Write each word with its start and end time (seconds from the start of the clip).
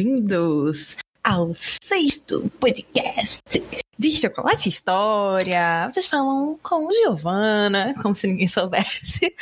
bem-vindos 0.00 0.96
ao 1.22 1.52
sexto 1.52 2.50
podcast 2.58 3.62
de 3.98 4.12
Chocolate 4.12 4.70
História. 4.70 5.90
Vocês 5.90 6.06
falam 6.06 6.58
com 6.62 6.90
Giovana, 6.90 7.94
como 8.00 8.16
se 8.16 8.26
ninguém 8.26 8.48
soubesse. 8.48 9.36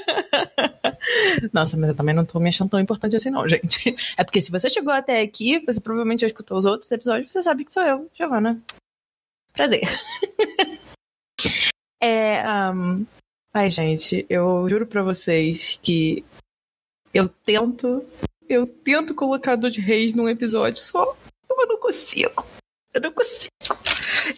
Nossa, 1.54 1.78
mas 1.78 1.88
eu 1.88 1.96
também 1.96 2.14
não 2.14 2.26
tô 2.26 2.38
me 2.38 2.50
achando 2.50 2.68
tão 2.68 2.80
importante 2.80 3.16
assim, 3.16 3.30
não, 3.30 3.48
gente. 3.48 3.96
É 4.14 4.22
porque 4.22 4.42
se 4.42 4.50
você 4.50 4.68
chegou 4.68 4.92
até 4.92 5.22
aqui, 5.22 5.64
você 5.64 5.80
provavelmente 5.80 6.20
já 6.20 6.26
escutou 6.26 6.58
os 6.58 6.66
outros 6.66 6.92
episódios, 6.92 7.32
você 7.32 7.42
sabe 7.42 7.64
que 7.64 7.72
sou 7.72 7.82
eu, 7.82 8.10
Giovana. 8.14 8.62
Prazer. 9.54 9.80
é. 11.98 12.44
Um... 12.70 13.06
Ai, 13.54 13.70
gente, 13.70 14.26
eu 14.28 14.68
juro 14.68 14.86
pra 14.86 15.02
vocês 15.02 15.78
que 15.82 16.22
eu 17.14 17.26
tento 17.26 18.04
eu 18.54 18.66
tento 18.66 19.14
colocar 19.14 19.56
Dor 19.56 19.70
de 19.70 19.80
Reis 19.80 20.14
num 20.14 20.28
episódio 20.28 20.82
só, 20.82 21.16
eu 21.48 21.66
não 21.66 21.78
consigo. 21.78 22.46
Eu 22.92 23.00
não 23.00 23.12
consigo. 23.12 23.50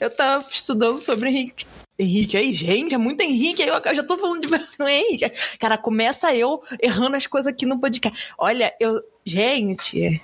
Eu 0.01 0.11
tava 0.11 0.49
estudando 0.51 1.01
sobre 1.01 1.29
Henrique. 1.29 1.67
Henrique, 1.99 2.37
aí, 2.37 2.55
gente, 2.55 2.95
é 2.95 2.99
muito 2.99 3.21
Henrique. 3.21 3.63
Aí 3.63 3.69
eu 3.69 3.95
já 3.95 4.03
tô 4.03 4.19
falando 4.19 4.43
de. 4.43 4.49
Não 4.79 4.87
é 4.87 4.99
Henrique. 4.99 5.31
Cara, 5.61 5.79
começa 5.79 6.35
eu 6.35 6.61
errando 6.83 7.15
as 7.15 7.27
coisas 7.27 7.53
aqui 7.53 7.65
no 7.65 7.79
podcast. 7.79 8.33
Olha, 8.37 8.75
eu. 8.81 9.01
Gente. 9.25 10.21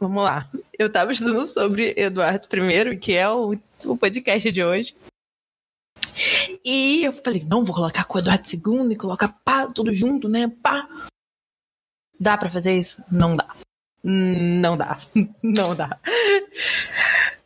Vamos 0.00 0.24
lá. 0.24 0.50
Eu 0.78 0.90
tava 0.90 1.12
estudando 1.12 1.46
sobre 1.46 1.92
Eduardo 1.96 2.46
I, 2.56 2.96
que 2.96 3.12
é 3.12 3.28
o, 3.28 3.58
o 3.84 3.96
podcast 3.96 4.50
de 4.50 4.64
hoje. 4.64 4.96
E 6.64 7.04
eu 7.04 7.12
falei, 7.12 7.44
não, 7.44 7.64
vou 7.64 7.74
colocar 7.74 8.04
com 8.04 8.16
o 8.16 8.20
Eduardo 8.20 8.48
II 8.48 8.92
e 8.92 8.96
colocar 8.96 9.28
pá, 9.44 9.66
tudo 9.66 9.94
junto, 9.94 10.28
né? 10.28 10.50
Pá. 10.62 10.88
Dá 12.18 12.36
para 12.36 12.50
fazer 12.50 12.76
isso? 12.76 13.02
Não 13.10 13.36
dá. 13.36 13.46
Não 14.02 14.76
dá. 14.76 15.00
Não 15.42 15.74
dá. 15.74 15.98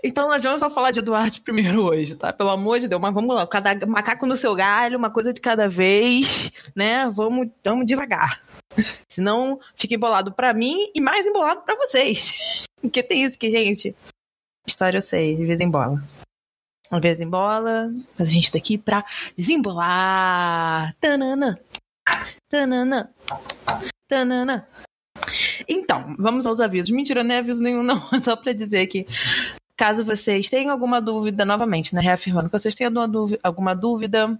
Então 0.05 0.29
nós 0.29 0.43
vamos 0.43 0.75
falar 0.75 0.91
de 0.91 0.99
Eduardo 0.99 1.41
primeiro 1.43 1.85
hoje, 1.85 2.17
tá? 2.17 2.33
Pelo 2.33 2.51
amor 2.51 2.81
de 2.81 2.89
Deus, 2.89 3.01
mas 3.01 3.15
vamos 3.15 3.35
lá. 3.35 3.47
Cada 3.47 3.87
macaco 3.87 4.27
no 4.27 4.37
seu 4.37 4.55
galho, 4.55 4.99
uma 4.99 5.11
coisa 5.11 5.33
de 5.33 5.41
cada 5.41 5.69
vez, 5.69 6.51
né? 6.75 7.09
Vamos, 7.11 7.49
vamos 7.65 7.87
devagar. 7.87 8.43
Senão 9.07 9.61
fica 9.77 9.95
embolado 9.95 10.33
para 10.33 10.53
mim 10.53 10.91
e 10.95 11.01
mais 11.01 11.25
embolado 11.25 11.63
para 11.63 11.77
vocês. 11.77 12.65
Porque 12.81 13.03
tem 13.03 13.23
isso 13.25 13.39
que, 13.39 13.51
gente, 13.51 13.95
história 14.67 14.99
eu 14.99 15.03
sei, 15.03 15.37
de 15.37 15.45
vez 15.45 15.61
em 15.61 15.71
bola. 15.71 16.03
Às 16.91 17.01
vezes 17.01 17.23
embola, 17.23 17.91
mas 18.19 18.29
a 18.29 18.31
gente 18.31 18.53
tá 18.53 18.59
aqui 18.59 18.77
pra 18.77 19.05
desembolar. 19.37 20.95
Tanana. 21.01 21.59
Tanana. 22.53 23.11
Tanana. 24.07 24.69
Então, 25.67 26.15
vamos 26.19 26.45
aos 26.45 26.61
avisos. 26.61 26.91
Mentira, 26.91 27.25
não 27.25 27.35
é 27.35 27.39
aviso 27.39 27.63
nenhum, 27.63 27.83
não. 27.83 28.07
Só 28.23 28.37
para 28.37 28.53
dizer 28.53 28.89
que, 28.89 29.07
caso 29.75 30.05
vocês 30.05 30.51
tenham 30.51 30.71
alguma 30.71 31.01
dúvida, 31.01 31.47
novamente, 31.47 31.95
né? 31.95 32.03
Reafirmando 32.03 32.51
que 32.51 32.59
vocês 32.59 32.75
tenham 32.75 32.93
alguma 33.43 33.75
dúvida, 33.75 34.39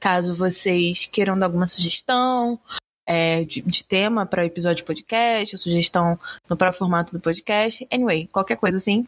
caso 0.00 0.34
vocês 0.34 1.04
queiram 1.04 1.38
dar 1.38 1.46
alguma 1.46 1.66
sugestão 1.66 2.58
é, 3.06 3.44
de, 3.44 3.60
de, 3.60 3.84
tema 3.84 4.24
para 4.24 4.46
episódio 4.46 4.78
de 4.78 4.84
podcast, 4.84 5.54
ou 5.54 5.58
sugestão 5.58 6.18
no 6.48 6.56
próprio 6.56 6.78
formato 6.78 7.12
do 7.12 7.20
podcast. 7.20 7.86
Anyway, 7.92 8.26
qualquer 8.28 8.56
coisa 8.56 8.78
assim, 8.78 9.06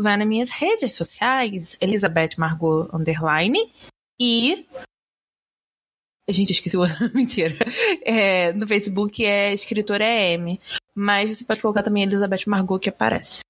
vai 0.00 0.16
nas 0.16 0.26
minhas 0.26 0.48
redes 0.48 0.94
sociais, 0.94 1.76
Elizabeth 1.82 2.30
Margot 2.38 2.88
Underline. 2.94 3.70
E 4.18 4.66
Gente, 6.28 6.52
esqueci 6.52 6.76
o. 6.76 6.82
Mentira. 7.14 7.56
É, 8.04 8.52
no 8.52 8.66
Facebook 8.66 9.24
é 9.24 9.52
escritora 9.54 10.04
M. 10.04 10.60
Mas 10.94 11.38
você 11.38 11.44
pode 11.44 11.62
colocar 11.62 11.82
também 11.82 12.02
Elizabeth 12.02 12.44
Margot 12.46 12.78
que 12.78 12.88
aparece. 12.88 13.40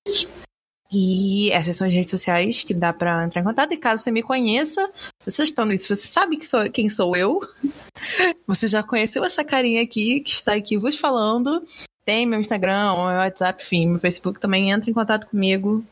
E 0.91 1.51
essas 1.51 1.77
são 1.77 1.87
as 1.87 1.93
redes 1.93 2.11
sociais 2.11 2.63
que 2.63 2.73
dá 2.73 2.93
para 2.93 3.25
entrar 3.25 3.41
em 3.41 3.45
contato. 3.45 3.73
E 3.73 3.77
caso 3.77 4.03
você 4.03 4.11
me 4.11 4.23
conheça, 4.23 4.91
vocês 5.25 5.49
estão 5.49 5.67
nisso, 5.67 5.95
você 5.95 6.07
sabe 6.07 6.37
que 6.37 6.47
sou, 6.47 6.71
quem 6.71 6.89
sou 6.89 7.15
eu. 7.17 7.41
Você 8.47 8.69
já 8.69 8.83
conheceu 8.83 9.25
essa 9.25 9.45
carinha 9.45 9.83
aqui 9.83 10.21
que 10.21 10.31
está 10.31 10.55
aqui 10.55 10.77
vos 10.77 10.97
falando. 10.97 11.67
Tem 12.05 12.25
meu 12.25 12.41
Instagram, 12.41 12.95
meu 12.95 13.19
WhatsApp, 13.19 13.63
enfim, 13.63 13.89
meu 13.89 13.99
Facebook 13.99 14.41
também. 14.41 14.71
Entra 14.71 14.89
em 14.89 14.95
contato 14.95 15.27
comigo, 15.27 15.85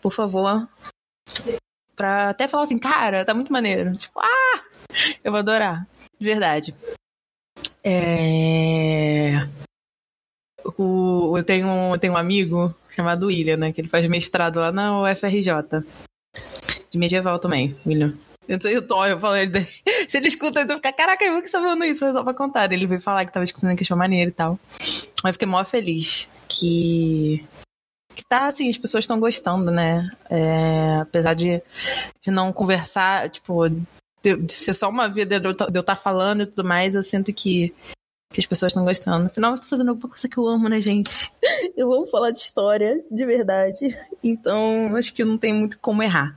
por 0.00 0.12
favor. 0.12 0.66
Pra 1.96 2.30
até 2.30 2.46
falar 2.46 2.62
assim, 2.62 2.78
cara, 2.78 3.24
tá 3.24 3.34
muito 3.34 3.52
maneiro. 3.52 3.96
Tipo, 3.96 4.20
ah! 4.20 4.64
Eu 5.22 5.32
vou 5.32 5.38
adorar. 5.38 5.86
De 6.18 6.26
verdade. 6.26 6.74
É... 7.84 9.46
O, 10.76 11.38
eu, 11.38 11.44
tenho 11.44 11.66
um, 11.66 11.94
eu 11.94 11.98
tenho 11.98 12.12
um 12.12 12.16
amigo 12.16 12.74
chamado 12.90 13.26
William, 13.26 13.56
né? 13.56 13.72
Que 13.72 13.80
ele 13.80 13.88
faz 13.88 14.06
mestrado 14.08 14.58
lá 14.58 14.70
na 14.70 15.00
UFRJ. 15.02 15.84
De 16.90 16.98
medieval 16.98 17.38
também, 17.38 17.76
William. 17.86 18.14
Eu 18.48 18.60
sei 18.60 18.76
o 18.78 18.82
Tom, 18.82 19.04
eu 19.04 19.20
falei 19.20 19.46
dele. 19.46 19.68
Se 20.08 20.16
ele 20.16 20.28
escuta, 20.28 20.60
ele 20.60 20.74
fica, 20.74 20.92
caraca, 20.92 21.24
eu 21.24 21.42
que 21.42 21.50
tá 21.50 21.60
falando 21.60 21.84
isso, 21.84 22.00
foi 22.00 22.12
só 22.12 22.24
pra 22.24 22.34
contar. 22.34 22.72
Ele 22.72 22.86
veio 22.86 23.00
falar 23.00 23.24
que 23.24 23.32
tava 23.32 23.44
escutando 23.44 23.76
que 23.76 23.84
achou 23.84 23.96
maneiro 23.96 24.30
e 24.30 24.34
tal. 24.34 24.58
Mas 25.22 25.30
eu 25.30 25.32
fiquei 25.34 25.48
mó 25.48 25.64
feliz 25.64 26.28
que. 26.48 27.46
Que 28.14 28.24
tá 28.24 28.46
assim, 28.46 28.68
as 28.68 28.78
pessoas 28.78 29.04
estão 29.04 29.20
gostando, 29.20 29.70
né? 29.70 30.10
É, 30.28 30.98
apesar 31.02 31.34
de, 31.34 31.62
de 32.20 32.30
não 32.30 32.52
conversar, 32.52 33.30
tipo, 33.30 33.68
de, 34.22 34.36
de 34.36 34.52
ser 34.52 34.74
só 34.74 34.88
uma 34.88 35.08
vida 35.08 35.38
de 35.38 35.46
eu 35.46 35.52
estar 35.52 35.82
tá 35.82 35.96
falando 35.96 36.42
e 36.42 36.46
tudo 36.46 36.66
mais, 36.66 36.94
eu 36.94 37.02
sinto 37.02 37.32
que, 37.32 37.74
que 38.32 38.40
as 38.40 38.46
pessoas 38.46 38.70
estão 38.70 38.84
gostando. 38.84 39.26
Afinal, 39.26 39.54
eu 39.54 39.60
tô 39.60 39.66
fazendo 39.66 39.90
alguma 39.90 40.08
coisa 40.08 40.28
que 40.28 40.38
eu 40.38 40.46
amo, 40.46 40.68
né, 40.68 40.80
gente? 40.80 41.30
Eu 41.76 41.92
amo 41.92 42.06
falar 42.06 42.32
de 42.32 42.40
história, 42.40 43.04
de 43.08 43.24
verdade. 43.24 43.96
Então, 44.22 44.96
acho 44.96 45.14
que 45.14 45.24
não 45.24 45.38
tem 45.38 45.54
muito 45.54 45.78
como 45.78 46.02
errar. 46.02 46.36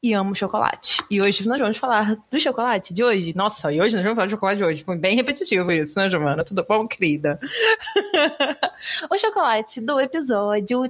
E 0.00 0.12
amo 0.12 0.36
chocolate. 0.36 1.02
E 1.10 1.20
hoje 1.20 1.46
nós 1.48 1.58
vamos 1.58 1.78
falar 1.78 2.16
do 2.30 2.40
chocolate 2.40 2.94
de 2.94 3.02
hoje. 3.02 3.34
Nossa, 3.36 3.72
e 3.72 3.80
hoje 3.80 3.94
nós 3.94 4.04
vamos 4.04 4.16
falar 4.16 4.26
do 4.26 4.30
chocolate 4.30 4.58
de 4.58 4.64
hoje. 4.64 4.84
Foi 4.84 4.96
bem 4.96 5.16
repetitivo 5.16 5.70
isso, 5.72 5.98
né, 5.98 6.08
Giovana? 6.08 6.44
Tudo 6.44 6.64
bom, 6.68 6.86
querida? 6.86 7.40
o 9.10 9.18
chocolate 9.18 9.80
do 9.80 10.00
episódio 10.00 10.84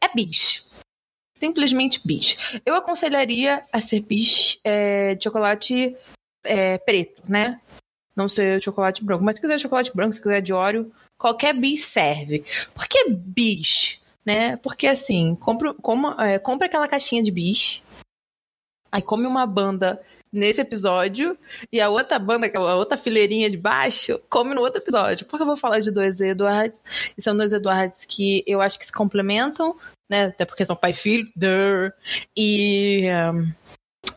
é 0.00 0.14
bicho 0.14 0.71
simplesmente 1.42 2.00
bis. 2.04 2.38
Eu 2.64 2.76
aconselharia 2.76 3.64
a 3.72 3.80
ser 3.80 3.98
bis 3.98 4.60
é, 4.62 5.16
de 5.16 5.24
chocolate 5.24 5.96
é, 6.44 6.78
preto, 6.78 7.20
né? 7.28 7.60
Não 8.14 8.28
ser 8.28 8.62
chocolate 8.62 9.02
branco. 9.02 9.24
Mas 9.24 9.34
se 9.34 9.40
quiser 9.40 9.58
chocolate 9.58 9.90
branco, 9.92 10.14
se 10.14 10.22
quiser 10.22 10.40
de 10.40 10.52
óleo, 10.52 10.92
qualquer 11.18 11.52
bis 11.52 11.84
serve. 11.84 12.44
Por 12.72 12.86
que 12.86 13.10
bis? 13.10 14.00
Né? 14.24 14.56
Porque 14.58 14.86
assim, 14.86 15.34
compra, 15.34 15.74
como, 15.74 16.12
é, 16.20 16.38
compra 16.38 16.66
aquela 16.68 16.86
caixinha 16.86 17.24
de 17.24 17.32
bis, 17.32 17.82
aí 18.92 19.02
come 19.02 19.26
uma 19.26 19.44
banda 19.44 20.00
nesse 20.32 20.60
episódio 20.60 21.36
e 21.72 21.80
a 21.80 21.90
outra 21.90 22.20
banda, 22.20 22.48
a 22.54 22.74
outra 22.76 22.96
fileirinha 22.96 23.50
de 23.50 23.56
baixo, 23.56 24.20
come 24.30 24.54
no 24.54 24.60
outro 24.60 24.80
episódio. 24.80 25.26
Porque 25.26 25.42
eu 25.42 25.46
vou 25.46 25.56
falar 25.56 25.80
de 25.80 25.90
dois 25.90 26.20
Eduards, 26.20 26.84
e 27.18 27.20
são 27.20 27.36
dois 27.36 27.52
Eduards 27.52 28.04
que 28.04 28.44
eu 28.46 28.62
acho 28.62 28.78
que 28.78 28.86
se 28.86 28.92
complementam, 28.92 29.76
né? 30.12 30.26
Até 30.26 30.44
porque 30.44 30.66
são 30.66 30.76
pai 30.76 30.90
e 30.90 30.94
filho. 30.94 31.32
E. 32.36 33.08
Um, 33.32 33.50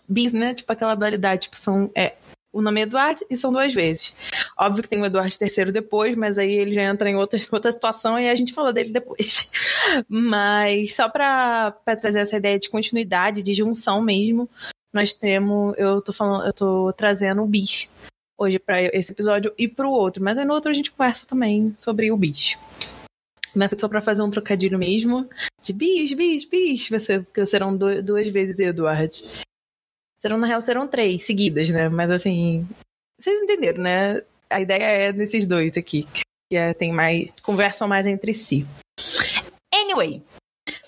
bis, 0.07 0.33
né? 0.33 0.53
Tipo 0.53 0.72
aquela 0.73 0.94
dualidade. 0.94 1.44
Tipo, 1.44 1.57
são. 1.57 1.89
É, 1.95 2.16
o 2.53 2.61
nome 2.61 2.81
é 2.81 2.83
Eduardo 2.83 3.25
e 3.30 3.36
são 3.36 3.51
duas 3.51 3.74
vezes. 3.74 4.13
Óbvio 4.57 4.83
que 4.83 4.89
tem 4.89 5.01
o 5.01 5.06
Eduardo 5.06 5.33
III 5.42 5.71
depois, 5.71 6.15
mas 6.15 6.38
aí 6.38 6.51
ele 6.51 6.74
já 6.74 6.83
entra 6.83 7.09
em 7.09 7.15
outra, 7.15 7.39
outra 7.51 7.71
situação 7.71 8.19
e 8.19 8.30
a 8.30 8.36
gente 8.36 8.53
fala 8.53 8.71
dele 8.71 8.92
depois. 8.92 9.51
Mas 10.07 10.95
só 10.95 11.09
para 11.09 11.71
trazer 12.00 12.19
essa 12.19 12.38
ideia 12.38 12.59
de 12.59 12.69
continuidade, 12.69 13.44
de 13.44 13.53
junção 13.53 14.01
mesmo, 14.01 14.50
nós 14.94 15.12
temos. 15.13 15.75
Eu 15.77 16.01
tô 16.01 16.13
falando, 16.13 16.45
eu 16.45 16.53
tô 16.53 16.94
trazendo 16.94 17.42
o 17.44 17.47
bis 17.47 17.94
hoje 18.38 18.59
para 18.59 18.81
esse 18.81 19.12
episódio 19.12 19.53
e 19.57 19.68
para 19.68 19.88
o 19.88 19.92
outro. 19.92 20.24
Mas 20.24 20.38
aí 20.38 20.45
no 20.45 20.53
outro 20.53 20.71
a 20.71 20.74
gente 20.74 20.92
conversa 20.92 21.25
também 21.25 21.75
sobre 21.80 22.12
o 22.12 22.18
bis. 22.18 22.57
Mas 23.56 23.72
só 23.80 23.88
pra 23.88 24.02
fazer 24.02 24.22
um 24.22 24.30
trocadilho 24.30 24.78
mesmo. 24.78 25.30
De 25.62 25.72
bis, 25.72 26.13
bis, 26.13 26.46
bis. 26.46 26.90
Você, 26.90 27.25
serão 27.48 27.75
do, 27.75 28.04
duas 28.04 28.28
vezes 28.28 28.60
Eduardo. 28.60 29.16
Serão, 30.19 30.38
na 30.38 30.48
real, 30.48 30.62
serão 30.62 30.88
três 30.88 31.25
seguidas, 31.25 31.69
né? 31.69 31.88
Mas 31.88 32.12
assim. 32.12 32.68
Vocês 33.19 33.42
entenderam, 33.42 33.81
né? 33.81 34.22
A 34.50 34.60
ideia 34.60 34.84
é 34.84 35.13
nesses 35.13 35.48
dois 35.48 35.78
aqui. 35.78 36.07
Que 36.50 36.57
é, 36.57 36.74
tem 36.74 36.92
mais. 36.92 37.34
Conversam 37.40 37.88
mais 37.88 38.06
entre 38.06 38.34
si. 38.34 38.66
Anyway, 39.74 40.22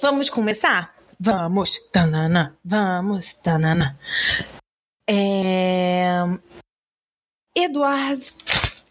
vamos 0.02 0.30
começar? 0.30 0.96
Vamos, 1.20 1.80
tanana, 1.92 2.56
vamos, 2.64 3.34
tanana. 3.34 3.98
É... 5.10 6.18
Eduardo 7.56 8.24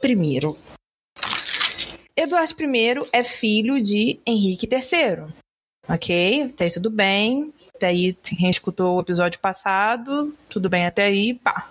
I 0.03 0.76
Eduardo 2.17 2.55
I 2.63 3.09
é 3.13 3.23
filho 3.23 3.83
de 3.83 4.19
Henrique 4.27 4.67
III. 4.67 5.27
Ok? 5.87 6.43
Até 6.45 6.65
aí 6.65 6.71
tudo 6.71 6.91
bem. 6.91 7.53
Até 7.75 7.89
aí, 7.89 8.15
quem 8.15 8.49
escutou 8.49 8.97
o 8.97 9.01
episódio 9.03 9.39
passado, 9.39 10.35
tudo 10.49 10.71
bem 10.71 10.87
até 10.87 11.05
aí, 11.05 11.35
pá. 11.35 11.71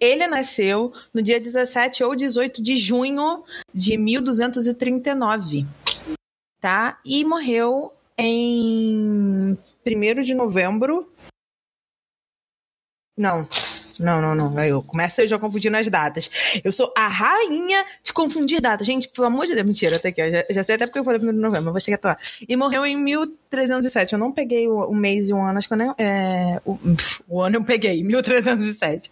Ele 0.00 0.26
nasceu 0.26 0.92
no 1.14 1.22
dia 1.22 1.38
17 1.38 2.02
ou 2.02 2.16
18 2.16 2.60
de 2.60 2.76
junho 2.76 3.44
de 3.72 3.96
1239, 3.96 5.66
tá? 6.60 6.98
E 7.04 7.24
morreu 7.24 7.92
em 8.18 9.56
1 9.86 10.22
de 10.22 10.34
novembro. 10.34 11.12
Não, 13.16 13.48
não, 14.00 14.20
não, 14.20 14.34
não. 14.34 14.64
Eu 14.64 14.82
começo 14.82 15.26
já 15.28 15.38
confundindo 15.38 15.76
as 15.76 15.86
datas. 15.88 16.30
Eu 16.64 16.72
sou 16.72 16.90
a 16.96 17.06
rainha 17.06 17.84
de 18.02 18.12
confundir 18.12 18.60
datas. 18.60 18.86
Gente, 18.86 19.08
pelo 19.08 19.26
amor 19.26 19.46
de 19.46 19.54
Deus, 19.54 19.66
mentira, 19.66 19.96
até 19.96 20.08
aqui. 20.08 20.30
Já, 20.30 20.44
já 20.50 20.64
sei 20.64 20.74
até 20.76 20.86
porque 20.86 20.98
eu 20.98 21.04
falei 21.04 21.20
1 21.20 21.32
de 21.32 21.38
novembro, 21.38 21.70
vou 21.70 21.80
chegar 21.80 21.96
até 21.96 22.08
lá. 22.08 22.18
E 22.48 22.56
morreu 22.56 22.86
em 22.86 22.96
1307. 22.96 24.14
Eu 24.14 24.18
não 24.18 24.32
peguei 24.32 24.66
o, 24.66 24.86
o 24.86 24.94
mês 24.94 25.28
e 25.28 25.34
o 25.34 25.40
ano, 25.40 25.58
acho 25.58 25.68
que 25.68 25.74
eu 25.74 25.78
nem. 25.78 25.94
É, 25.98 26.60
o, 26.64 26.78
o, 27.28 27.42
ano 27.42 27.56
eu 27.56 27.64
peguei, 27.64 28.02
1307. 28.04 29.10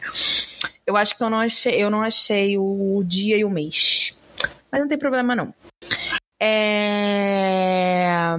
Eu 0.86 0.96
acho 0.96 1.16
que 1.16 1.22
eu 1.22 1.28
não 1.28 1.38
achei, 1.38 1.74
eu 1.74 1.90
não 1.90 2.00
achei 2.00 2.56
o 2.56 3.02
dia 3.04 3.36
e 3.36 3.44
o 3.44 3.50
mês. 3.50 4.18
Mas 4.72 4.80
não 4.80 4.88
tem 4.88 4.98
problema, 4.98 5.36
não. 5.36 5.54
É... 6.40 8.38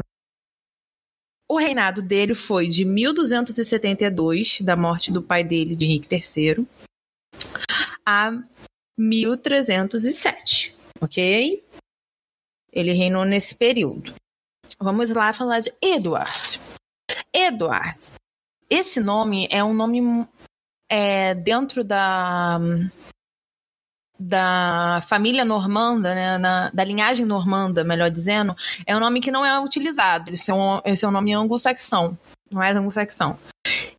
O 1.51 1.57
reinado 1.57 1.99
dele 2.03 2.35
foi 2.35 2.67
de 2.67 2.85
1272, 2.85 4.61
da 4.61 4.75
morte 4.75 5.11
do 5.11 5.19
pai 5.19 5.43
dele, 5.43 5.75
de 5.75 5.83
Henrique 5.83 6.15
III, 6.15 6.67
a 8.05 8.39
1307, 8.95 10.75
ok? 11.01 11.65
Ele 12.71 12.93
reinou 12.93 13.25
nesse 13.25 13.55
período. 13.55 14.13
Vamos 14.79 15.09
lá 15.09 15.33
falar 15.33 15.61
de 15.61 15.73
Edward. 15.81 16.61
Edward. 17.33 18.13
Esse 18.69 18.99
nome 18.99 19.47
é 19.49 19.63
um 19.63 19.73
nome 19.73 20.27
é, 20.87 21.33
dentro 21.33 21.83
da 21.83 22.59
da 24.19 25.01
família 25.07 25.45
normanda, 25.45 26.13
né, 26.13 26.37
na, 26.37 26.69
da 26.71 26.83
linhagem 26.83 27.25
normanda, 27.25 27.83
melhor 27.83 28.11
dizendo, 28.11 28.55
é 28.85 28.95
um 28.95 28.99
nome 28.99 29.21
que 29.21 29.31
não 29.31 29.45
é 29.45 29.59
utilizado. 29.59 30.31
Esse 30.33 30.51
é 30.51 30.53
um, 30.53 30.81
esse 30.83 31.05
é 31.05 31.07
um 31.07 31.11
nome 31.11 31.33
anglo-saxão, 31.33 32.17
não 32.51 32.61
é 32.61 32.71
anglo-saxão. 32.71 33.37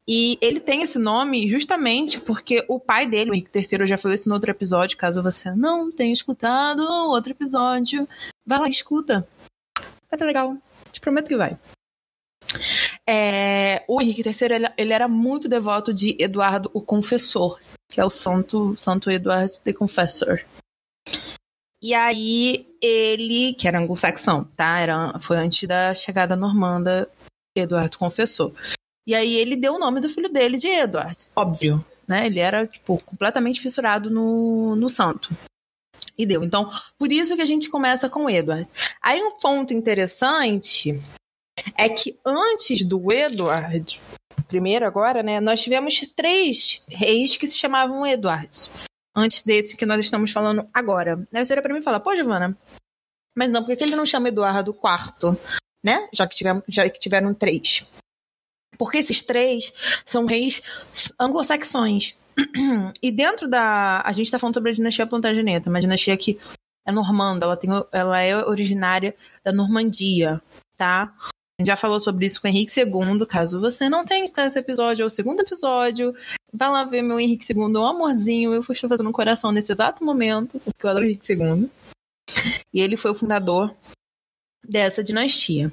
E 0.07 0.37
ele 0.41 0.61
tem 0.61 0.83
esse 0.83 0.99
nome 0.99 1.49
justamente 1.49 2.21
porque 2.21 2.65
o 2.69 2.79
pai 2.81 3.07
dele, 3.07 3.31
o 3.31 3.35
Henrique 3.35 3.57
III, 3.57 3.81
eu 3.81 3.87
já 3.87 3.97
falei 3.97 4.17
isso 4.17 4.29
no 4.29 4.35
outro 4.35 4.51
episódio, 4.51 4.99
caso 4.99 5.23
você 5.23 5.53
não 5.53 5.91
tenha 5.91 6.13
escutado 6.13 6.81
o 6.81 7.11
outro 7.11 7.31
episódio, 7.33 8.09
vai 8.45 8.59
lá 8.59 8.69
e 8.69 8.73
escuta. 8.73 9.27
Vai 10.11 10.19
ser 10.19 10.25
legal. 10.25 10.57
Te 10.91 11.01
prometo 11.01 11.29
que 11.29 11.37
vai. 11.37 11.57
É, 13.09 13.85
o 13.87 14.01
Henrique 14.01 14.23
III 14.23 14.53
ele, 14.53 14.69
ele, 14.77 14.93
era 14.93 15.07
muito 15.07 15.49
devoto 15.49 15.95
de 15.95 16.17
Eduardo 16.19 16.71
o 16.75 16.81
Confessor, 16.81 17.59
que 17.91 18.01
é 18.01 18.05
o 18.05 18.11
Santo, 18.11 18.75
Santo 18.79 19.11
Eduardo 19.11 19.53
the 19.65 19.73
Confessor. 19.73 20.41
E 21.83 21.95
aí 21.95 22.67
ele, 22.81 23.55
que 23.55 23.67
era 23.67 23.79
anglo-saxão, 23.79 24.45
tá? 24.57 24.79
Era, 24.79 25.19
foi 25.19 25.39
antes 25.39 25.67
da 25.67 25.95
chegada 25.95 26.37
normanda, 26.37 27.11
Eduardo 27.57 27.99
Confessor. 27.99 28.53
E 29.07 29.15
aí 29.15 29.35
ele 29.35 29.57
deu 29.57 29.75
o 29.75 29.79
nome 29.79 30.01
do 30.01 30.09
filho 30.09 30.29
dele 30.29 30.59
de 30.59 30.69
Eduardo, 30.69 31.25
óbvio, 31.35 31.85
né? 32.07 32.27
Ele 32.27 32.39
era, 32.39 32.67
tipo, 32.67 33.03
completamente 33.05 33.61
fissurado 33.61 34.11
no, 34.11 34.77
no 34.77 34.89
santo. 34.89 35.35
E 36.17 36.27
deu. 36.27 36.45
Então, 36.45 36.71
por 36.99 37.11
isso 37.11 37.35
que 37.35 37.43
a 37.43 37.47
gente 37.47 37.71
começa 37.71 38.11
com 38.11 38.29
Edward. 38.29 38.69
Aí 39.03 39.23
um 39.23 39.39
ponto 39.39 39.73
interessante 39.73 41.01
é 41.77 41.89
que 41.89 42.19
antes 42.25 42.85
do 42.85 43.11
Edward, 43.11 43.99
primeiro 44.51 44.85
agora, 44.85 45.23
né, 45.23 45.41
nós 45.41 45.63
tivemos 45.63 46.01
três 46.15 46.85
reis 46.89 47.37
que 47.37 47.47
se 47.47 47.57
chamavam 47.57 48.05
Eduardos. 48.05 48.69
Antes 49.15 49.45
desse 49.45 49.77
que 49.77 49.87
nós 49.87 50.01
estamos 50.01 50.31
falando 50.31 50.69
agora. 50.75 51.27
Aí 51.33 51.45
você 51.45 51.53
olha 51.53 51.63
pra 51.63 51.73
mim 51.73 51.81
e 51.81 51.83
fala, 51.83 52.01
pô, 52.01 52.15
Giovana, 52.15 52.57
mas 53.37 53.51
não, 53.51 53.65
por 53.65 53.77
que 53.77 53.85
ele 53.85 53.97
não 53.97 54.05
chama 54.05 54.29
Eduardo 54.29 54.73
IV, 54.73 55.39
né? 55.85 56.09
Já 56.13 56.27
que, 56.27 56.37
tivemos, 56.37 56.65
já 56.69 56.89
que 56.89 56.99
tiveram 56.99 57.33
três. 57.33 57.87
Porque 58.77 58.99
esses 58.99 59.23
três 59.23 59.73
são 60.05 60.27
reis 60.27 60.63
anglo-saxões. 61.19 62.15
E 63.03 63.11
dentro 63.11 63.49
da. 63.49 64.01
A 64.05 64.13
gente 64.13 64.27
está 64.27 64.39
falando 64.39 64.55
sobre 64.55 64.71
a 64.71 64.75
dinastia 64.75 65.07
Plantageneta, 65.07 65.69
uma 65.69 65.81
dinastia 65.81 66.17
que 66.17 66.39
é 66.87 66.93
normanda, 66.93 67.45
ela, 67.45 67.57
tem, 67.57 67.71
ela 67.93 68.21
é 68.21 68.37
originária 68.37 69.15
da 69.45 69.53
Normandia, 69.53 70.41
tá? 70.77 71.13
Gente 71.61 71.67
já 71.67 71.77
falou 71.77 72.01
sobre 72.01 72.27
isso 72.27 72.41
com 72.41 72.49
o 72.49 72.51
Henrique 72.51 72.73
II. 72.81 73.27
Caso 73.27 73.61
você 73.61 73.89
não 73.89 74.05
tenha 74.05 74.25
esse 74.25 74.59
episódio, 74.59 75.03
é 75.03 75.07
o 75.07 75.11
segundo 75.11 75.41
episódio. 75.41 76.15
Vai 76.53 76.71
lá 76.71 76.85
ver 76.85 77.03
meu 77.03 77.21
Henrique 77.21 77.53
II, 77.53 77.77
um 77.77 77.87
amorzinho. 77.87 78.53
Eu 78.53 78.61
estou 78.61 78.89
fazendo 78.89 79.09
um 79.09 79.13
coração 79.13 79.53
nesse 79.53 79.73
exato 79.73 80.05
momento, 80.05 80.59
porque 80.61 80.85
eu 80.85 80.91
adoro 80.91 81.05
o 81.05 81.09
Henrique 81.09 81.33
II. 81.33 81.71
E 82.73 82.81
ele 82.81 82.97
foi 82.97 83.11
o 83.11 83.15
fundador 83.15 83.75
dessa 84.67 85.05
dinastia. 85.05 85.73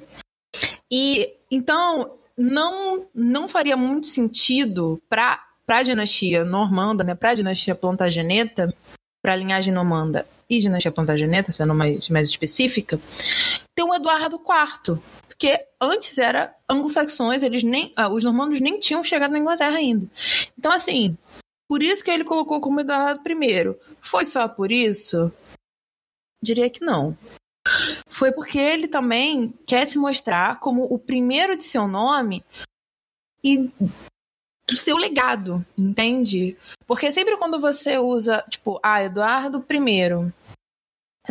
E 0.90 1.32
então 1.50 2.18
não 2.36 3.06
não 3.14 3.48
faria 3.48 3.76
muito 3.76 4.06
sentido 4.06 5.00
para 5.08 5.44
para 5.66 5.78
a 5.78 5.82
dinastia 5.82 6.46
normanda, 6.46 7.04
né, 7.04 7.14
para 7.14 7.30
a 7.30 7.34
dinastia 7.34 7.74
plantageneta, 7.74 8.74
para 9.22 9.34
a 9.34 9.36
linhagem 9.36 9.72
normanda 9.72 10.26
e 10.48 10.58
dinastia 10.60 10.92
plantageneta, 10.92 11.52
sendo 11.52 11.74
mais, 11.74 12.08
mais 12.08 12.28
específica, 12.28 12.98
ter 13.74 13.82
um 13.82 13.94
Eduardo 13.94 14.36
IV, 14.36 14.98
porque 15.26 15.64
antes 15.80 16.18
era 16.18 16.54
anglo-saxões, 16.68 17.42
eles 17.42 17.62
nem, 17.62 17.92
ah, 17.94 18.08
os 18.08 18.24
normandos 18.24 18.60
nem 18.60 18.80
tinham 18.80 19.04
chegado 19.04 19.30
na 19.30 19.38
Inglaterra 19.38 19.76
ainda. 19.76 20.08
Então, 20.58 20.72
assim, 20.72 21.16
por 21.68 21.82
isso 21.82 22.02
que 22.02 22.10
ele 22.10 22.24
colocou 22.24 22.60
como 22.60 22.80
Eduardo 22.80 23.22
I. 23.28 23.76
Foi 24.00 24.24
só 24.24 24.48
por 24.48 24.72
isso? 24.72 25.30
Diria 26.42 26.70
que 26.70 26.80
não. 26.80 27.16
Foi 28.08 28.32
porque 28.32 28.58
ele 28.58 28.88
também 28.88 29.52
quer 29.66 29.86
se 29.86 29.98
mostrar 29.98 30.58
como 30.60 30.84
o 30.84 30.98
primeiro 30.98 31.56
de 31.56 31.64
seu 31.64 31.86
nome 31.86 32.42
e 33.44 33.70
do 34.66 34.76
seu 34.76 34.96
legado, 34.96 35.64
entende? 35.76 36.56
Porque 36.86 37.12
sempre 37.12 37.36
quando 37.36 37.60
você 37.60 37.98
usa, 37.98 38.44
tipo, 38.48 38.80
ah, 38.82 39.02
Eduardo 39.02 39.64
I, 39.70 40.32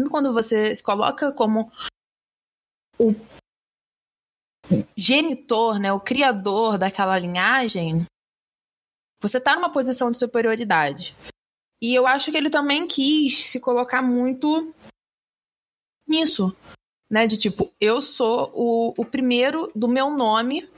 quando 0.10 0.34
você 0.34 0.76
se 0.76 0.84
coloca 0.84 1.32
como 1.32 1.72
o 3.00 3.14
genitor, 4.96 5.80
né, 5.80 5.92
o 5.92 6.00
criador 6.00 6.78
daquela 6.78 7.18
linhagem, 7.18 8.06
você 9.22 9.38
está 9.38 9.56
numa 9.56 9.72
posição 9.72 10.12
de 10.12 10.18
superioridade. 10.18 11.16
E 11.82 11.94
eu 11.94 12.08
acho 12.08 12.32
que 12.32 12.38
ele 12.38 12.50
também 12.50 12.88
quis 12.88 13.46
se 13.46 13.60
colocar 13.60 14.02
muito 14.02 14.74
nisso, 16.08 16.56
né, 17.10 17.28
de 17.28 17.38
tipo, 17.38 17.72
eu 17.80 18.02
sou 18.02 18.52
o, 18.54 18.94
o 18.98 19.06
primeiro 19.06 19.72
do 19.76 19.88
meu 19.88 20.10
nome 20.10 20.70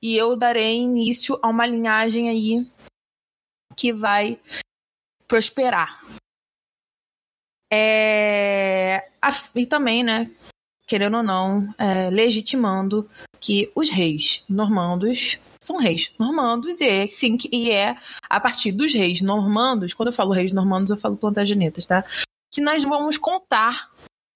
e 0.00 0.16
eu 0.16 0.36
darei 0.36 0.76
início 0.76 1.38
a 1.42 1.48
uma 1.48 1.66
linhagem 1.66 2.28
aí 2.28 2.70
que 3.76 3.92
vai 3.92 4.40
prosperar. 5.28 6.02
É... 7.70 9.04
E 9.54 9.66
também, 9.66 10.02
né, 10.02 10.30
querendo 10.86 11.18
ou 11.18 11.22
não, 11.22 11.72
é, 11.78 12.10
legitimando 12.10 13.08
que 13.40 13.70
os 13.76 13.88
reis 13.88 14.42
normandos 14.48 15.38
são 15.60 15.76
reis 15.76 16.10
normandos 16.18 16.80
e 16.80 16.88
é, 16.88 17.06
sim, 17.06 17.38
e 17.52 17.70
é 17.70 17.96
a 18.28 18.40
partir 18.40 18.72
dos 18.72 18.92
reis 18.92 19.20
normandos, 19.20 19.94
quando 19.94 20.08
eu 20.08 20.12
falo 20.12 20.32
reis 20.32 20.52
normandos, 20.52 20.90
eu 20.90 20.96
falo 20.96 21.16
plantagenetas, 21.16 21.86
tá? 21.86 22.04
Que 22.50 22.60
nós 22.60 22.82
vamos 22.82 23.18
contar 23.18 23.90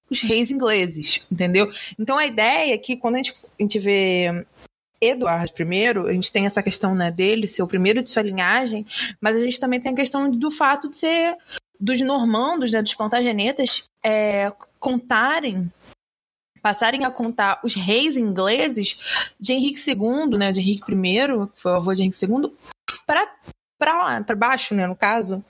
os 0.09 0.21
reis 0.21 0.51
ingleses, 0.51 1.23
entendeu? 1.33 1.73
Então 1.99 2.19
a 2.19 2.27
ideia 2.27 2.75
é 2.75 2.79
que 2.79 2.97
quando 2.97 3.15
a 3.15 3.17
gente, 3.19 3.35
a 3.59 3.63
gente 3.63 3.79
vê 3.79 4.47
Eduardo 5.01 5.53
I, 5.59 5.89
a 5.89 6.13
gente 6.13 6.31
tem 6.31 6.47
essa 6.47 6.63
questão 6.63 6.95
né, 6.95 7.11
dele 7.11 7.49
ser 7.49 7.63
o 7.63 7.69
primeiro 7.69 8.03
de 8.03 8.11
sua 8.11 8.23
linhagem, 8.23 8.87
mas 9.21 9.37
a 9.37 9.41
gente 9.41 9.59
também 9.59 9.81
tem 9.81 9.93
a 9.93 9.97
questão 9.97 10.31
do 10.31 10.51
fato 10.51 10.89
de 10.89 10.97
ser 10.97 11.37
dos 11.79 12.01
normandos, 12.01 12.71
né, 12.71 12.83
dos 12.83 12.95
plantagenetas, 12.95 13.89
é, 14.03 14.53
contarem 14.79 15.71
passarem 16.63 17.05
a 17.05 17.11
contar 17.11 17.61
os 17.63 17.75
reis 17.75 18.17
ingleses 18.17 18.99
de 19.39 19.53
Henrique 19.53 19.79
II, 19.87 20.39
né, 20.39 20.51
de 20.51 20.61
Henrique 20.61 20.91
I, 20.91 21.49
que 21.53 21.61
foi 21.61 21.73
o 21.73 21.77
avô 21.77 21.95
de 21.95 22.03
Henrique 22.03 22.25
II, 22.25 22.51
para 23.07 23.31
para 23.79 23.93
lá, 23.93 24.23
para 24.23 24.35
baixo, 24.35 24.75
né, 24.75 24.87
no 24.87 24.97
caso, 24.97 25.45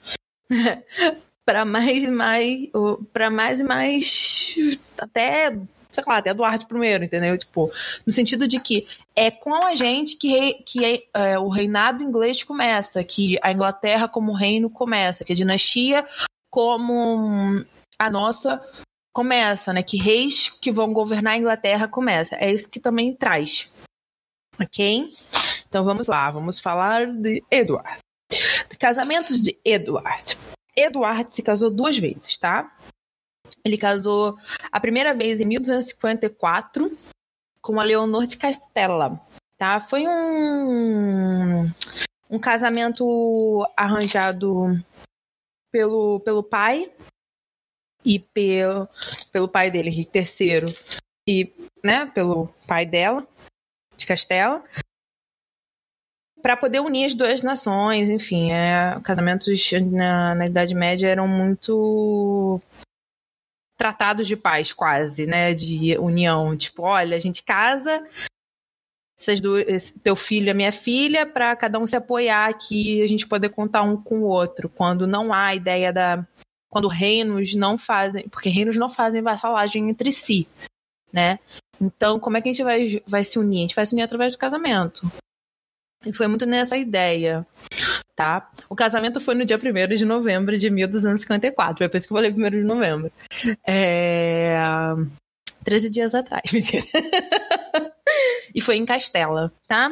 para 1.45 1.63
mais 1.63 2.03
e 2.03 2.07
mais, 2.07 2.69
para 3.13 3.29
mais 3.29 3.59
e 3.61 3.63
mais 3.63 4.55
até 4.97 5.57
sei 5.95 6.03
lá, 6.07 6.17
até 6.17 6.29
Eduardo 6.29 6.65
I, 6.83 6.95
entendeu? 6.95 7.37
Tipo, 7.37 7.71
no 8.05 8.13
sentido 8.13 8.47
de 8.47 8.59
que 8.59 8.87
é 9.15 9.31
com 9.31 9.53
a 9.53 9.73
gente 9.75 10.17
que, 10.17 10.53
que 10.65 10.85
é, 10.85 11.03
é, 11.13 11.39
o 11.39 11.47
reinado 11.47 12.03
inglês 12.03 12.43
começa, 12.43 13.03
que 13.03 13.37
a 13.41 13.51
Inglaterra 13.51 14.07
como 14.07 14.33
reino 14.33 14.69
começa, 14.69 15.23
que 15.23 15.33
a 15.33 15.35
dinastia 15.35 16.05
como 16.51 17.65
a 17.97 18.09
nossa 18.09 18.61
começa, 19.13 19.71
né? 19.71 19.81
Que 19.81 19.97
reis 19.97 20.49
que 20.49 20.71
vão 20.71 20.91
governar 20.91 21.33
a 21.33 21.37
Inglaterra 21.37 21.87
começa. 21.87 22.35
É 22.35 22.51
isso 22.51 22.69
que 22.69 22.79
também 22.79 23.15
traz. 23.15 23.71
Ok? 24.59 25.13
Então 25.67 25.83
vamos 25.83 26.07
lá, 26.07 26.29
vamos 26.31 26.59
falar 26.59 27.07
de 27.07 27.43
Edward. 27.49 27.99
Casamentos 28.77 29.41
de 29.41 29.57
Edward. 29.63 30.37
Edward 30.75 31.33
se 31.33 31.41
casou 31.41 31.69
duas 31.69 31.97
vezes, 31.97 32.37
tá? 32.37 32.75
Ele 33.65 33.77
casou 33.77 34.37
a 34.71 34.79
primeira 34.79 35.13
vez 35.13 35.41
em 35.41 35.45
1254 35.45 36.95
com 37.61 37.79
a 37.79 37.83
Leonor 37.83 38.27
de 38.27 38.37
Castela, 38.37 39.19
tá? 39.57 39.81
Foi 39.81 40.07
um 40.07 41.65
um 42.29 42.39
casamento 42.39 43.65
arranjado 43.75 44.83
pelo, 45.71 46.19
pelo 46.21 46.43
pai 46.43 46.91
e 48.03 48.19
pelo, 48.19 48.87
pelo 49.31 49.47
pai 49.47 49.71
dele, 49.71 49.89
Henrique 49.89 50.19
III, 50.19 50.75
e 51.27 51.51
né, 51.83 52.05
pelo 52.07 52.47
pai 52.67 52.85
dela, 52.85 53.27
de 53.97 54.05
Castela, 54.05 54.63
para 56.41 56.55
poder 56.55 56.79
unir 56.79 57.05
as 57.05 57.15
duas 57.15 57.41
nações, 57.41 58.09
enfim, 58.09 58.51
é, 58.51 58.99
casamentos 59.03 59.71
na, 59.91 60.35
na 60.35 60.45
Idade 60.45 60.75
Média 60.75 61.07
eram 61.07 61.27
muito 61.27 62.61
tratados 63.77 64.27
de 64.27 64.35
paz, 64.35 64.71
quase, 64.71 65.25
né, 65.25 65.53
de 65.53 65.97
união, 65.97 66.55
tipo, 66.55 66.83
olha, 66.83 67.15
a 67.15 67.19
gente 67.19 67.43
casa 67.43 68.03
essas 69.17 69.39
duas, 69.39 69.93
teu 70.03 70.15
filho 70.15 70.47
e 70.47 70.49
a 70.49 70.53
minha 70.53 70.71
filha, 70.71 71.25
para 71.25 71.55
cada 71.55 71.79
um 71.79 71.87
se 71.87 71.95
apoiar 71.95 72.49
aqui 72.49 72.97
e 72.97 73.01
a 73.01 73.07
gente 73.07 73.27
poder 73.27 73.49
contar 73.49 73.81
um 73.81 74.01
com 74.01 74.19
o 74.19 74.27
outro. 74.27 74.69
Quando 74.69 75.07
não 75.07 75.33
há 75.33 75.55
ideia 75.55 75.91
da. 75.91 76.25
Quando 76.69 76.87
reinos 76.87 77.55
não 77.55 77.77
fazem. 77.77 78.27
Porque 78.27 78.49
reinos 78.49 78.75
não 78.75 78.89
fazem 78.89 79.21
vassalagem 79.21 79.89
entre 79.89 80.11
si, 80.11 80.47
né? 81.11 81.39
Então, 81.79 82.19
como 82.19 82.37
é 82.37 82.41
que 82.41 82.49
a 82.49 82.53
gente 82.53 82.63
vai, 82.63 83.01
vai 83.07 83.23
se 83.23 83.39
unir? 83.39 83.59
A 83.59 83.61
gente 83.61 83.75
vai 83.75 83.85
se 83.85 83.93
unir 83.93 84.03
através 84.03 84.33
do 84.33 84.39
casamento. 84.39 85.09
E 86.05 86.13
foi 86.13 86.27
muito 86.27 86.45
nessa 86.45 86.77
ideia, 86.77 87.45
tá? 88.15 88.49
O 88.69 88.75
casamento 88.75 89.19
foi 89.19 89.35
no 89.35 89.45
dia 89.45 89.57
1 89.57 89.95
de 89.95 90.05
novembro 90.05 90.57
de 90.57 90.69
1254. 90.69 91.77
Foi 91.77 91.89
por 91.89 91.97
isso 91.97 92.07
que 92.07 92.13
eu 92.13 92.17
falei 92.17 92.31
1 92.31 92.49
de 92.49 92.63
novembro. 92.63 93.11
É... 93.67 94.55
13 95.63 95.89
dias 95.89 96.15
atrás, 96.15 96.43
mentira. 96.53 96.85
e 98.53 98.61
foi 98.61 98.77
em 98.77 98.85
Castela, 98.85 99.51
tá? 99.67 99.91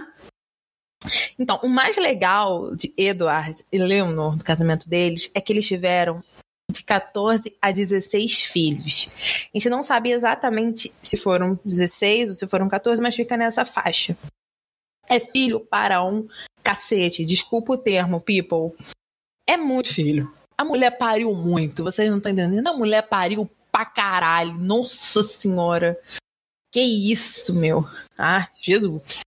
Então, 1.38 1.60
o 1.64 1.68
mais 1.68 1.98
legal 1.98 2.76
de 2.76 2.94
Edward 2.96 3.66
e 3.72 3.78
Leonor, 3.78 4.38
do 4.38 4.44
casamento 4.44 4.88
deles, 4.88 5.30
é 5.34 5.42
que 5.42 5.52
eles 5.52 5.68
tiveram 5.68 6.24
de 6.72 6.84
14 6.84 7.56
a 7.62 7.72
16 7.72 8.42
filhos. 8.44 9.10
A 9.54 9.58
gente 9.58 9.70
não 9.70 9.84
sabe 9.84 10.12
exatamente 10.12 10.94
se 11.04 11.18
foram 11.18 11.60
16 11.66 12.30
ou 12.30 12.36
se 12.36 12.48
foram 12.48 12.70
14, 12.70 13.02
mas 13.02 13.16
fica 13.16 13.36
nessa 13.36 13.66
faixa. 13.66 14.18
É 15.10 15.20
filho 15.20 15.60
para 15.60 16.04
um 16.04 16.28
cacete. 16.64 17.26
Desculpa 17.26 17.74
o 17.74 17.78
termo, 17.78 18.22
people. 18.22 18.76
É 19.48 19.58
muito 19.58 19.94
filho. 19.94 20.34
A 20.58 20.64
mulher 20.64 20.92
pariu 20.98 21.34
muito, 21.34 21.84
vocês 21.84 22.10
não 22.10 22.18
estão 22.18 22.32
entendendo? 22.32 22.68
A 22.68 22.74
mulher 22.74 23.02
pariu 23.08 23.50
pra 23.72 23.86
caralho. 23.86 24.54
Nossa 24.54 25.22
senhora. 25.24 26.00
Que 26.72 26.82
isso, 26.82 27.54
meu. 27.54 27.86
Ah, 28.18 28.48
Jesus. 28.62 29.20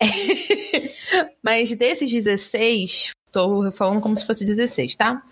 Mas 1.42 1.70
desses 1.72 2.10
16, 2.10 3.10
tô 3.30 3.70
falando 3.72 4.00
como 4.00 4.16
se 4.18 4.26
fosse 4.26 4.44
16, 4.44 4.96
tá? 4.96 5.22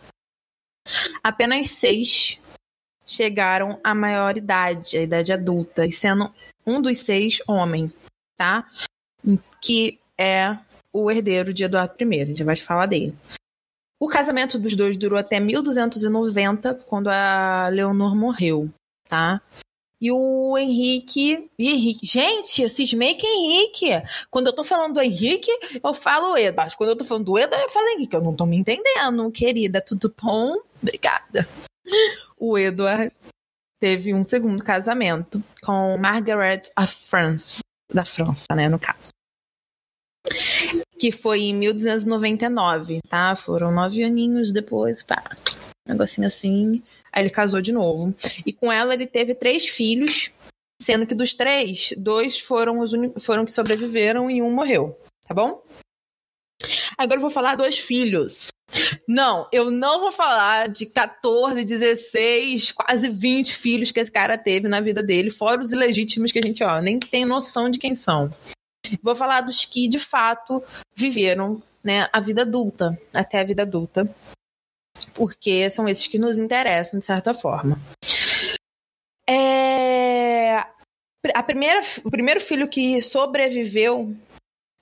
Apenas 1.23 1.71
seis 1.71 2.39
chegaram 3.07 3.81
à 3.83 3.95
maioridade, 3.95 4.97
à 4.99 5.03
idade 5.03 5.33
adulta, 5.33 5.87
e 5.87 5.93
sendo 5.93 6.33
um 6.67 6.81
dos 6.81 6.99
seis 6.99 7.41
homem, 7.47 7.93
tá? 8.37 8.69
Que 9.61 9.99
é 10.19 10.57
o 10.97 11.11
herdeiro 11.11 11.53
de 11.53 11.65
Eduardo 11.65 11.95
I, 12.01 12.23
a 12.23 12.25
gente 12.25 12.43
vai 12.43 12.57
falar 12.57 12.87
dele. 12.87 13.15
O 14.01 14.09
casamento 14.09 14.59
dos 14.59 14.75
dois 14.75 14.97
durou 14.97 15.19
até 15.19 15.39
1290, 15.41 16.75
quando 16.87 17.09
a 17.09 17.69
Leonor 17.69 18.15
morreu, 18.15 18.71
tá? 19.09 19.41
E 20.01 20.13
o 20.13 20.57
Henrique. 20.59 21.51
E 21.59 21.71
Henrique. 21.71 22.07
Gente, 22.07 22.63
eu 22.63 22.69
cismei 22.69 23.15
que 23.15 23.27
é 23.27 23.35
Henrique. 23.35 23.89
Quando 24.31 24.49
eu 24.49 24.55
tô 24.55 24.63
falando 24.63 24.95
do 24.95 25.01
Henrique, 25.01 25.51
eu 25.83 25.95
falo 25.95 26.37
Eda. 26.37 26.69
Quando 26.77 26.91
eu 26.91 26.97
tô 26.97 27.05
falando 27.05 27.25
do 27.25 27.39
Eda, 27.39 27.57
eu 27.57 27.71
falo 27.71 27.89
Henrique. 27.89 28.15
Eu 28.15 28.23
não 28.23 28.37
tô 28.37 28.45
me 28.45 28.57
entendendo, 28.57 29.31
querida. 29.33 29.81
Tudo 29.81 30.15
bom? 30.23 30.57
Obrigada. 30.83 31.49
O 32.39 32.59
Edward 32.59 33.15
teve 33.81 34.13
um 34.13 34.27
segundo 34.27 34.63
casamento 34.63 35.43
com 35.63 35.97
Margaret 35.97 36.63
of 36.79 36.95
France. 36.95 37.61
Da 37.91 38.05
França, 38.05 38.55
né, 38.55 38.69
no 38.69 38.79
caso. 38.79 39.11
Que 40.99 41.13
foi 41.13 41.43
em 41.43 41.55
1299, 41.55 43.01
tá? 43.09 43.37
Foram 43.37 43.71
nove 43.71 44.03
aninhos 44.03 44.53
depois, 44.53 45.03
pá. 45.03 45.23
Negocinho 45.87 46.27
assim. 46.27 46.83
Aí 47.13 47.23
ele 47.23 47.31
casou 47.31 47.61
de 47.61 47.73
novo. 47.73 48.15
E 48.45 48.53
com 48.53 48.71
ela 48.73 48.95
ele 48.95 49.07
teve 49.07 49.35
três 49.35 49.67
filhos, 49.67 50.31
sendo 50.81 51.07
que 51.07 51.15
dos 51.15 51.35
três, 51.35 51.95
dois 51.97 52.39
foram 52.39 52.81
os 52.81 52.93
foram 53.23 53.45
que 53.45 53.53
sobreviveram 53.53 54.31
e 54.31 54.43
um 54.43 54.51
morreu. 54.51 54.99
Tá 55.27 55.35
bom? 55.35 55.63
Agora 56.97 57.19
eu 57.19 57.23
vou 57.23 57.31
falar 57.31 57.57
dos 57.57 57.79
filhos. 57.79 58.49
Não, 59.09 59.49
eu 59.53 59.71
não 59.71 60.01
vou 60.01 60.13
falar 60.13 60.69
de 60.69 60.87
14, 60.87 61.65
16, 61.65 62.73
quase 62.73 63.09
20 63.09 63.55
filhos 63.55 63.91
que 63.91 64.01
esse 64.01 64.11
cara 64.11 64.37
teve 64.37 64.69
na 64.69 64.81
vida 64.81 65.03
dele, 65.03 65.31
fora 65.31 65.63
os 65.63 65.73
ilegítimos 65.73 66.33
que 66.33 66.39
a 66.39 66.43
gente, 66.43 66.65
ó, 66.65 66.81
nem 66.81 66.99
tem 66.99 67.25
noção 67.25 67.71
de 67.71 67.79
quem 67.79 67.95
são. 67.95 68.31
Vou 69.03 69.15
falar 69.15 69.41
dos 69.43 69.65
que 69.65 69.89
de 69.89 69.99
fato 69.99 70.63
viveram, 70.95 71.63
né, 71.83 72.09
a 72.13 72.21
vida 72.21 72.43
adulta, 72.43 72.99
até 73.15 73.41
a 73.41 73.45
vida 73.45 73.63
adulta 73.63 74.09
porque 75.15 75.69
são 75.71 75.89
esses 75.89 76.07
que 76.07 76.19
nos 76.19 76.39
interessam, 76.39 77.01
de 77.01 77.07
certa 77.07 77.35
forma. 77.35 77.79
É... 79.29 80.57
A 81.35 81.43
primeira, 81.43 81.81
o 82.05 82.11
primeiro 82.11 82.41
filho 82.41 82.69
que 82.69 83.03
sobreviveu. 83.03 84.15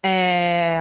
É... 0.05 0.79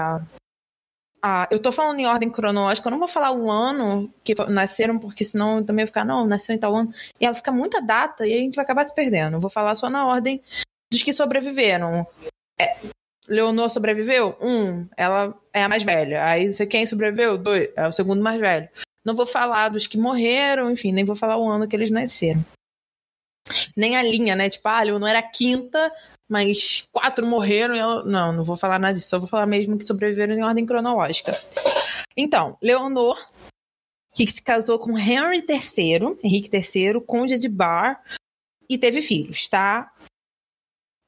Ah, 1.25 1.47
eu 1.49 1.61
tô 1.61 1.71
falando 1.71 1.99
em 1.99 2.05
ordem 2.05 2.29
cronológica, 2.29 2.87
eu 2.87 2.91
não 2.91 2.99
vou 2.99 3.07
falar 3.07 3.31
o 3.31 3.49
ano 3.49 4.13
que 4.25 4.35
nasceram, 4.49 4.99
porque 4.99 5.23
senão 5.23 5.63
também 5.63 5.85
vou 5.85 5.87
ficar, 5.87 6.03
não, 6.03 6.27
nasceu 6.27 6.53
em 6.53 6.59
tal 6.59 6.75
ano. 6.75 6.93
E 7.17 7.25
ela 7.25 7.33
fica 7.33 7.49
muita 7.49 7.81
data 7.81 8.27
e 8.27 8.33
a 8.33 8.37
gente 8.37 8.55
vai 8.55 8.65
acabar 8.65 8.83
se 8.83 8.93
perdendo. 8.93 9.39
Vou 9.39 9.49
falar 9.49 9.73
só 9.75 9.89
na 9.89 10.05
ordem 10.05 10.43
dos 10.91 11.01
que 11.01 11.13
sobreviveram. 11.13 12.05
É, 12.59 12.75
Leonor 13.27 13.69
sobreviveu? 13.69 14.37
Um, 14.41 14.87
ela 14.97 15.33
é 15.53 15.63
a 15.63 15.69
mais 15.69 15.83
velha. 15.83 16.25
Aí 16.25 16.53
quem 16.67 16.85
sobreviveu? 16.85 17.37
Dois, 17.37 17.69
é 17.75 17.87
o 17.87 17.93
segundo 17.93 18.21
mais 18.21 18.39
velho. 18.39 18.67
Não 19.05 19.15
vou 19.15 19.25
falar 19.25 19.69
dos 19.69 19.87
que 19.87 19.97
morreram, 19.97 20.71
enfim, 20.71 20.91
nem 20.91 21.03
vou 21.03 21.15
falar 21.15 21.37
o 21.37 21.47
ano 21.47 21.67
que 21.67 21.75
eles 21.75 21.91
nasceram. 21.91 22.43
Nem 23.75 23.97
a 23.97 24.03
linha, 24.03 24.35
né? 24.35 24.49
Tipo, 24.49 24.69
ah, 24.69 24.83
Leonor 24.83 25.09
era 25.09 25.21
quinta, 25.21 25.91
mas 26.29 26.87
quatro 26.91 27.25
morreram. 27.25 27.75
Ela... 27.75 28.03
Não, 28.03 28.31
não 28.31 28.43
vou 28.43 28.55
falar 28.55 28.79
nada 28.79 28.93
disso. 28.93 29.09
Só 29.09 29.19
vou 29.19 29.27
falar 29.27 29.45
mesmo 29.45 29.77
que 29.77 29.85
sobreviveram 29.85 30.35
em 30.35 30.43
ordem 30.43 30.65
cronológica. 30.65 31.41
Então, 32.15 32.57
Leonor, 32.61 33.17
que 34.13 34.25
se 34.27 34.41
casou 34.41 34.79
com 34.79 34.97
Henry 34.97 35.43
III, 35.47 36.17
Henrique 36.23 36.49
III, 36.55 37.01
conde 37.01 37.37
de 37.37 37.49
Bar, 37.49 38.01
e 38.69 38.77
teve 38.77 39.01
filhos, 39.01 39.47
tá? 39.47 39.91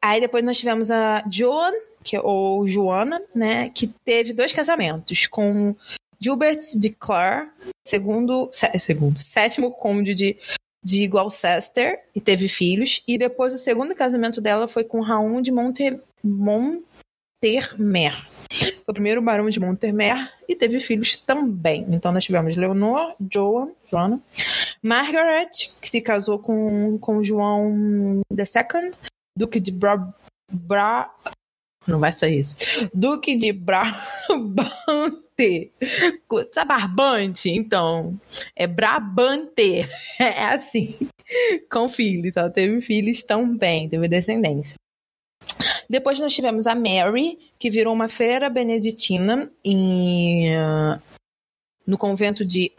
Aí 0.05 0.21
depois 0.21 0.45
nós 0.45 0.55
tivemos 0.55 0.91
a 0.91 1.23
Joan, 1.31 1.71
que, 2.03 2.15
ou 2.15 2.67
Joana, 2.67 3.19
né, 3.33 3.71
que 3.71 3.87
teve 3.87 4.33
dois 4.33 4.53
casamentos 4.53 5.25
com 5.25 5.75
Gilbert 6.19 6.59
de 6.75 6.91
Clare, 6.91 7.49
segundo, 7.83 8.51
segundo, 8.79 9.19
sétimo 9.19 9.71
conde 9.71 10.13
de, 10.13 10.37
de 10.83 11.07
Gloucester 11.07 11.99
e 12.13 12.21
teve 12.21 12.47
filhos. 12.47 13.01
E 13.07 13.17
depois 13.17 13.51
o 13.55 13.57
segundo 13.57 13.95
casamento 13.95 14.39
dela 14.39 14.67
foi 14.67 14.83
com 14.83 15.01
Raul 15.01 15.41
de 15.41 15.51
Monter, 15.51 15.99
Montermer. 16.23 18.13
Foi 18.51 18.83
o 18.87 18.93
primeiro 18.93 19.23
barão 19.23 19.49
de 19.49 19.59
Montermer 19.59 20.31
e 20.47 20.55
teve 20.55 20.79
filhos 20.81 21.17
também. 21.17 21.83
Então 21.89 22.11
nós 22.11 22.23
tivemos 22.23 22.55
Leonor, 22.55 23.15
Joan, 23.33 23.71
Joana, 23.89 24.21
Margaret, 24.83 25.49
que 25.81 25.89
se 25.89 25.99
casou 25.99 26.37
com, 26.37 26.99
com 26.99 27.23
João 27.23 28.21
II, 28.29 28.91
Duque 29.37 29.59
de 29.59 29.71
Bra, 29.71 30.13
Bra 30.51 31.13
não 31.87 31.99
vai 31.99 32.11
sair 32.11 32.39
isso. 32.39 32.55
Duque 32.93 33.35
de 33.37 33.51
Brabante. 33.51 34.01
Sabe 36.51 36.67
barbante? 36.67 37.49
Então, 37.49 38.19
é 38.55 38.65
Brabante. 38.65 39.85
É 40.19 40.45
assim. 40.45 40.95
Com 41.71 41.89
filhos, 41.89 42.33
tá? 42.33 42.49
Teve 42.49 42.81
filhos 42.81 43.21
também, 43.23 43.89
teve 43.89 44.07
descendência. 44.07 44.75
Depois 45.89 46.19
nós 46.19 46.33
tivemos 46.33 46.67
a 46.67 46.75
Mary, 46.75 47.37
que 47.59 47.69
virou 47.69 47.93
uma 47.93 48.09
freira 48.09 48.49
beneditina 48.49 49.51
em, 49.63 50.51
no 51.85 51.97
convento 51.97 52.43
de 52.45 52.71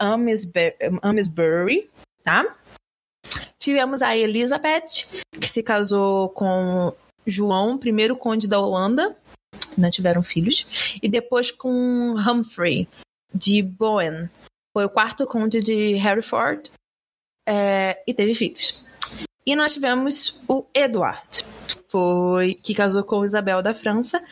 Amesbury, 1.01 1.89
tá? 2.23 2.55
Tivemos 3.59 4.01
a 4.01 4.15
Elizabeth, 4.15 5.05
que 5.39 5.47
se 5.47 5.63
casou 5.63 6.29
com 6.29 6.93
João, 7.25 7.77
primeiro 7.77 8.15
conde 8.15 8.47
da 8.47 8.59
Holanda, 8.59 9.17
não 9.77 9.89
tiveram 9.89 10.21
filhos, 10.21 10.99
e 11.01 11.09
depois 11.09 11.51
com 11.51 12.15
Humphrey, 12.17 12.87
de 13.33 13.61
Bowen. 13.61 14.29
Foi 14.73 14.85
o 14.85 14.89
quarto 14.89 15.25
conde 15.25 15.61
de 15.61 15.95
Hereford 15.95 16.71
é, 17.47 18.01
e 18.05 18.13
teve 18.13 18.35
filhos. 18.35 18.83
E 19.45 19.55
nós 19.55 19.73
tivemos 19.73 20.39
o 20.47 20.65
Edward, 20.73 21.45
foi 21.87 22.53
que 22.55 22.75
casou 22.75 23.03
com 23.03 23.25
Isabel 23.25 23.61
da 23.63 23.73
França 23.73 24.23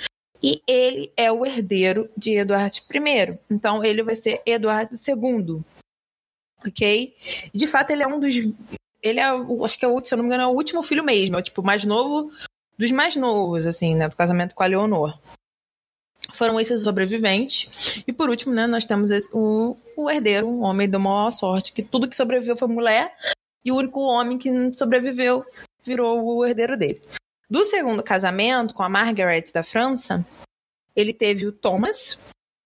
e 0.44 0.62
ele 0.68 1.12
é 1.18 1.32
o 1.32 1.46
herdeiro 1.46 2.10
de 2.16 2.38
Eduardo 2.38 2.78
I. 2.94 3.40
Então 3.50 3.84
ele 3.84 4.04
vai 4.04 4.16
ser 4.16 4.42
Eduardo 4.46 4.96
II. 4.96 5.64
Ok? 6.66 7.16
De 7.54 7.68
fato, 7.68 7.92
ele 7.92 8.04
é 8.04 8.08
um 8.08 8.20
dos. 8.20 8.36
Ele 9.06 9.20
é, 9.20 9.30
acho 9.64 9.78
que 9.78 9.86
é 9.86 9.88
o, 9.88 10.04
se 10.04 10.12
eu 10.12 10.18
não 10.18 10.24
me 10.24 10.30
engano, 10.30 10.44
é 10.44 10.48
o 10.48 10.56
último 10.58 10.82
filho 10.82 11.04
mesmo. 11.04 11.36
É 11.36 11.40
o 11.40 11.44
tipo 11.44 11.62
mais 11.62 11.86
novo 11.86 12.32
dos 12.76 12.90
mais 12.90 13.16
novos, 13.16 13.68
assim, 13.68 13.94
né? 13.94 14.10
Do 14.10 14.16
casamento 14.16 14.56
com 14.56 14.64
a 14.64 14.66
Leonor. 14.66 15.16
Foram 16.34 16.60
esses 16.60 16.82
sobreviventes. 16.82 17.70
E 18.08 18.12
por 18.12 18.32
último, 18.32 18.52
né, 18.52 18.66
nós 18.66 18.88
temos 18.88 19.12
esse, 19.12 19.30
o, 19.32 19.78
o 19.96 20.10
herdeiro, 20.10 20.48
um 20.48 20.64
homem 20.64 20.90
da 20.90 20.98
maior 20.98 21.30
sorte, 21.30 21.72
que 21.72 21.84
tudo 21.84 22.10
que 22.10 22.16
sobreviveu 22.16 22.58
foi 22.58 22.68
mulher, 22.68 23.16
e 23.64 23.72
o 23.72 23.76
único 23.76 24.02
homem 24.02 24.40
que 24.40 24.74
sobreviveu 24.74 25.46
virou 25.84 26.26
o 26.26 26.44
herdeiro 26.44 26.76
dele. 26.76 27.00
Do 27.48 27.64
segundo 27.64 28.02
casamento, 28.02 28.74
com 28.74 28.82
a 28.82 28.90
Margaret 28.90 29.46
da 29.54 29.62
França, 29.62 30.26
ele 30.96 31.14
teve 31.14 31.46
o 31.46 31.52
Thomas, 31.52 32.18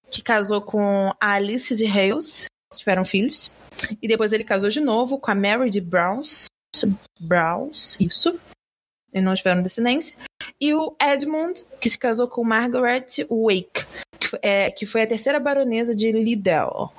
que 0.09 0.21
casou 0.21 0.61
com 0.61 1.13
a 1.19 1.33
Alice 1.33 1.75
de 1.75 1.85
Hales, 1.85 2.45
tiveram 2.73 3.03
filhos. 3.03 3.53
E 4.01 4.07
depois 4.07 4.33
ele 4.33 4.43
casou 4.43 4.69
de 4.69 4.79
novo 4.79 5.17
com 5.17 5.31
a 5.31 5.35
Mary 5.35 5.69
de 5.69 5.81
Browns. 5.81 6.45
Browns, 7.19 7.99
isso. 7.99 8.39
E 9.13 9.21
não 9.21 9.33
tiveram 9.33 9.63
descendência. 9.63 10.15
E 10.59 10.73
o 10.73 10.95
Edmund, 11.01 11.65
que 11.79 11.89
se 11.89 11.97
casou 11.97 12.27
com 12.27 12.43
Margaret 12.43 13.07
Wake, 13.29 13.85
que 14.19 14.27
foi, 14.27 14.39
é, 14.41 14.71
que 14.71 14.85
foi 14.85 15.01
a 15.01 15.07
terceira 15.07 15.39
baronesa 15.39 15.95
de 15.95 16.11
Liddell, 16.11 16.91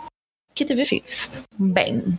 que 0.54 0.64
teve 0.64 0.84
filhos. 0.84 1.30
Bem. 1.56 2.18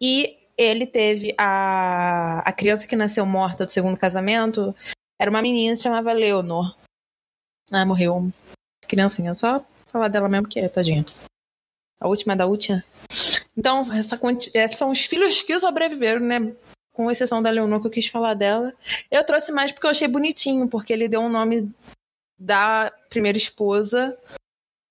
E 0.00 0.36
ele 0.56 0.86
teve 0.86 1.34
a, 1.38 2.40
a 2.40 2.52
criança 2.52 2.86
que 2.86 2.96
nasceu 2.96 3.24
morta 3.24 3.64
do 3.64 3.72
segundo 3.72 3.96
casamento, 3.96 4.74
era 5.20 5.30
uma 5.30 5.42
menina 5.42 5.76
se 5.76 5.82
chamava 5.82 6.12
Leonor. 6.12 6.76
Ah, 7.70 7.84
morreu. 7.84 8.30
Criancinha, 8.86 9.34
só 9.34 9.64
falar 9.86 10.08
dela 10.08 10.28
mesmo 10.28 10.48
que 10.48 10.60
é, 10.60 10.68
tadinha. 10.68 11.04
A 12.00 12.08
última 12.08 12.36
da 12.36 12.46
última. 12.46 12.82
Então, 13.56 13.92
essa, 13.92 14.18
é, 14.54 14.68
são 14.68 14.90
os 14.90 15.00
filhos 15.00 15.42
que 15.42 15.58
sobreviveram, 15.58 16.20
né? 16.20 16.52
Com 16.92 17.10
exceção 17.10 17.42
da 17.42 17.50
Leonor, 17.50 17.80
que 17.80 17.86
eu 17.86 17.90
quis 17.90 18.08
falar 18.08 18.34
dela. 18.34 18.72
Eu 19.10 19.24
trouxe 19.24 19.52
mais 19.52 19.72
porque 19.72 19.86
eu 19.86 19.90
achei 19.90 20.08
bonitinho, 20.08 20.68
porque 20.68 20.92
ele 20.92 21.08
deu 21.08 21.20
um 21.20 21.28
nome 21.28 21.70
da 22.38 22.92
primeira 23.08 23.38
esposa 23.38 24.16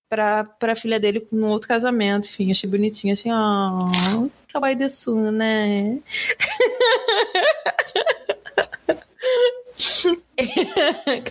pra, 0.10 0.44
pra 0.44 0.76
filha 0.76 1.00
dele 1.00 1.28
no 1.32 1.48
outro 1.48 1.68
casamento. 1.68 2.28
Enfim, 2.28 2.52
achei 2.52 2.70
bonitinho, 2.70 3.14
assim, 3.14 3.30
ó. 3.32 3.90
Kawaii 4.52 4.76
desu, 4.76 5.32
né? 5.32 6.00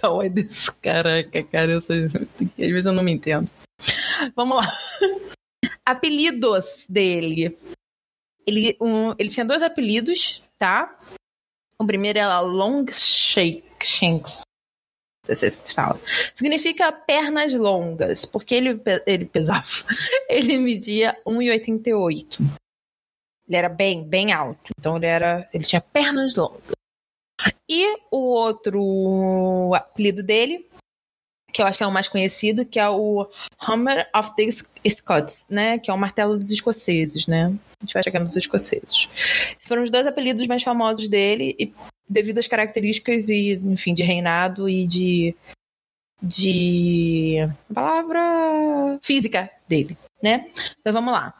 Kawaii 0.00 0.30
desu, 0.30 0.72
caraca, 0.80 1.42
cara, 1.44 1.72
eu 1.72 1.80
sou... 1.80 1.96
às 1.96 2.10
vezes 2.56 2.86
eu 2.86 2.92
não 2.92 3.02
me 3.02 3.12
entendo. 3.12 3.50
Vamos 4.34 4.56
lá. 4.56 4.72
Apelidos 5.84 6.86
dele. 6.88 7.56
Ele, 8.46 8.76
um, 8.80 9.12
ele 9.18 9.28
tinha 9.28 9.44
dois 9.44 9.62
apelidos, 9.62 10.42
tá? 10.58 10.96
O 11.78 11.86
primeiro 11.86 12.18
é 12.18 12.40
Long 12.40 12.86
Shanks. 12.90 14.42
Não 15.28 15.34
sei 15.34 15.50
se 15.50 15.60
se 15.64 15.74
fala. 15.74 16.00
Significa 16.34 16.92
pernas 16.92 17.52
longas, 17.52 18.24
porque 18.24 18.54
ele, 18.54 18.80
ele 19.06 19.26
pesava. 19.26 19.66
Ele 20.30 20.58
media 20.58 21.20
1,88. 21.26 22.40
Ele 23.48 23.56
era 23.56 23.68
bem, 23.68 24.04
bem 24.04 24.32
alto. 24.32 24.72
Então 24.78 24.96
ele 24.96 25.06
era. 25.06 25.48
Ele 25.52 25.64
tinha 25.64 25.80
pernas 25.80 26.34
longas. 26.34 26.72
E 27.68 27.98
o 28.10 28.18
outro 28.18 29.72
apelido 29.74 30.22
dele, 30.22 30.68
que 31.56 31.62
eu 31.62 31.66
acho 31.66 31.78
que 31.78 31.84
é 31.84 31.86
o 31.86 31.90
mais 31.90 32.06
conhecido, 32.06 32.66
que 32.66 32.78
é 32.78 32.86
o 32.86 33.26
Hammer 33.58 34.06
of 34.14 34.32
the 34.36 34.46
Scots, 34.90 35.46
né? 35.48 35.78
Que 35.78 35.90
é 35.90 35.94
o 35.94 35.96
martelo 35.96 36.36
dos 36.36 36.50
escoceses, 36.50 37.26
né? 37.26 37.46
A 37.80 37.84
gente 37.84 37.94
vai 37.94 38.02
chegar 38.02 38.20
nos 38.20 38.36
escoceses. 38.36 39.08
Esses 39.52 39.66
foram 39.66 39.82
os 39.82 39.90
dois 39.90 40.06
apelidos 40.06 40.46
mais 40.46 40.62
famosos 40.62 41.08
dele, 41.08 41.56
e 41.58 41.72
devido 42.06 42.36
às 42.36 42.46
características 42.46 43.30
e, 43.30 43.54
enfim, 43.54 43.94
de 43.94 44.02
reinado 44.02 44.68
e 44.68 44.86
de 44.86 45.34
de 46.22 47.36
palavra 47.72 48.98
física 49.02 49.50
dele, 49.66 49.96
né? 50.22 50.50
Então 50.78 50.92
vamos 50.92 51.14
lá. 51.14 51.34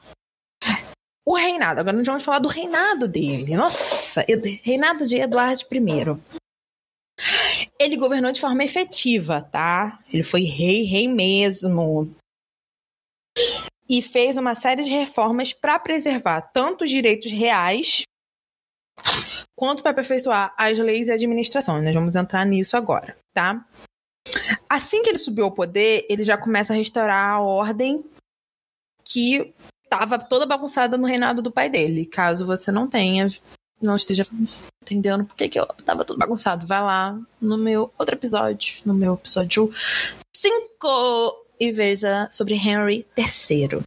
O 1.26 1.36
reinado, 1.36 1.80
agora 1.80 1.96
nós 1.96 2.06
vamos 2.06 2.24
falar 2.24 2.38
do 2.38 2.48
reinado 2.48 3.06
dele. 3.06 3.54
Nossa, 3.54 4.24
reinado 4.62 5.06
de 5.06 5.16
Eduardo 5.16 5.60
I. 5.70 6.16
Ele 7.78 7.96
governou 7.96 8.32
de 8.32 8.40
forma 8.40 8.64
efetiva, 8.64 9.42
tá? 9.42 9.98
Ele 10.12 10.22
foi 10.22 10.42
rei, 10.42 10.82
rei 10.82 11.08
mesmo. 11.08 12.14
E 13.88 14.02
fez 14.02 14.36
uma 14.36 14.54
série 14.54 14.82
de 14.82 14.90
reformas 14.90 15.52
para 15.52 15.78
preservar 15.78 16.40
tanto 16.40 16.84
os 16.84 16.90
direitos 16.90 17.30
reais 17.30 18.02
quanto 19.56 19.82
para 19.82 19.92
aperfeiçoar 19.92 20.54
as 20.58 20.78
leis 20.78 21.08
e 21.08 21.12
a 21.12 21.14
administração. 21.14 21.80
Nós 21.82 21.94
vamos 21.94 22.16
entrar 22.16 22.44
nisso 22.44 22.76
agora, 22.76 23.16
tá? 23.34 23.64
Assim 24.68 25.02
que 25.02 25.08
ele 25.08 25.18
subiu 25.18 25.44
ao 25.44 25.52
poder, 25.52 26.06
ele 26.08 26.24
já 26.24 26.36
começa 26.36 26.72
a 26.72 26.76
restaurar 26.76 27.34
a 27.34 27.40
ordem 27.40 28.04
que 29.04 29.54
estava 29.84 30.18
toda 30.18 30.44
bagunçada 30.44 30.98
no 30.98 31.06
reinado 31.06 31.40
do 31.40 31.52
pai 31.52 31.70
dele. 31.70 32.06
Caso 32.06 32.44
você 32.44 32.72
não 32.72 32.88
tenha, 32.88 33.26
não 33.80 33.96
esteja 33.96 34.26
entendendo 34.82 35.24
por 35.24 35.36
que, 35.36 35.48
que 35.48 35.60
eu 35.60 35.66
tava 35.84 36.04
tudo 36.04 36.18
bagunçado, 36.18 36.66
vai 36.66 36.80
lá 36.80 37.20
no 37.40 37.58
meu 37.58 37.92
outro 37.98 38.14
episódio, 38.14 38.76
no 38.84 38.94
meu 38.94 39.14
episódio 39.14 39.70
5, 40.34 41.46
e 41.58 41.72
veja 41.72 42.28
sobre 42.30 42.54
Henry 42.54 43.06
III. 43.16 43.82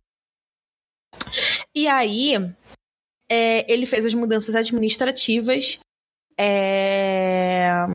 E 1.75 1.87
aí, 1.87 2.33
é, 3.29 3.71
ele 3.71 3.85
fez 3.85 4.05
as 4.05 4.13
mudanças 4.13 4.55
administrativas. 4.55 5.79
É, 6.37 7.85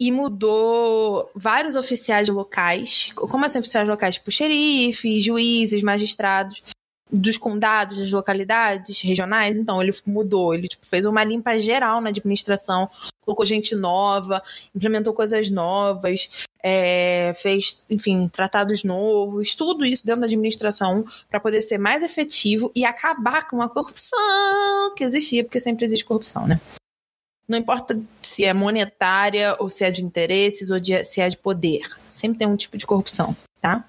e 0.00 0.12
mudou 0.12 1.28
vários 1.34 1.74
oficiais 1.74 2.28
locais. 2.28 3.12
Como 3.14 3.44
assim 3.44 3.58
oficiais 3.58 3.88
locais? 3.88 4.14
Tipo 4.14 4.30
xerifes, 4.30 5.24
juízes, 5.24 5.82
magistrados 5.82 6.62
dos 7.10 7.36
condados, 7.36 7.98
das 7.98 8.10
localidades 8.10 9.00
regionais. 9.00 9.56
Então, 9.56 9.82
ele 9.82 9.94
mudou, 10.06 10.54
ele 10.54 10.68
tipo, 10.68 10.86
fez 10.86 11.04
uma 11.04 11.24
limpa 11.24 11.58
geral 11.58 12.00
na 12.00 12.10
administração, 12.10 12.88
colocou 13.22 13.44
gente 13.44 13.74
nova, 13.74 14.42
implementou 14.74 15.12
coisas 15.12 15.50
novas, 15.50 16.30
é, 16.62 17.32
fez, 17.36 17.82
enfim, 17.88 18.28
tratados 18.28 18.84
novos, 18.84 19.54
tudo 19.54 19.84
isso 19.84 20.04
dentro 20.04 20.22
da 20.22 20.26
administração 20.26 21.04
para 21.28 21.40
poder 21.40 21.62
ser 21.62 21.78
mais 21.78 22.02
efetivo 22.02 22.70
e 22.74 22.84
acabar 22.84 23.46
com 23.48 23.62
a 23.62 23.68
corrupção 23.68 24.94
que 24.96 25.04
existia, 25.04 25.44
porque 25.44 25.60
sempre 25.60 25.84
existe 25.84 26.04
corrupção, 26.04 26.46
né? 26.46 26.60
Não 27.48 27.56
importa 27.56 27.98
se 28.20 28.44
é 28.44 28.52
monetária 28.52 29.56
ou 29.58 29.70
se 29.70 29.82
é 29.82 29.90
de 29.90 30.04
interesses 30.04 30.70
ou 30.70 30.78
de, 30.78 31.02
se 31.04 31.20
é 31.20 31.28
de 31.30 31.38
poder. 31.38 31.88
Sempre 32.08 32.40
tem 32.40 32.48
um 32.48 32.56
tipo 32.56 32.76
de 32.76 32.86
corrupção, 32.86 33.34
tá? 33.60 33.88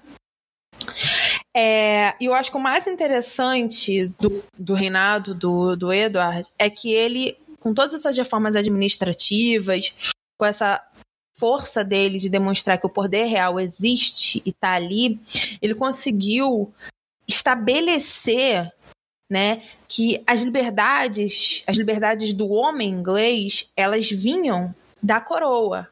É, 1.56 2.14
e 2.20 2.26
eu 2.26 2.34
acho 2.34 2.50
que 2.50 2.56
o 2.56 2.60
mais 2.60 2.86
interessante 2.86 4.08
do, 4.18 4.44
do 4.56 4.74
reinado 4.74 5.34
do, 5.34 5.74
do 5.76 5.92
Edward 5.92 6.48
é 6.58 6.70
que 6.70 6.92
ele, 6.92 7.36
com 7.58 7.74
todas 7.74 7.94
essas 7.94 8.16
reformas 8.16 8.54
administrativas, 8.54 9.92
com 10.38 10.46
essa 10.46 10.80
força 11.34 11.82
dele 11.82 12.18
de 12.18 12.28
demonstrar 12.28 12.78
que 12.78 12.86
o 12.86 12.90
poder 12.90 13.24
real 13.24 13.58
existe 13.58 14.42
e 14.44 14.50
está 14.50 14.74
ali, 14.74 15.18
ele 15.60 15.74
conseguiu 15.74 16.72
estabelecer 17.26 18.70
né, 19.28 19.62
que 19.88 20.22
as 20.26 20.40
liberdades, 20.40 21.62
as 21.66 21.76
liberdades 21.76 22.34
do 22.34 22.50
homem 22.50 22.90
inglês, 22.90 23.70
elas 23.76 24.10
vinham 24.10 24.74
da 25.02 25.20
coroa. 25.20 25.88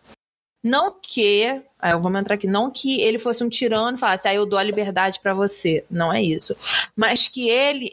Não 0.63 1.01
que, 1.01 1.63
eu 1.83 2.01
vou 2.01 2.15
entrar 2.17 2.35
aqui, 2.35 2.47
não 2.47 2.71
que 2.71 3.01
ele 3.01 3.19
fosse 3.19 3.45
um 3.45 3.49
tirano 3.49 3.97
e 3.97 4.01
falasse, 4.01 4.27
ah, 4.27 4.35
eu 4.35 4.47
dou 4.47 4.59
a 4.59 4.63
liberdade 4.63 5.21
para 5.21 5.35
você. 5.35 5.85
Não 5.91 6.13
é 6.13 6.23
isso. 6.23 6.57
Mas 6.97 7.29
que 7.29 7.49
ele, 7.49 7.89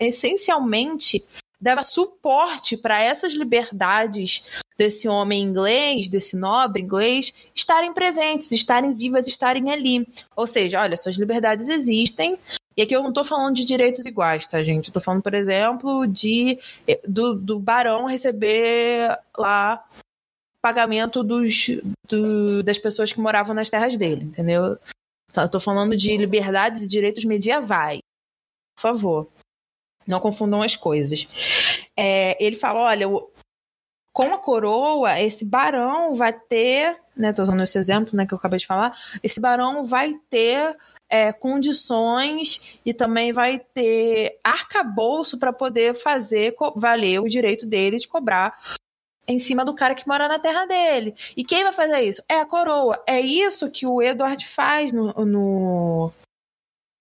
essencialmente, 0.00 1.24
dava 1.60 1.82
suporte 1.82 2.76
para 2.76 3.02
essas 3.02 3.32
liberdades 3.32 4.44
desse 4.76 5.08
homem 5.08 5.42
inglês, 5.42 6.08
desse 6.08 6.36
nobre 6.36 6.82
inglês, 6.82 7.32
estarem 7.54 7.94
presentes, 7.94 8.52
estarem 8.52 8.92
vivas, 8.92 9.26
estarem 9.26 9.70
ali. 9.70 10.06
Ou 10.36 10.46
seja, 10.46 10.82
olha, 10.82 10.96
suas 10.96 11.16
liberdades 11.16 11.68
existem, 11.68 12.38
e 12.76 12.82
aqui 12.82 12.94
eu 12.94 13.02
não 13.02 13.08
estou 13.08 13.24
falando 13.24 13.56
de 13.56 13.64
direitos 13.64 14.04
iguais, 14.04 14.46
tá, 14.46 14.62
gente? 14.62 14.88
Eu 14.88 14.92
tô 14.92 15.00
falando, 15.00 15.22
por 15.22 15.32
exemplo, 15.32 16.06
de 16.06 16.58
do, 17.08 17.34
do 17.34 17.58
barão 17.58 18.04
receber 18.04 19.18
lá 19.36 19.82
pagamento 20.66 21.22
dos, 21.22 21.68
do, 22.08 22.60
das 22.60 22.76
pessoas 22.76 23.12
que 23.12 23.20
moravam 23.20 23.54
nas 23.54 23.70
terras 23.70 23.96
dele, 23.96 24.24
entendeu? 24.24 24.76
Então, 25.30 25.44
eu 25.44 25.48
tô 25.48 25.60
falando 25.60 25.96
de 25.96 26.16
liberdades 26.16 26.82
e 26.82 26.88
direitos 26.88 27.24
medievais. 27.24 28.00
Por 28.74 28.82
favor. 28.82 29.28
Não 30.08 30.18
confundam 30.18 30.62
as 30.62 30.74
coisas. 30.74 31.28
É, 31.96 32.36
ele 32.44 32.56
fala: 32.56 32.80
olha, 32.80 33.06
com 34.12 34.34
a 34.34 34.38
coroa, 34.38 35.20
esse 35.20 35.44
barão 35.44 36.16
vai 36.16 36.32
ter, 36.32 37.00
né? 37.16 37.32
Tô 37.32 37.44
usando 37.44 37.62
esse 37.62 37.78
exemplo, 37.78 38.16
né, 38.16 38.26
que 38.26 38.34
eu 38.34 38.38
acabei 38.38 38.58
de 38.58 38.66
falar. 38.66 38.98
Esse 39.22 39.38
barão 39.38 39.86
vai 39.86 40.14
ter 40.28 40.76
é, 41.08 41.32
condições 41.32 42.80
e 42.84 42.92
também 42.92 43.32
vai 43.32 43.60
ter 43.72 44.40
arcabouço 44.42 45.38
para 45.38 45.52
poder 45.52 45.94
fazer 45.94 46.56
valer 46.74 47.20
o 47.20 47.28
direito 47.28 47.66
dele 47.66 47.98
de 47.98 48.08
cobrar 48.08 48.58
em 49.26 49.38
cima 49.38 49.64
do 49.64 49.74
cara 49.74 49.94
que 49.94 50.06
mora 50.06 50.28
na 50.28 50.38
terra 50.38 50.66
dele. 50.66 51.14
E 51.36 51.44
quem 51.44 51.64
vai 51.64 51.72
fazer 51.72 52.00
isso? 52.02 52.22
É 52.28 52.40
a 52.40 52.46
coroa. 52.46 53.02
É 53.06 53.20
isso 53.20 53.70
que 53.70 53.86
o 53.86 54.00
Edward 54.02 54.46
faz 54.46 54.92
no, 54.92 55.12
no, 55.24 56.12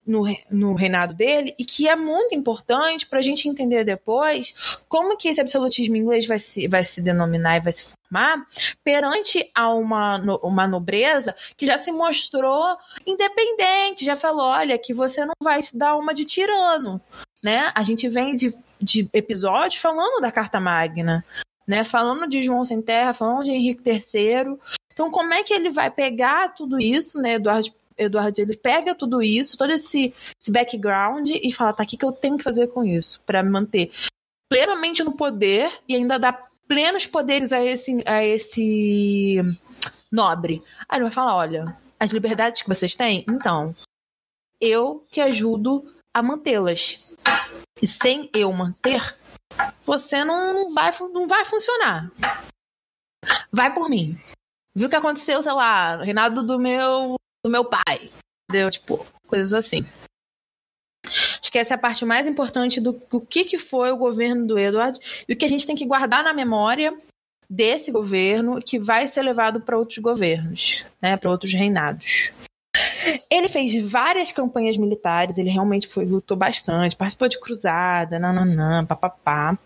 no, 0.06 0.24
no 0.52 0.74
reinado 0.74 1.14
dele 1.14 1.56
e 1.58 1.66
que 1.66 1.88
é 1.88 1.96
muito 1.96 2.36
importante 2.36 3.08
para 3.08 3.20
a 3.20 3.22
gente 3.22 3.50
entender 3.50 3.84
depois 3.84 4.54
como 4.88 5.18
que 5.18 5.28
esse 5.28 5.42
absolutismo 5.42 5.96
inglês 5.96 6.28
vai 6.28 6.40
se, 6.40 6.68
vai 6.68 6.84
se 6.84 7.02
denominar 7.02 7.58
e 7.58 7.62
vai 7.62 7.74
se 7.74 7.84
formar 7.84 8.46
perante 8.84 9.50
a 9.54 9.74
uma, 9.74 10.18
uma 10.44 10.68
nobreza 10.68 11.36
que 11.58 11.66
já 11.66 11.82
se 11.82 11.92
mostrou 11.92 12.78
independente, 13.06 14.06
já 14.06 14.16
falou, 14.16 14.46
olha, 14.46 14.78
que 14.78 14.94
você 14.94 15.26
não 15.26 15.34
vai 15.42 15.62
se 15.62 15.76
dar 15.76 15.96
uma 15.96 16.14
de 16.14 16.24
tirano, 16.24 17.02
né? 17.44 17.72
A 17.74 17.84
gente 17.84 18.08
vem 18.08 18.36
de, 18.36 18.56
de 18.80 19.10
episódios 19.12 19.82
falando 19.82 20.22
da 20.22 20.32
Carta 20.32 20.60
Magna, 20.60 21.26
né? 21.68 21.84
Falando 21.84 22.28
de 22.28 22.42
João 22.42 22.66
Sem 22.66 22.82
Terra, 22.82 23.14
falando 23.14 23.46
de 23.46 23.52
Henrique 23.52 23.90
III. 23.90 24.58
Então, 24.94 25.12
como 25.12 25.34
é 25.34 25.44
que 25.44 25.54
ele 25.54 25.70
vai 25.70 25.92
pegar 25.92 26.54
tudo 26.54 26.80
isso, 26.80 27.20
né, 27.20 27.34
Eduardo 27.34 27.74
Eduardo 27.98 28.42
ele 28.42 28.58
pega 28.58 28.94
tudo 28.94 29.22
isso, 29.22 29.58
todo 29.58 29.72
esse, 29.72 30.14
esse 30.40 30.52
background 30.52 31.30
e 31.30 31.52
fala, 31.54 31.74
tá, 31.74 31.84
o 31.84 31.86
que, 31.86 31.96
que 31.98 32.06
eu 32.06 32.12
tenho 32.12 32.38
que 32.38 32.44
fazer 32.44 32.68
com 32.68 32.84
isso 32.84 33.22
para 33.26 33.42
me 33.42 33.50
manter 33.50 33.90
plenamente 34.50 35.04
no 35.04 35.14
poder 35.14 35.72
e 35.88 35.96
ainda 35.96 36.20
dar 36.20 36.50
plenos 36.68 37.06
poderes 37.06 37.52
a 37.54 37.64
esse, 37.64 38.04
a 38.06 38.24
esse 38.24 39.42
nobre. 40.12 40.62
Aí 40.90 40.98
ele 40.98 41.06
vai 41.06 41.14
falar, 41.14 41.36
olha, 41.36 41.78
as 42.00 42.12
liberdades 42.12 42.62
que 42.62 42.68
vocês 42.68 42.96
têm, 42.96 43.26
então, 43.30 43.74
eu 44.60 45.04
que 45.10 45.22
ajudo 45.22 45.86
a 46.14 46.22
mantê-las. 46.22 47.06
E 47.82 47.88
sem 47.88 48.30
eu 48.34 48.52
manter, 48.52 49.18
você 49.86 50.24
não 50.24 50.74
vai, 50.74 50.94
não 51.14 51.28
vai 51.28 51.46
funcionar. 51.46 52.12
Vai 53.52 53.74
por 53.74 53.90
mim. 53.90 54.20
Viu 54.76 54.88
o 54.88 54.90
que 54.90 54.96
aconteceu, 54.96 55.42
sei 55.42 55.54
lá, 55.54 56.04
reinado 56.04 56.44
do 56.44 56.60
meu 56.60 57.16
do 57.44 57.50
meu 57.50 57.64
pai. 57.64 58.12
Entendeu? 58.50 58.70
Tipo, 58.70 59.06
coisas 59.28 59.54
assim. 59.54 59.86
Acho 61.06 61.52
que 61.52 61.60
essa 61.60 61.74
é 61.74 61.76
a 61.76 61.80
parte 61.80 62.04
mais 62.04 62.28
importante 62.28 62.82
do, 62.82 62.94
do 62.94 63.22
que, 63.22 63.46
que 63.46 63.60
foi 63.60 63.92
o 63.92 63.98
governo 63.98 64.48
do 64.48 64.58
Edward 64.58 65.00
e 65.28 65.34
o 65.34 65.38
que 65.38 65.46
a 65.46 65.48
gente 65.48 65.66
tem 65.66 65.76
que 65.76 65.86
guardar 65.86 66.24
na 66.24 66.34
memória 66.34 66.98
desse 67.48 67.92
governo 67.92 68.62
que 68.62 68.80
vai 68.80 69.08
ser 69.08 69.22
levado 69.22 69.62
para 69.62 69.78
outros 69.78 70.00
governos, 70.00 70.84
né, 71.00 71.16
para 71.16 71.30
outros 71.30 71.54
reinados. 71.54 72.34
Ele 73.30 73.48
fez 73.50 73.90
várias 73.90 74.32
campanhas 74.32 74.78
militares, 74.78 75.38
ele 75.38 75.50
realmente 75.50 75.88
foi, 75.88 76.06
lutou 76.06 76.36
bastante, 76.36 76.96
participou 76.96 77.28
de 77.28 77.40
cruzada, 77.40 78.20
nananã, 78.20 78.86
papapá. 78.86 79.58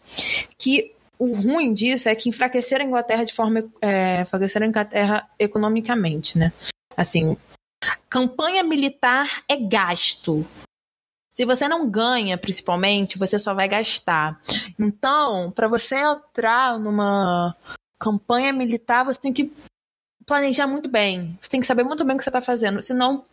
Que 0.57 0.93
o 1.17 1.33
ruim 1.33 1.73
disso 1.73 2.09
é 2.09 2.15
que 2.15 2.29
enfraqueceram 2.29 2.85
a 2.85 2.87
Inglaterra 2.87 3.23
de 3.23 3.33
forma. 3.33 3.63
É, 3.81 4.21
enfraqueceram 4.21 4.65
a 4.65 4.69
Inglaterra 4.69 5.29
economicamente, 5.39 6.37
né? 6.37 6.53
Assim, 6.97 7.37
Campanha 8.09 8.63
militar 8.63 9.43
é 9.47 9.55
gasto. 9.55 10.45
Se 11.31 11.45
você 11.45 11.67
não 11.67 11.89
ganha, 11.89 12.37
principalmente, 12.37 13.17
você 13.17 13.39
só 13.39 13.53
vai 13.53 13.67
gastar. 13.67 14.41
Então, 14.77 15.51
para 15.51 15.67
você 15.69 15.95
entrar 15.95 16.77
numa 16.77 17.55
campanha 17.97 18.51
militar, 18.51 19.05
você 19.05 19.21
tem 19.21 19.31
que 19.31 19.53
planejar 20.29 20.67
muito 20.67 20.87
bem. 20.87 21.37
Você 21.41 21.49
tem 21.49 21.59
que 21.59 21.65
saber 21.65 21.83
muito 21.83 22.05
bem 22.05 22.15
o 22.15 22.17
que 22.19 22.23
você 22.23 22.29
está 22.29 22.41
fazendo. 22.41 22.83
Senão, 22.83 23.25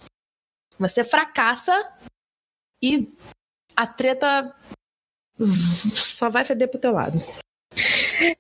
você 0.79 1.05
fracassa 1.05 1.93
e 2.83 3.13
a 3.77 3.87
treta 3.87 4.55
só 5.95 6.31
vai 6.31 6.43
feder 6.45 6.69
pro 6.69 6.81
teu 6.81 6.93
lado. 6.93 7.19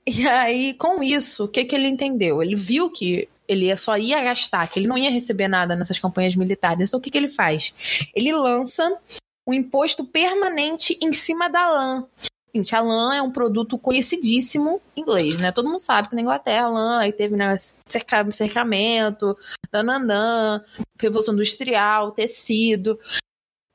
E 0.06 0.26
aí, 0.26 0.72
com 0.72 1.02
isso, 1.02 1.44
o 1.44 1.48
que, 1.48 1.66
que 1.66 1.74
ele 1.74 1.86
entendeu? 1.86 2.42
Ele 2.42 2.56
viu 2.56 2.90
que 2.90 3.28
ele 3.46 3.76
só 3.76 3.98
ia 3.98 4.22
gastar, 4.22 4.66
que 4.68 4.80
ele 4.80 4.86
não 4.86 4.96
ia 4.96 5.10
receber 5.10 5.48
nada 5.48 5.76
nessas 5.76 5.98
campanhas 5.98 6.34
militares. 6.34 6.88
Então 6.88 6.98
o 6.98 7.02
que, 7.02 7.10
que 7.10 7.18
ele 7.18 7.28
faz? 7.28 8.08
Ele 8.14 8.32
lança 8.32 8.98
um 9.46 9.52
imposto 9.52 10.02
permanente 10.02 10.98
em 11.02 11.12
cima 11.12 11.50
da 11.50 11.70
lã. 11.70 12.08
Gente, 12.56 12.74
a 12.74 12.80
lã 12.80 13.14
é 13.14 13.20
um 13.20 13.30
produto 13.30 13.76
conhecidíssimo 13.76 14.80
inglês, 14.96 15.38
né? 15.38 15.52
Todo 15.52 15.68
mundo 15.68 15.78
sabe 15.78 16.08
que 16.08 16.14
na 16.14 16.22
Inglaterra 16.22 16.64
a 16.64 16.70
lã 16.70 16.98
aí 17.00 17.12
teve 17.12 17.36
né, 17.36 17.54
cerca, 17.86 18.32
cercamento, 18.32 19.36
dananã, 19.70 20.64
revolução 20.98 21.34
industrial, 21.34 22.12
tecido. 22.12 22.98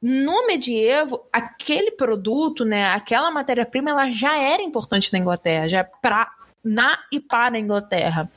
No 0.02 0.48
medievo, 0.48 1.24
aquele 1.32 1.92
produto, 1.92 2.66
né, 2.66 2.86
aquela 2.86 3.30
matéria-prima, 3.30 3.92
ela 3.92 4.10
já 4.10 4.36
era 4.36 4.64
importante 4.64 5.14
na 5.14 5.20
Inglaterra, 5.20 5.70
já 5.70 5.84
para 5.84 6.32
na 6.64 6.98
e 7.12 7.20
para 7.20 7.58
a 7.58 7.60
Inglaterra. 7.60 8.32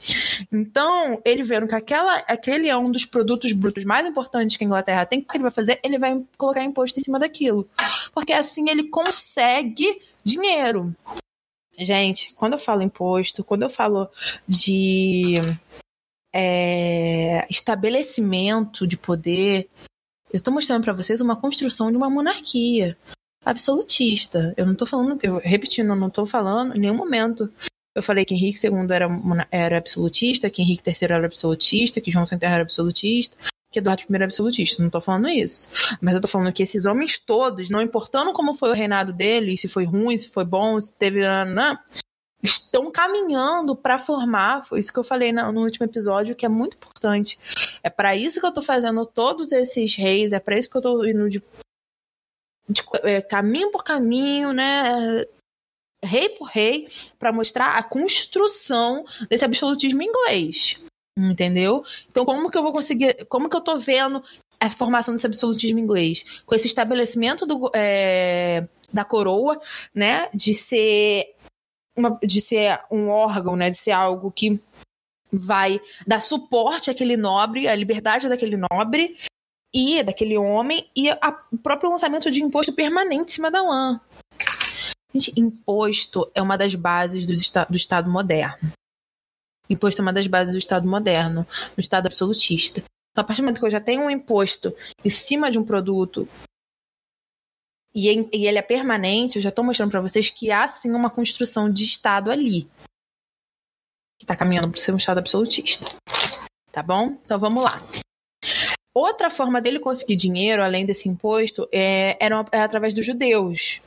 Então, 0.52 1.22
ele 1.24 1.42
vendo 1.42 1.66
que 1.66 1.74
aquela, 1.74 2.16
aquele 2.28 2.68
é 2.68 2.76
um 2.76 2.90
dos 2.90 3.06
produtos 3.06 3.52
brutos 3.52 3.84
mais 3.84 4.06
importantes 4.06 4.58
que 4.58 4.64
a 4.64 4.66
Inglaterra 4.66 5.06
tem, 5.06 5.20
o 5.20 5.24
que 5.24 5.36
ele 5.36 5.42
vai 5.42 5.52
fazer? 5.52 5.80
Ele 5.82 5.98
vai 5.98 6.22
colocar 6.36 6.62
imposto 6.62 7.00
em 7.00 7.02
cima 7.02 7.18
daquilo. 7.18 7.66
Porque 8.12 8.32
assim 8.32 8.68
ele 8.68 8.88
consegue 8.88 10.02
dinheiro. 10.24 10.94
Gente, 11.78 12.32
quando 12.34 12.54
eu 12.54 12.58
falo 12.58 12.82
imposto, 12.82 13.44
quando 13.44 13.62
eu 13.62 13.70
falo 13.70 14.08
de 14.46 15.36
é, 16.32 17.46
estabelecimento 17.50 18.86
de 18.86 18.96
poder, 18.96 19.68
eu 20.32 20.38
estou 20.38 20.54
mostrando 20.54 20.84
para 20.84 20.92
vocês 20.92 21.20
uma 21.20 21.40
construção 21.40 21.90
de 21.90 21.96
uma 21.96 22.08
monarquia 22.08 22.96
absolutista. 23.44 24.54
Eu 24.56 24.64
não 24.64 24.72
estou 24.72 24.86
falando, 24.86 25.18
eu, 25.22 25.38
repetindo, 25.38 25.90
eu 25.90 25.96
não 25.96 26.08
estou 26.08 26.26
falando 26.26 26.76
em 26.76 26.80
nenhum 26.80 26.96
momento 26.96 27.52
eu 27.94 28.02
falei 28.02 28.24
que 28.24 28.34
Henrique 28.34 28.66
II 28.66 28.72
era, 28.90 29.08
era 29.50 29.78
absolutista, 29.78 30.50
que 30.50 30.60
Henrique 30.60 30.82
III 30.88 30.96
era 31.02 31.26
absolutista, 31.26 32.00
que 32.00 32.10
João 32.10 32.26
Sem 32.26 32.38
era 32.40 32.62
absolutista, 32.62 33.36
que 33.74 33.80
Eduardo 33.80 34.04
I 34.08 34.14
era 34.14 34.24
absolutista. 34.24 34.82
Não 34.82 34.88
tô 34.88 35.00
falando 35.00 35.28
isso. 35.28 35.68
Mas 36.00 36.14
eu 36.14 36.20
tô 36.20 36.28
falando 36.28 36.52
que 36.52 36.62
esses 36.62 36.86
homens 36.86 37.18
todos, 37.18 37.68
não 37.68 37.82
importando 37.82 38.32
como 38.32 38.54
foi 38.54 38.70
o 38.70 38.74
reinado 38.74 39.12
dele, 39.12 39.58
se 39.58 39.68
foi 39.68 39.84
ruim, 39.84 40.16
se 40.16 40.28
foi 40.28 40.44
bom, 40.44 40.80
se 40.80 40.92
teve. 40.92 41.20
Não, 41.46 41.78
estão 42.42 42.90
caminhando 42.90 43.74
para 43.74 43.98
formar, 43.98 44.66
foi 44.66 44.78
isso 44.78 44.92
que 44.92 44.98
eu 44.98 45.04
falei 45.04 45.32
no 45.32 45.62
último 45.62 45.86
episódio, 45.86 46.36
que 46.36 46.46
é 46.46 46.48
muito 46.48 46.76
importante. 46.76 47.38
É 47.82 47.90
para 47.90 48.14
isso 48.14 48.38
que 48.38 48.46
eu 48.46 48.52
tô 48.52 48.62
fazendo 48.62 49.04
todos 49.04 49.50
esses 49.50 49.96
reis, 49.96 50.32
é 50.32 50.38
para 50.38 50.58
isso 50.58 50.70
que 50.70 50.76
eu 50.76 50.82
tô 50.82 51.04
indo 51.04 51.28
de, 51.28 51.42
de 52.68 52.82
é, 53.02 53.20
caminho 53.22 53.70
por 53.70 53.82
caminho, 53.82 54.52
né? 54.52 55.24
rei 56.04 56.28
por 56.28 56.44
rei, 56.44 56.88
para 57.18 57.32
mostrar 57.32 57.78
a 57.78 57.82
construção 57.82 59.06
desse 59.28 59.44
absolutismo 59.44 60.02
inglês. 60.02 60.78
Entendeu? 61.16 61.84
Então, 62.10 62.24
como 62.24 62.50
que 62.50 62.58
eu 62.58 62.62
vou 62.62 62.72
conseguir. 62.72 63.24
Como 63.26 63.48
que 63.48 63.56
eu 63.56 63.60
tô 63.60 63.78
vendo 63.78 64.22
a 64.58 64.68
formação 64.68 65.14
desse 65.14 65.26
absolutismo 65.26 65.78
inglês? 65.78 66.24
Com 66.44 66.54
esse 66.54 66.66
estabelecimento 66.66 67.46
do, 67.46 67.70
é, 67.74 68.66
da 68.92 69.04
coroa, 69.04 69.60
né? 69.94 70.28
De 70.34 70.54
ser. 70.54 71.34
Uma, 71.96 72.18
de 72.20 72.40
ser 72.40 72.80
um 72.90 73.08
órgão, 73.08 73.54
né? 73.54 73.70
De 73.70 73.76
ser 73.76 73.92
algo 73.92 74.32
que 74.32 74.60
vai 75.32 75.80
dar 76.06 76.20
suporte 76.20 76.90
àquele 76.90 77.16
nobre, 77.16 77.68
à 77.68 77.74
liberdade 77.74 78.28
daquele 78.28 78.56
nobre 78.56 79.16
e 79.72 80.02
daquele 80.02 80.36
homem, 80.36 80.88
e 80.94 81.10
o 81.10 81.58
próprio 81.58 81.90
lançamento 81.90 82.30
de 82.30 82.42
imposto 82.42 82.72
permanente 82.72 83.32
em 83.32 83.34
cima 83.34 83.50
da 83.50 83.60
lã. 83.60 84.00
Gente, 85.12 85.32
imposto 85.36 86.30
é 86.34 86.40
uma 86.40 86.56
das 86.56 86.74
bases 86.76 87.26
do, 87.26 87.32
esta 87.32 87.64
do 87.64 87.76
Estado 87.76 88.08
moderno. 88.08 88.72
Imposto 89.68 90.00
é 90.00 90.02
uma 90.02 90.12
das 90.12 90.26
bases 90.26 90.52
do 90.52 90.58
Estado 90.58 90.86
moderno, 90.86 91.46
do 91.74 91.80
Estado 91.80 92.06
absolutista. 92.06 92.82
Então, 93.12 93.22
a 93.22 93.24
partir 93.24 93.40
do 93.40 93.44
momento 93.44 93.60
que 93.60 93.66
eu 93.66 93.70
já 93.70 93.80
tenho 93.80 94.02
um 94.02 94.10
imposto 94.10 94.74
em 95.04 95.10
cima 95.10 95.50
de 95.50 95.58
um 95.58 95.64
produto 95.64 96.28
e, 97.94 98.08
ele 98.08 98.58
é 98.58 98.62
permanente, 98.62 99.36
eu 99.36 99.42
já 99.42 99.50
estou 99.50 99.64
mostrando 99.64 99.92
para 99.92 100.00
vocês 100.00 100.28
que 100.28 100.50
há 100.50 100.66
sim 100.66 100.90
uma 100.90 101.08
construção 101.08 101.70
de 101.70 101.84
Estado 101.84 102.30
ali. 102.30 102.68
Que 104.18 104.24
está 104.24 104.34
caminhando 104.34 104.68
para 104.68 104.80
ser 104.80 104.92
um 104.92 104.96
Estado 104.96 105.18
absolutista. 105.18 105.86
Tá 106.72 106.82
bom? 106.82 107.16
Então 107.24 107.38
vamos 107.38 107.62
lá. 107.62 107.80
Outra 108.92 109.30
forma 109.30 109.60
dele 109.60 109.78
conseguir 109.78 110.16
dinheiro, 110.16 110.62
além 110.62 110.84
desse 110.84 111.08
imposto, 111.08 111.68
é, 111.72 112.16
era, 112.20 112.44
é 112.50 112.60
através 112.60 112.92
dos 112.94 113.06
judeus. 113.06 113.80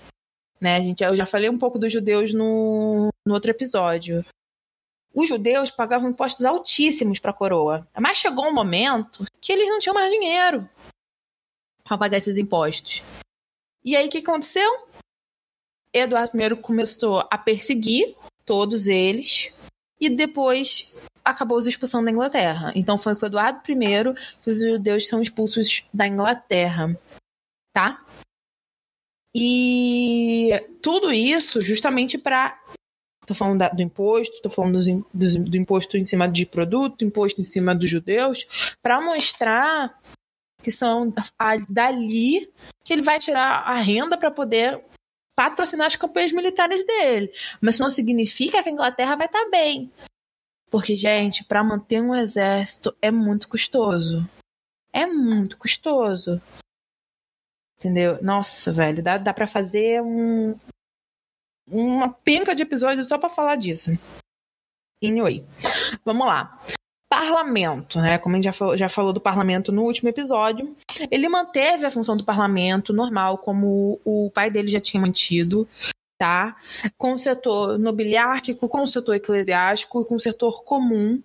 Né? 0.59 0.81
Gente, 0.81 1.03
eu 1.03 1.15
já 1.15 1.25
falei 1.25 1.49
um 1.49 1.57
pouco 1.57 1.77
dos 1.77 1.91
judeus 1.91 2.33
no, 2.33 3.09
no 3.25 3.33
outro 3.33 3.51
episódio. 3.51 4.25
Os 5.17 5.27
judeus 5.27 5.71
pagavam 5.71 6.11
impostos 6.11 6.45
altíssimos 6.45 7.17
para 7.17 7.31
a 7.31 7.33
coroa. 7.33 7.87
Mas 7.99 8.19
chegou 8.19 8.45
um 8.45 8.53
momento 8.53 9.25
que 9.41 9.51
eles 9.51 9.67
não 9.67 9.79
tinham 9.79 9.95
mais 9.95 10.11
dinheiro 10.11 10.69
para 11.83 11.97
pagar 11.97 12.17
esses 12.17 12.37
impostos. 12.37 13.01
E 13.83 13.95
aí 13.95 14.07
o 14.07 14.11
que 14.11 14.19
aconteceu? 14.19 14.85
Eduardo 15.91 16.39
I 16.39 16.55
começou 16.57 17.27
a 17.31 17.37
perseguir 17.37 18.15
todos 18.45 18.87
eles 18.87 19.51
e 19.99 20.07
depois 20.07 20.93
acabou 21.25 21.57
os 21.57 21.65
expulsando 21.65 22.05
da 22.05 22.11
Inglaterra. 22.11 22.71
Então 22.75 22.95
foi 22.95 23.15
com 23.15 23.25
Eduardo 23.25 23.59
I 23.71 24.13
que 24.43 24.51
os 24.51 24.59
judeus 24.61 25.07
são 25.07 25.19
expulsos 25.19 25.83
da 25.91 26.05
Inglaterra, 26.05 26.95
tá? 27.73 28.05
E 29.33 30.51
tudo 30.79 31.11
isso 31.11 31.59
justamente 31.59 32.19
para 32.19 32.61
Tô 33.27 33.35
falando 33.35 33.59
da, 33.59 33.67
do 33.67 33.81
imposto, 33.81 34.41
tô 34.41 34.49
falando 34.49 34.79
do, 34.81 35.05
do, 35.13 35.43
do, 35.43 35.57
imposto 35.57 35.97
em 35.97 36.05
cima 36.05 36.29
de 36.29 36.45
produto, 36.45 37.03
imposto 37.03 37.41
em 37.41 37.43
cima 37.43 37.75
dos 37.75 37.89
judeus, 37.89 38.47
para 38.81 39.01
mostrar 39.01 39.99
que 40.63 40.71
são 40.71 41.13
a, 41.37 41.57
dali 41.69 42.49
que 42.85 42.93
ele 42.93 43.01
vai 43.01 43.19
tirar 43.19 43.63
a 43.67 43.75
renda 43.81 44.17
para 44.17 44.31
poder 44.31 44.81
patrocinar 45.35 45.87
as 45.87 45.97
campanhas 45.97 46.31
militares 46.31 46.85
dele. 46.85 47.29
Mas 47.59 47.75
isso 47.75 47.83
não 47.83 47.91
significa 47.91 48.63
que 48.63 48.69
a 48.69 48.71
Inglaterra 48.71 49.17
vai 49.17 49.27
estar 49.27 49.43
tá 49.43 49.49
bem. 49.49 49.91
Porque, 50.71 50.95
gente, 50.95 51.43
para 51.43 51.63
manter 51.63 52.01
um 52.01 52.15
exército 52.15 52.95
é 53.01 53.11
muito 53.11 53.49
custoso. 53.49 54.25
É 54.93 55.05
muito 55.05 55.57
custoso. 55.57 56.41
Entendeu? 57.77 58.23
Nossa, 58.23 58.71
velho, 58.71 59.03
dá, 59.03 59.17
dá 59.17 59.33
para 59.33 59.45
fazer 59.47 60.01
um, 60.01 60.57
uma 61.69 62.09
penca 62.09 62.55
de 62.55 62.63
episódios 62.63 63.07
só 63.07 63.17
para 63.17 63.29
falar 63.29 63.55
disso. 63.55 63.91
Anyway, 65.03 65.45
vamos 66.03 66.25
lá. 66.25 66.59
Parlamento, 67.09 67.99
né? 67.99 68.17
Como 68.17 68.35
a 68.35 68.37
gente 68.37 68.45
já 68.45 68.53
falou, 68.53 68.77
já 68.77 68.89
falou 68.89 69.13
do 69.13 69.21
parlamento 69.21 69.71
no 69.71 69.83
último 69.83 70.09
episódio, 70.09 70.75
ele 71.09 71.29
manteve 71.29 71.85
a 71.85 71.91
função 71.91 72.17
do 72.17 72.25
parlamento 72.25 72.91
normal, 72.91 73.37
como 73.37 73.99
o 74.03 74.31
pai 74.33 74.51
dele 74.51 74.69
já 74.69 74.79
tinha 74.79 74.99
mantido, 74.99 75.67
tá? 76.17 76.57
Com 76.97 77.13
o 77.13 77.19
setor 77.19 77.77
nobiliárquico, 77.77 78.67
com 78.67 78.83
o 78.83 78.87
setor 78.87 79.15
eclesiástico 79.15 80.01
e 80.01 80.05
com 80.05 80.15
o 80.15 80.21
setor 80.21 80.63
comum, 80.63 81.21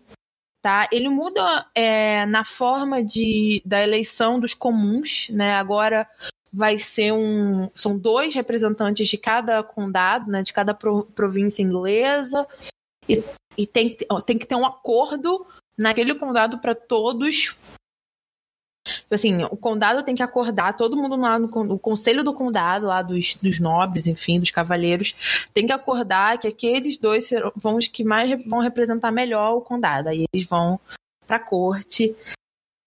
tá? 0.63 0.89
Ele 0.93 1.09
muda 1.09 1.67
é, 1.75 2.27
na 2.27 2.45
forma 2.45 3.03
de, 3.03 3.61
da 3.65 3.83
eleição 3.83 4.39
dos 4.39 4.55
comuns, 4.55 5.29
né? 5.31 5.55
Agora 5.55 6.09
vai 6.53 6.79
ser 6.79 7.13
um. 7.13 7.71
São 7.75 7.97
dois 7.97 8.35
representantes 8.35 9.09
de 9.09 9.17
cada 9.17 9.63
condado, 9.63 10.31
né, 10.31 10.43
de 10.43 10.53
cada 10.53 10.75
pro, 10.75 11.05
província 11.15 11.63
inglesa, 11.63 12.47
e, 13.09 13.23
e 13.57 13.67
tem, 13.67 13.97
tem 14.27 14.39
que 14.39 14.47
ter 14.47 14.55
um 14.55 14.67
acordo 14.67 15.47
naquele 15.77 16.15
condado 16.15 16.59
para 16.59 16.75
todos. 16.75 17.57
Tipo 18.85 19.15
assim, 19.15 19.45
o 19.45 19.57
condado 19.57 20.03
tem 20.03 20.15
que 20.15 20.25
acordar, 20.25 20.77
todo 20.77 20.97
mundo 20.97 21.15
lá 21.17 21.39
no 21.39 21.47
o 21.73 21.79
conselho 21.79 22.25
do 22.25 22.35
condado, 22.35 22.87
lá 22.87 23.01
dos, 23.01 23.37
dos 23.37 23.61
nobres, 23.61 24.09
enfim, 24.09 24.41
dos 24.41 24.51
cavaleiros, 24.51 25.15
tem 25.55 25.67
que 25.67 25.73
acordar 25.73 26.39
que 26.39 26.49
aqueles 26.49 26.99
dois 26.99 27.31
vão 27.55 27.77
os 27.77 27.87
que 27.87 28.03
mais 28.03 28.45
vão 28.45 28.59
representar 28.59 29.13
melhor 29.13 29.55
o 29.55 29.61
condado. 29.61 30.09
Aí 30.09 30.25
eles 30.33 30.49
vão 30.49 30.81
para 31.27 31.37
a 31.37 31.41
corte 31.41 32.17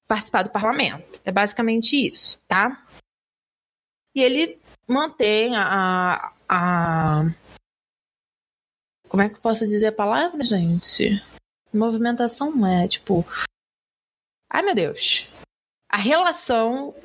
participar 0.07 0.43
do 0.43 0.49
parlamento. 0.49 1.19
É 1.23 1.31
basicamente 1.31 1.95
isso, 1.95 2.39
tá? 2.47 2.84
E 4.15 4.21
ele 4.21 4.61
mantém 4.87 5.53
a, 5.57 6.33
a. 6.47 7.23
Como 9.09 9.21
é 9.21 9.27
que 9.29 9.35
eu 9.35 9.41
posso 9.41 9.67
dizer 9.67 9.87
a 9.87 9.91
palavra, 9.91 10.41
gente? 10.45 11.21
Movimentação 11.73 12.55
não 12.55 12.65
é, 12.65 12.87
tipo. 12.87 13.25
Ai, 14.49 14.61
meu 14.61 14.73
Deus. 14.73 15.27
A 15.89 15.97
relação 15.97 16.95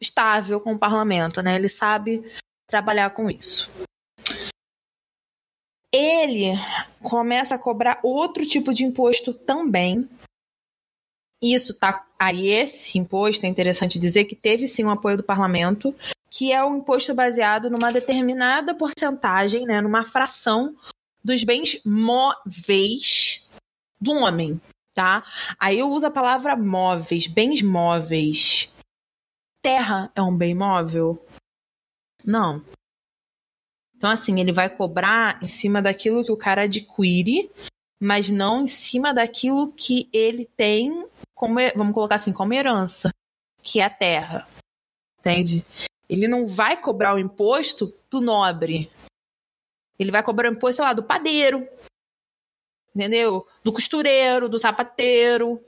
estável 0.00 0.58
com 0.58 0.72
o 0.72 0.78
parlamento, 0.78 1.42
né? 1.42 1.54
Ele 1.56 1.68
sabe 1.68 2.24
trabalhar 2.66 3.10
com 3.10 3.30
isso. 3.30 3.70
Ele 5.92 6.52
começa 7.02 7.56
a 7.56 7.58
cobrar 7.58 8.00
outro 8.02 8.46
tipo 8.46 8.72
de 8.72 8.84
imposto 8.84 9.34
também. 9.34 10.08
Isso 11.42 11.74
tá 11.74 12.06
aí 12.18 12.48
esse 12.48 12.98
imposto 12.98 13.44
é 13.44 13.48
interessante 13.48 13.98
dizer 13.98 14.24
que 14.24 14.34
teve 14.34 14.66
sim 14.66 14.84
o 14.84 14.90
apoio 14.90 15.18
do 15.18 15.22
parlamento 15.22 15.94
que 16.30 16.52
é 16.52 16.62
o 16.62 16.76
imposto 16.76 17.14
baseado 17.14 17.70
numa 17.70 17.92
determinada 17.92 18.74
porcentagem, 18.74 19.64
né, 19.64 19.80
numa 19.80 20.04
fração 20.04 20.76
dos 21.24 21.42
bens 21.44 21.80
móveis 21.84 23.46
do 24.00 24.12
homem, 24.12 24.60
tá? 24.94 25.24
Aí 25.58 25.78
eu 25.78 25.90
uso 25.90 26.06
a 26.06 26.10
palavra 26.10 26.56
móveis, 26.56 27.26
bens 27.26 27.62
móveis. 27.62 28.72
Terra 29.62 30.10
é 30.14 30.22
um 30.22 30.36
bem 30.36 30.54
móvel? 30.54 31.24
Não. 32.24 32.64
Então, 33.96 34.10
assim, 34.10 34.40
ele 34.40 34.52
vai 34.52 34.70
cobrar 34.70 35.42
em 35.42 35.48
cima 35.48 35.82
daquilo 35.82 36.24
que 36.24 36.30
o 36.30 36.36
cara 36.36 36.62
adquire, 36.62 37.50
mas 38.00 38.28
não 38.28 38.62
em 38.62 38.68
cima 38.68 39.12
daquilo 39.12 39.72
que 39.72 40.08
ele 40.12 40.44
tem 40.44 41.04
como, 41.34 41.56
vamos 41.74 41.94
colocar 41.94 42.14
assim, 42.14 42.32
como 42.32 42.54
herança, 42.54 43.10
que 43.62 43.80
é 43.80 43.84
a 43.84 43.90
terra. 43.90 44.48
Entende? 45.18 45.64
Ele 46.08 46.26
não 46.26 46.46
vai 46.46 46.80
cobrar 46.80 47.14
o 47.14 47.18
imposto 47.18 47.94
do 48.10 48.20
nobre. 48.20 48.90
Ele 49.98 50.10
vai 50.10 50.22
cobrar 50.22 50.48
o 50.48 50.54
imposto, 50.54 50.76
sei 50.76 50.84
lá, 50.84 50.92
do 50.92 51.02
padeiro. 51.02 51.68
Entendeu? 52.94 53.46
Do 53.62 53.72
costureiro, 53.72 54.48
do 54.48 54.58
sapateiro. 54.58 55.62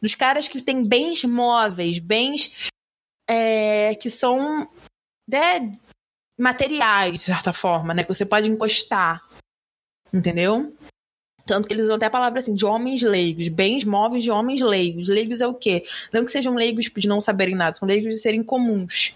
Dos 0.00 0.14
caras 0.14 0.48
que 0.48 0.60
têm 0.60 0.84
bens 0.84 1.24
móveis, 1.24 1.98
bens 1.98 2.70
é, 3.28 3.94
que 3.94 4.10
são 4.10 4.68
né, 5.26 5.78
materiais, 6.38 7.14
de 7.14 7.18
certa 7.20 7.52
forma, 7.52 7.94
né? 7.94 8.02
Que 8.02 8.12
você 8.14 8.26
pode 8.26 8.48
encostar. 8.48 9.26
Entendeu? 10.12 10.76
Tanto 11.46 11.68
que 11.68 11.74
eles 11.74 11.84
usam 11.84 11.96
até 11.96 12.06
a 12.06 12.10
palavra 12.10 12.40
assim, 12.40 12.54
de 12.54 12.66
homens 12.66 13.02
leigos, 13.02 13.48
bens 13.48 13.84
móveis 13.84 14.24
de 14.24 14.30
homens 14.30 14.60
leigos. 14.60 15.06
Leigos 15.06 15.40
é 15.40 15.46
o 15.46 15.54
quê? 15.54 15.84
Não 16.12 16.24
que 16.24 16.32
sejam 16.32 16.54
leigos 16.54 16.90
de 16.94 17.08
não 17.08 17.20
saberem 17.20 17.54
nada, 17.54 17.76
são 17.76 17.86
leigos 17.86 18.16
de 18.16 18.20
serem 18.20 18.42
comuns. 18.42 19.14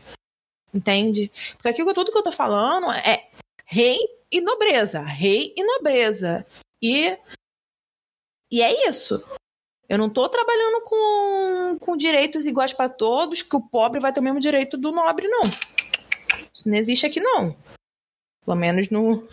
Entende? 0.72 1.30
Porque 1.60 1.84
tudo 1.92 2.12
que 2.12 2.18
eu 2.18 2.22
tô 2.22 2.32
falando 2.32 2.90
é 2.92 3.28
rei 3.66 3.98
e 4.30 4.40
nobreza. 4.40 5.00
Rei 5.00 5.52
e 5.56 5.64
nobreza. 5.64 6.46
E, 6.80 7.16
e 8.50 8.62
é 8.62 8.88
isso. 8.88 9.22
Eu 9.88 9.98
não 9.98 10.08
tô 10.08 10.28
trabalhando 10.28 10.82
com, 10.82 11.78
com 11.80 11.96
direitos 11.96 12.46
iguais 12.46 12.72
para 12.72 12.88
todos, 12.88 13.42
que 13.42 13.56
o 13.56 13.60
pobre 13.60 13.98
vai 13.98 14.12
ter 14.12 14.20
o 14.20 14.22
mesmo 14.22 14.38
direito 14.38 14.76
do 14.76 14.92
nobre, 14.92 15.26
não. 15.26 15.42
Isso 16.54 16.68
não 16.68 16.76
existe 16.76 17.06
aqui, 17.06 17.20
não. 17.20 17.56
Pelo 18.44 18.56
menos 18.56 18.88
no. 18.88 19.26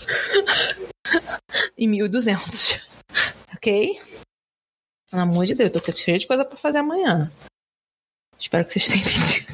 em 1.78 1.88
1200. 1.88 2.88
Ok? 3.56 4.00
Pelo 5.10 5.22
amor 5.24 5.48
de 5.48 5.56
Deus, 5.56 5.72
eu 5.74 5.82
tô 5.82 5.92
cheio 5.92 6.20
de 6.20 6.28
coisa 6.28 6.46
para 6.46 6.58
fazer 6.58 6.78
amanhã. 6.78 7.32
Espero 8.38 8.64
que 8.66 8.74
vocês 8.74 8.86
tenham 8.86 9.02
entendido. 9.02 9.47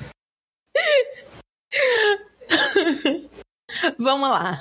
Vamos 4.04 4.30
lá. 4.30 4.60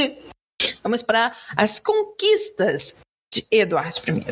Vamos 0.82 1.02
para 1.02 1.36
as 1.54 1.78
conquistas 1.78 2.96
de 3.32 3.46
Eduardo 3.50 3.98
I. 4.08 4.24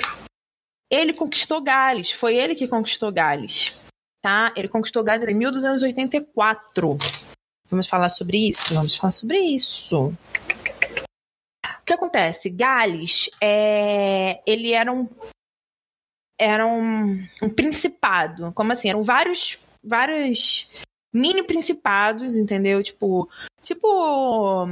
Ele 0.90 1.12
conquistou 1.12 1.61
Gales, 1.61 2.11
foi 2.12 2.37
ele 2.37 2.55
que 2.55 2.66
conquistou 2.66 3.12
Gales, 3.12 3.79
tá? 4.23 4.53
Ele 4.57 4.68
conquistou 4.68 5.05
Gales 5.05 5.29
em 5.29 5.35
1284. 5.35 6.99
Vamos 7.68 7.87
falar 7.87 8.09
sobre 8.09 8.49
isso? 8.49 8.75
Vamos 8.75 8.95
falar 8.95 9.12
sobre 9.12 9.38
isso. 9.38 10.09
O 10.09 11.85
que 11.85 11.92
acontece? 11.92 12.49
Gales, 12.49 13.29
é... 13.40 14.40
ele 14.47 14.73
era 14.73 14.90
um 14.90 15.09
era 16.38 16.66
um, 16.66 17.29
um 17.40 17.49
principado, 17.51 18.51
como 18.53 18.73
assim? 18.73 18.88
Eram 18.88 19.05
vários 19.05 19.59
vários 19.85 20.68
mini 21.12 21.42
principados, 21.42 22.37
entendeu? 22.37 22.83
Tipo, 22.83 23.29
tipo 23.62 24.68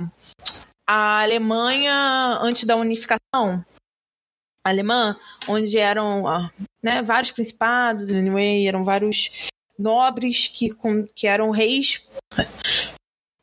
a 0.88 1.22
Alemanha 1.22 2.38
antes 2.40 2.64
da 2.64 2.76
unificação 2.76 3.64
alemã, 4.66 5.16
onde 5.48 5.78
eram 5.78 6.24
né, 6.82 7.02
vários 7.02 7.30
principados, 7.30 8.10
anyway, 8.12 8.66
eram 8.66 8.84
vários 8.84 9.30
nobres 9.78 10.48
que, 10.48 10.70
que 11.14 11.26
eram 11.26 11.50
reis, 11.50 12.06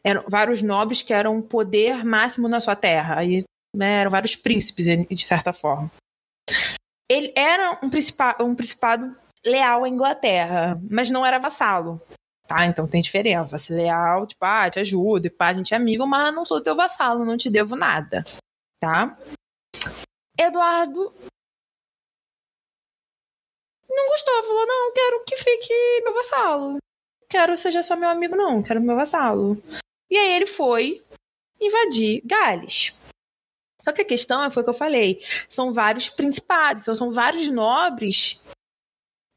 eram 0.04 0.24
vários 0.28 0.62
nobres 0.62 1.02
que 1.02 1.14
eram 1.14 1.42
poder 1.42 2.06
máximo 2.06 2.48
na 2.48 2.60
sua 2.60 2.76
terra, 2.76 3.20
aí 3.20 3.44
né, 3.76 4.02
eram 4.02 4.12
vários 4.12 4.36
príncipes, 4.36 4.86
de 4.86 5.26
certa 5.26 5.54
forma. 5.54 5.92
Ele 7.10 7.32
era 7.36 7.80
um, 7.82 7.90
principado, 7.90 8.44
um 8.44 8.54
principado 8.54 9.16
leal 9.46 9.84
à 9.84 9.90
Inglaterra, 9.90 10.80
mas 10.90 11.10
não 11.10 11.26
era 11.26 11.40
vassalo 11.40 12.02
tá? 12.48 12.66
Então 12.66 12.88
tem 12.88 13.02
diferença. 13.02 13.60
Se 13.60 13.74
leal, 13.74 14.26
tipo, 14.26 14.44
ah, 14.46 14.70
te 14.70 14.80
ajudo, 14.80 15.28
e 15.28 15.30
pá, 15.30 15.50
a 15.50 15.54
gente 15.54 15.74
é 15.74 15.78
amigo, 15.78 16.06
mas 16.08 16.34
não 16.34 16.46
sou 16.46 16.62
teu 16.62 16.76
vassalo, 16.76 17.26
não 17.26 17.38
te 17.38 17.50
devo 17.50 17.76
nada, 17.76 18.24
tá? 18.80 19.18
Eduardo 20.40 21.14
não 23.90 24.08
gostou, 24.10 24.44
falou: 24.44 24.66
não, 24.68 24.94
quero 24.94 25.24
que 25.26 25.38
fique 25.38 26.02
meu 26.04 26.14
vassalo. 26.14 26.78
Quero 27.30 27.58
seja 27.58 27.84
só 27.84 27.96
meu 27.96 28.10
amigo, 28.10 28.36
não, 28.36 28.64
quero 28.64 28.82
meu 28.82 28.96
vassalo. 28.96 29.62
E 30.10 30.18
aí 30.18 30.36
ele 30.36 30.48
foi 30.48 31.04
invadir 31.60 32.22
Gales. 32.24 32.98
Só 33.82 33.92
que 33.92 34.02
a 34.02 34.06
questão 34.06 34.50
foi 34.52 34.62
o 34.62 34.64
que 34.64 34.70
eu 34.70 34.76
falei: 34.76 35.24
são 35.50 35.74
vários 35.74 36.10
principados, 36.10 36.84
então 36.84 36.96
são 36.96 37.12
vários 37.12 37.50
nobres 37.50 38.42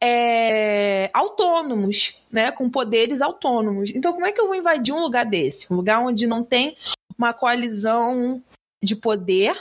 é, 0.03 1.11
autônomos, 1.13 2.19
né? 2.31 2.51
Com 2.51 2.71
poderes 2.71 3.21
autônomos. 3.21 3.91
Então, 3.95 4.13
como 4.13 4.27
é 4.27 4.33
que 4.33 4.41
eu 4.41 4.47
vou 4.47 4.55
invadir 4.55 4.95
um 4.95 5.01
lugar 5.01 5.27
desse? 5.27 5.71
Um 5.71 5.77
lugar 5.77 6.01
onde 6.01 6.27
não 6.27 6.43
tem 6.43 6.77
uma 7.17 7.35
coalizão 7.35 8.43
de 8.83 8.97
poder, 8.97 9.55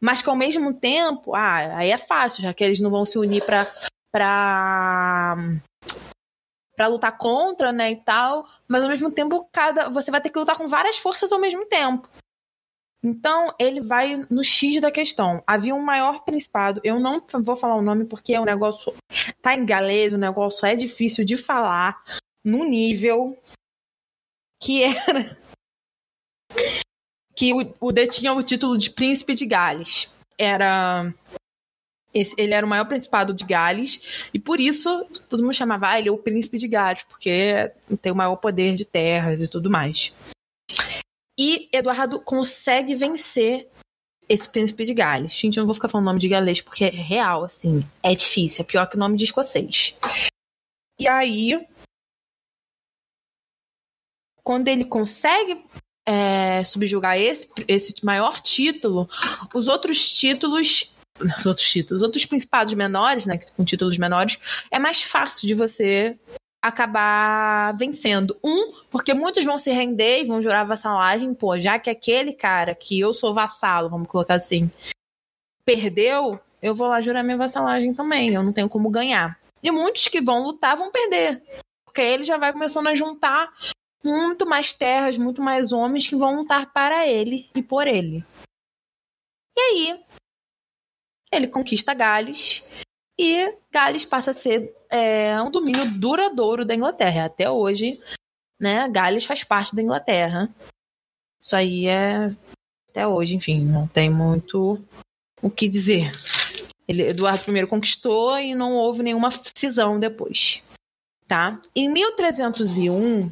mas 0.00 0.20
que 0.20 0.28
ao 0.28 0.36
mesmo 0.36 0.74
tempo, 0.74 1.34
ah, 1.34 1.76
aí 1.76 1.90
é 1.90 1.98
fácil, 1.98 2.42
já 2.42 2.52
que 2.52 2.64
eles 2.64 2.80
não 2.80 2.90
vão 2.90 3.06
se 3.06 3.18
unir 3.18 3.44
para 3.44 3.72
para 4.10 5.36
para 6.74 6.86
lutar 6.86 7.18
contra, 7.18 7.72
né, 7.72 7.90
e 7.90 7.96
tal, 7.96 8.48
mas 8.68 8.82
ao 8.82 8.88
mesmo 8.88 9.10
tempo 9.10 9.48
cada 9.52 9.88
você 9.88 10.12
vai 10.12 10.20
ter 10.20 10.30
que 10.30 10.38
lutar 10.38 10.56
com 10.56 10.68
várias 10.68 10.96
forças 10.96 11.32
ao 11.32 11.40
mesmo 11.40 11.66
tempo. 11.66 12.08
Então, 13.08 13.54
ele 13.58 13.80
vai 13.80 14.26
no 14.28 14.44
X 14.44 14.82
da 14.82 14.90
questão. 14.90 15.42
Havia 15.46 15.74
um 15.74 15.80
maior 15.80 16.24
principado. 16.24 16.78
Eu 16.84 17.00
não 17.00 17.24
vou 17.42 17.56
falar 17.56 17.74
o 17.76 17.82
nome 17.82 18.04
porque 18.04 18.34
é 18.34 18.40
um 18.40 18.44
negócio. 18.44 18.92
Tá 19.40 19.54
em 19.54 19.64
galês, 19.64 20.12
o 20.12 20.18
negócio 20.18 20.66
é 20.66 20.76
difícil 20.76 21.24
de 21.24 21.38
falar. 21.38 22.04
No 22.44 22.64
nível. 22.64 23.38
Que 24.62 24.82
era. 24.82 25.38
Que 27.34 27.54
o, 27.54 27.74
o 27.80 27.92
detinha 27.92 28.34
o 28.34 28.42
título 28.42 28.76
de 28.76 28.90
Príncipe 28.90 29.34
de 29.34 29.46
Gales. 29.46 30.12
Era. 30.36 31.10
Esse, 32.12 32.34
ele 32.36 32.52
era 32.52 32.66
o 32.66 32.68
maior 32.68 32.86
principado 32.86 33.32
de 33.32 33.44
Gales, 33.44 34.28
e 34.32 34.38
por 34.38 34.58
isso 34.58 35.04
todo 35.28 35.42
mundo 35.42 35.54
chamava 35.54 35.90
ah, 35.90 35.98
ele 35.98 36.08
é 36.08 36.12
o 36.12 36.16
príncipe 36.16 36.58
de 36.58 36.66
Gales, 36.66 37.04
porque 37.04 37.70
tem 38.00 38.10
o 38.10 38.16
maior 38.16 38.34
poder 38.36 38.74
de 38.74 38.84
terras 38.84 39.42
e 39.42 39.48
tudo 39.48 39.70
mais. 39.70 40.12
E 41.38 41.68
Eduardo 41.72 42.20
consegue 42.20 42.96
vencer 42.96 43.70
esse 44.28 44.48
príncipe 44.48 44.84
de 44.84 44.92
Gales. 44.92 45.32
Gente, 45.32 45.56
eu 45.56 45.62
não 45.62 45.66
vou 45.66 45.74
ficar 45.74 45.88
falando 45.88 46.06
nome 46.06 46.18
de 46.18 46.28
galês 46.28 46.60
porque 46.60 46.84
é 46.84 46.90
real, 46.90 47.44
assim. 47.44 47.88
É 48.02 48.14
difícil, 48.14 48.62
é 48.62 48.66
pior 48.66 48.86
que 48.86 48.96
o 48.96 48.98
nome 48.98 49.16
de 49.16 49.24
escocês. 49.24 49.96
E 50.98 51.06
aí, 51.06 51.64
quando 54.42 54.66
ele 54.66 54.84
consegue 54.84 55.64
é, 56.04 56.64
subjugar 56.64 57.18
esse, 57.18 57.48
esse 57.68 58.04
maior 58.04 58.40
título, 58.40 59.08
os 59.54 59.68
outros 59.68 60.10
títulos. 60.10 60.92
Os 61.36 61.46
outros 61.46 61.68
títulos, 61.68 62.00
os 62.00 62.06
outros 62.06 62.24
principados 62.24 62.72
menores, 62.74 63.26
né, 63.26 63.38
com 63.38 63.64
títulos 63.64 63.98
menores, 63.98 64.38
é 64.70 64.78
mais 64.78 65.02
fácil 65.02 65.48
de 65.48 65.54
você 65.54 66.16
acabar 66.62 67.76
vencendo. 67.76 68.38
Um, 68.44 68.72
porque 68.90 69.14
muitos 69.14 69.44
vão 69.44 69.58
se 69.58 69.70
render 69.70 70.22
e 70.22 70.26
vão 70.26 70.42
jurar 70.42 70.66
vassalagem, 70.66 71.32
pô, 71.34 71.58
já 71.58 71.78
que 71.78 71.90
aquele 71.90 72.32
cara 72.32 72.74
que 72.74 72.98
eu 72.98 73.12
sou 73.12 73.34
vassalo, 73.34 73.88
vamos 73.88 74.08
colocar 74.08 74.34
assim, 74.34 74.70
perdeu, 75.64 76.40
eu 76.60 76.74
vou 76.74 76.88
lá 76.88 77.00
jurar 77.00 77.22
minha 77.22 77.36
vassalagem 77.36 77.94
também, 77.94 78.34
eu 78.34 78.42
não 78.42 78.52
tenho 78.52 78.68
como 78.68 78.90
ganhar. 78.90 79.38
E 79.62 79.70
muitos 79.70 80.08
que 80.08 80.20
vão 80.20 80.42
lutar 80.42 80.76
vão 80.76 80.90
perder, 80.90 81.42
porque 81.84 82.00
ele 82.00 82.24
já 82.24 82.36
vai 82.36 82.52
começando 82.52 82.88
a 82.88 82.94
juntar 82.94 83.52
muito 84.04 84.46
mais 84.46 84.72
terras, 84.72 85.16
muito 85.18 85.42
mais 85.42 85.72
homens 85.72 86.06
que 86.06 86.16
vão 86.16 86.36
lutar 86.36 86.72
para 86.72 87.06
ele 87.06 87.50
e 87.54 87.62
por 87.62 87.86
ele. 87.86 88.24
E 89.56 89.60
aí, 89.60 90.04
ele 91.32 91.48
conquista 91.48 91.92
Gales 91.92 92.64
e 93.18 93.54
Gales 93.72 94.04
passa 94.04 94.30
a 94.30 94.34
ser 94.34 94.74
é, 94.88 95.40
um 95.42 95.50
domínio 95.50 95.90
duradouro 95.90 96.64
da 96.64 96.74
Inglaterra. 96.74 97.24
Até 97.24 97.50
hoje, 97.50 98.00
né, 98.60 98.88
Gales 98.88 99.24
faz 99.24 99.42
parte 99.42 99.74
da 99.74 99.82
Inglaterra. 99.82 100.48
Isso 101.42 101.56
aí 101.56 101.86
é 101.86 102.30
até 102.88 103.06
hoje, 103.06 103.34
enfim, 103.34 103.64
não 103.64 103.86
tem 103.86 104.10
muito 104.10 104.82
o 105.42 105.50
que 105.50 105.68
dizer. 105.68 106.12
Ele, 106.86 107.02
Eduardo 107.02 107.56
I 107.56 107.66
conquistou 107.66 108.38
e 108.38 108.54
não 108.54 108.74
houve 108.74 109.02
nenhuma 109.02 109.30
cisão 109.56 110.00
depois. 110.00 110.62
Tá? 111.26 111.60
Em 111.76 111.88
1301, 111.90 113.30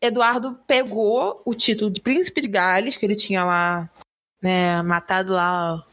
Eduardo 0.00 0.54
pegou 0.66 1.42
o 1.44 1.54
título 1.54 1.90
de 1.90 2.00
príncipe 2.00 2.40
de 2.40 2.48
Gales, 2.48 2.96
que 2.96 3.04
ele 3.04 3.16
tinha 3.16 3.44
lá, 3.44 3.90
né, 4.40 4.80
matado 4.82 5.32
lá, 5.32 5.84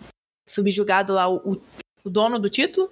subjugado 0.48 1.14
lá 1.14 1.28
o, 1.28 1.60
o 2.06 2.10
dono 2.10 2.40
do 2.40 2.50
título. 2.50 2.92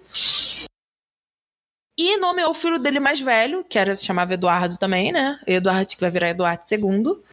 E 1.96 2.18
nomeou 2.18 2.52
o 2.52 2.56
filho 2.56 2.80
dele 2.80 3.00
mais 3.00 3.22
velho, 3.22 3.64
que 3.64 3.78
era 3.78 3.96
chamava 3.96 4.34
Eduardo 4.34 4.78
também, 4.78 5.12
né? 5.12 5.40
Eduardo, 5.46 5.94
que 5.94 6.02
vai 6.02 6.10
virar 6.10 6.30
Eduardo 6.30 6.64
II, 6.70 7.24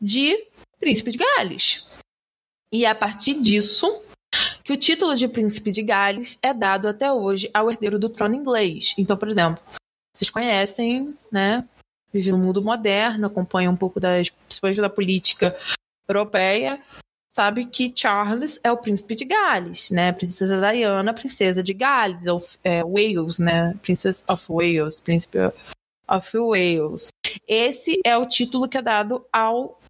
de 0.00 0.48
Príncipe 0.78 1.10
de 1.10 1.18
Gales. 1.18 1.84
E 2.72 2.84
é 2.84 2.88
a 2.88 2.94
partir 2.94 3.40
disso 3.42 4.02
que 4.62 4.72
o 4.72 4.76
título 4.76 5.14
de 5.16 5.26
Príncipe 5.26 5.72
de 5.72 5.82
Gales 5.82 6.38
é 6.40 6.54
dado 6.54 6.86
até 6.86 7.12
hoje 7.12 7.50
ao 7.52 7.70
herdeiro 7.70 7.98
do 7.98 8.08
trono 8.08 8.36
inglês. 8.36 8.94
Então, 8.96 9.16
por 9.16 9.28
exemplo, 9.28 9.62
vocês 10.14 10.30
conhecem, 10.30 11.18
né? 11.30 11.68
Vivem 12.12 12.32
no 12.32 12.38
mundo 12.38 12.62
moderno, 12.62 13.26
acompanham 13.26 13.72
um 13.72 13.76
pouco 13.76 13.98
das, 13.98 14.30
principalmente 14.30 14.80
da 14.80 14.88
política 14.88 15.56
europeia 16.08 16.80
sabe 17.34 17.66
que 17.66 17.92
Charles 17.94 18.60
é 18.62 18.70
o 18.70 18.76
príncipe 18.76 19.14
de 19.16 19.24
Gales, 19.24 19.90
né? 19.90 20.12
Princesa 20.12 20.60
Diana, 20.60 21.12
princesa 21.12 21.62
de 21.62 21.74
Gales, 21.74 22.26
ou 22.26 22.46
é, 22.62 22.82
Wales, 22.84 23.38
né? 23.38 23.74
Princess 23.82 24.24
of 24.28 24.44
Wales, 24.48 25.00
príncipe 25.00 25.38
of 26.08 26.38
Wales. 26.38 27.08
Esse 27.46 28.00
é 28.04 28.16
o 28.16 28.28
título 28.28 28.68
que 28.68 28.78
é 28.78 28.82
dado 28.82 29.24
ao 29.32 29.80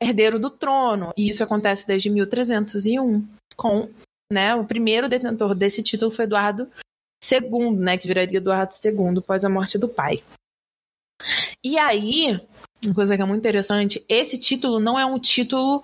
herdeiro 0.00 0.38
do 0.38 0.50
trono, 0.50 1.12
e 1.16 1.28
isso 1.28 1.42
acontece 1.42 1.86
desde 1.86 2.10
1301, 2.10 3.26
com, 3.56 3.88
né, 4.30 4.54
o 4.54 4.64
primeiro 4.64 5.08
detentor 5.08 5.54
desse 5.54 5.82
título 5.82 6.10
foi 6.10 6.26
Eduardo 6.26 6.70
II, 7.24 7.70
né, 7.72 7.96
que 7.96 8.06
viraria 8.06 8.36
Eduardo 8.36 8.74
II 8.84 9.18
após 9.18 9.42
a 9.42 9.48
morte 9.48 9.78
do 9.78 9.88
pai. 9.88 10.22
E 11.64 11.78
aí, 11.78 12.38
uma 12.84 12.94
coisa 12.94 13.16
que 13.16 13.22
é 13.22 13.24
muito 13.24 13.40
interessante, 13.40 14.04
esse 14.06 14.38
título 14.38 14.78
não 14.78 14.98
é 14.98 15.06
um 15.06 15.18
título 15.18 15.82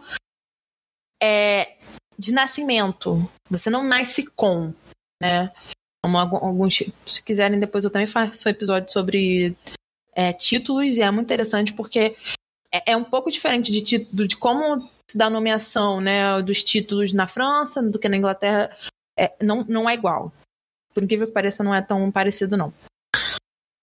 é, 1.22 1.76
de 2.18 2.32
nascimento. 2.32 3.30
Você 3.48 3.70
não 3.70 3.84
nasce 3.84 4.26
com, 4.26 4.74
né? 5.20 5.52
Como 6.04 6.18
alguns, 6.18 6.82
se 7.06 7.22
quiserem, 7.22 7.60
depois 7.60 7.84
eu 7.84 7.90
também 7.90 8.08
faço 8.08 8.48
um 8.48 8.50
episódio 8.50 8.90
sobre 8.92 9.56
é, 10.12 10.32
títulos, 10.32 10.96
e 10.96 11.02
é 11.02 11.10
muito 11.12 11.26
interessante 11.26 11.72
porque 11.72 12.16
é, 12.72 12.92
é 12.92 12.96
um 12.96 13.04
pouco 13.04 13.30
diferente 13.30 13.70
de, 13.70 13.82
título, 13.82 14.26
de 14.26 14.36
como 14.36 14.90
se 15.08 15.16
dá 15.16 15.26
a 15.26 15.30
nomeação 15.30 16.00
né, 16.00 16.42
dos 16.42 16.64
títulos 16.64 17.12
na 17.12 17.28
França 17.28 17.80
do 17.80 17.98
que 17.98 18.08
na 18.08 18.16
Inglaterra. 18.16 18.76
É, 19.16 19.32
não, 19.40 19.64
não 19.68 19.88
é 19.88 19.94
igual. 19.94 20.32
Por 20.92 21.04
incrível 21.04 21.28
que 21.28 21.32
pareça, 21.32 21.62
não 21.62 21.74
é 21.74 21.80
tão 21.80 22.10
parecido, 22.10 22.56
não. 22.56 22.72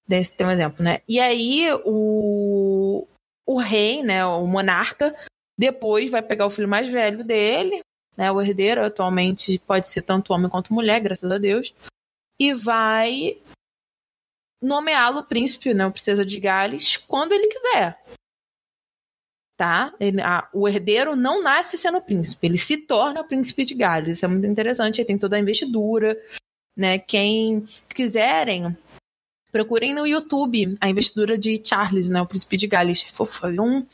Tem 0.07 0.47
um 0.47 0.51
exemplo, 0.51 0.83
né? 0.83 1.01
E 1.07 1.19
aí, 1.19 1.67
o, 1.85 3.07
o 3.45 3.59
rei, 3.59 4.01
né, 4.01 4.25
o 4.25 4.45
monarca, 4.47 5.15
depois 5.59 6.09
vai 6.09 6.21
pegar 6.21 6.45
o 6.45 6.49
filho 6.49 6.69
mais 6.69 6.87
velho 6.87 7.21
dele, 7.21 7.81
né, 8.15 8.31
o 8.31 8.41
herdeiro, 8.41 8.81
atualmente 8.81 9.59
pode 9.59 9.89
ser 9.89 10.01
tanto 10.01 10.31
homem 10.31 10.49
quanto 10.49 10.73
mulher, 10.73 11.01
graças 11.01 11.29
a 11.29 11.37
Deus, 11.37 11.75
e 12.39 12.53
vai 12.53 13.37
nomeá-lo 14.63 15.23
príncipe, 15.23 15.73
né, 15.73 15.85
o 15.85 15.91
princesa 15.91 16.25
de 16.25 16.39
Gales, 16.39 16.95
quando 16.95 17.33
ele 17.33 17.47
quiser. 17.47 18.01
Tá? 19.57 19.93
Ele, 19.99 20.21
a, 20.21 20.47
o 20.53 20.65
herdeiro 20.65 21.17
não 21.17 21.43
nasce 21.43 21.77
sendo 21.77 21.99
príncipe, 21.99 22.47
ele 22.47 22.57
se 22.57 22.77
torna 22.77 23.21
príncipe 23.21 23.65
de 23.65 23.73
Gales. 23.73 24.15
Isso 24.15 24.23
é 24.25 24.29
muito 24.29 24.47
interessante, 24.47 25.01
aí 25.01 25.05
tem 25.05 25.17
toda 25.17 25.35
a 25.35 25.39
investidura, 25.39 26.17
né? 26.77 26.97
Quem 26.97 27.67
se 27.85 27.93
quiserem, 27.93 28.77
procurem 29.51 29.93
no 29.93 30.07
YouTube 30.07 30.77
a 30.79 30.89
investidura 30.89 31.37
de 31.37 31.61
Charles, 31.61 32.07
né, 32.07 32.21
o 32.21 32.25
príncipe 32.25 32.55
de 32.55 32.67
Gales. 32.67 33.01
Foi 33.01 33.59
um 33.59 33.85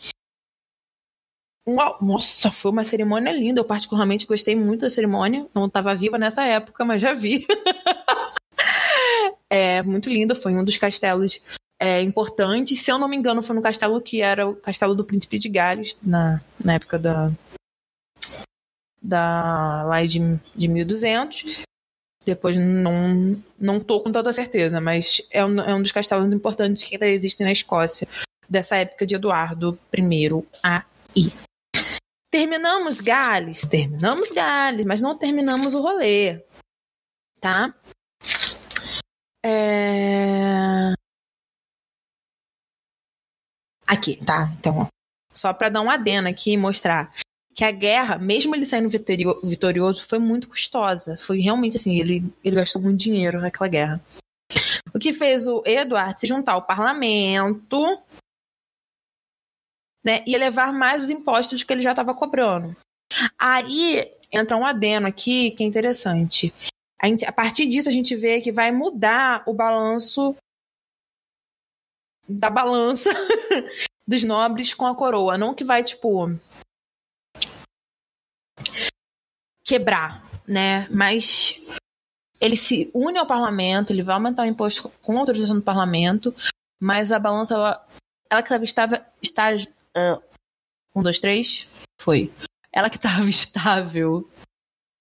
nossa, 1.67 2.51
foi 2.51 2.71
uma 2.71 2.83
cerimônia 2.83 3.31
linda. 3.31 3.59
Eu 3.59 3.65
particularmente 3.65 4.27
gostei 4.27 4.55
muito 4.55 4.81
da 4.81 4.89
cerimônia. 4.89 5.47
Não 5.53 5.65
estava 5.65 5.95
viva 5.95 6.17
nessa 6.17 6.43
época, 6.43 6.85
mas 6.85 7.01
já 7.01 7.13
vi. 7.13 7.45
é 9.49 9.81
muito 9.81 10.09
linda. 10.09 10.35
Foi 10.35 10.55
um 10.55 10.63
dos 10.63 10.77
castelos 10.77 11.41
é, 11.79 12.01
importantes. 12.01 12.83
Se 12.83 12.91
eu 12.91 12.99
não 12.99 13.07
me 13.07 13.17
engano, 13.17 13.41
foi 13.41 13.55
no 13.55 13.61
castelo 13.61 13.99
que 13.99 14.21
era 14.21 14.47
o 14.47 14.55
castelo 14.55 14.93
do 14.93 15.03
Príncipe 15.03 15.39
de 15.39 15.49
Gales, 15.49 15.97
na, 16.03 16.39
na 16.63 16.75
época 16.75 16.99
da. 16.99 17.31
da 19.01 19.83
lá 19.83 20.05
de, 20.05 20.19
de 20.55 20.67
1200. 20.67 21.63
Depois 22.25 22.57
não, 22.57 23.41
não 23.59 23.79
tô 23.79 24.01
com 24.01 24.11
tanta 24.11 24.33
certeza, 24.33 24.81
mas 24.81 25.21
é 25.29 25.45
um, 25.45 25.61
é 25.61 25.75
um 25.75 25.81
dos 25.81 25.91
castelos 25.91 26.33
importantes 26.33 26.83
que 26.83 26.95
ainda 26.95 27.07
existem 27.07 27.45
na 27.45 27.51
Escócia, 27.51 28.07
dessa 28.49 28.77
época 28.77 29.05
de 29.05 29.13
Eduardo 29.13 29.77
I 29.95 30.27
a 30.63 30.83
I. 31.15 31.44
Terminamos 32.35 32.99
Gales? 32.99 33.61
Terminamos 33.61 34.29
Gales, 34.29 34.85
mas 34.85 34.99
não 34.99 35.17
terminamos 35.17 35.73
o 35.73 35.79
rolê. 35.79 36.43
Tá? 37.39 37.73
É... 39.41 40.91
Aqui, 43.87 44.17
tá? 44.25 44.51
Então, 44.59 44.85
só 45.31 45.53
para 45.53 45.69
dar 45.69 45.79
um 45.79 45.89
adeno 45.89 46.27
aqui 46.27 46.51
e 46.51 46.57
mostrar 46.57 47.13
que 47.55 47.63
a 47.63 47.71
guerra, 47.71 48.17
mesmo 48.17 48.53
ele 48.53 48.65
saindo 48.65 48.89
vitorioso, 48.89 50.05
foi 50.05 50.19
muito 50.19 50.49
custosa. 50.49 51.15
Foi 51.17 51.39
realmente 51.39 51.77
assim, 51.77 51.97
ele, 51.97 52.21
ele 52.43 52.57
gastou 52.57 52.81
muito 52.81 52.99
dinheiro 52.99 53.39
naquela 53.39 53.69
guerra. 53.69 54.01
O 54.93 54.99
que 54.99 55.13
fez 55.13 55.47
o 55.47 55.63
Eduardo 55.65 56.19
se 56.19 56.27
juntar 56.27 56.51
ao 56.51 56.67
parlamento 56.67 57.97
né, 60.05 60.23
e 60.27 60.35
elevar 60.35 60.71
mais 60.71 61.01
os 61.01 61.09
impostos 61.09 61.63
que 61.63 61.73
ele 61.73 61.81
já 61.81 61.91
estava 61.91 62.13
cobrando. 62.13 62.75
Aí 63.37 64.11
entra 64.31 64.55
um 64.55 64.65
adeno 64.65 65.07
aqui 65.07 65.51
que 65.51 65.63
é 65.63 65.65
interessante. 65.65 66.53
A, 67.01 67.07
gente, 67.07 67.25
a 67.25 67.31
partir 67.31 67.65
disso, 67.67 67.89
a 67.89 67.91
gente 67.91 68.15
vê 68.15 68.39
que 68.39 68.51
vai 68.51 68.71
mudar 68.71 69.43
o 69.45 69.53
balanço 69.53 70.35
da 72.27 72.49
balança 72.49 73.09
dos 74.07 74.23
nobres 74.23 74.73
com 74.73 74.85
a 74.85 74.95
coroa. 74.95 75.37
Não 75.37 75.53
que 75.53 75.63
vai, 75.63 75.83
tipo, 75.83 76.29
quebrar, 79.63 80.23
né? 80.47 80.87
Mas 80.89 81.61
ele 82.39 82.55
se 82.55 82.89
une 82.93 83.17
ao 83.17 83.25
parlamento, 83.25 83.91
ele 83.91 84.03
vai 84.03 84.15
aumentar 84.15 84.43
o 84.43 84.47
imposto 84.47 84.89
com 85.01 85.17
autorização 85.17 85.55
do 85.55 85.61
parlamento, 85.61 86.33
mas 86.79 87.11
a 87.11 87.19
balança, 87.19 87.55
ela, 87.55 87.87
ela 88.29 88.43
que 88.43 88.53
estava 88.63 89.05
estável. 89.21 89.67
Um, 90.95 91.01
dois, 91.01 91.19
três? 91.19 91.67
Foi. 91.99 92.31
Ela 92.71 92.89
que 92.89 92.97
estava 92.97 93.27
estável 93.29 94.29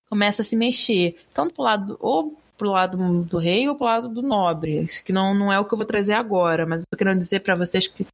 começa 0.08 0.42
a 0.42 0.44
se 0.44 0.56
mexer. 0.56 1.20
Tanto 1.32 1.54
pro 1.54 1.64
lado, 1.64 1.96
ou 2.00 2.38
pro 2.56 2.70
lado 2.70 3.24
do 3.24 3.38
rei 3.38 3.68
ou 3.68 3.76
pro 3.76 3.86
lado 3.86 4.08
do 4.08 4.22
nobre. 4.22 4.86
Que 5.04 5.12
não, 5.12 5.34
não 5.34 5.52
é 5.52 5.58
o 5.58 5.64
que 5.64 5.74
eu 5.74 5.78
vou 5.78 5.86
trazer 5.86 6.12
agora, 6.12 6.66
mas 6.66 6.82
eu 6.82 6.86
tô 6.90 6.96
querendo 6.96 7.18
dizer 7.18 7.40
para 7.40 7.56
vocês 7.56 7.86
que 7.86 8.06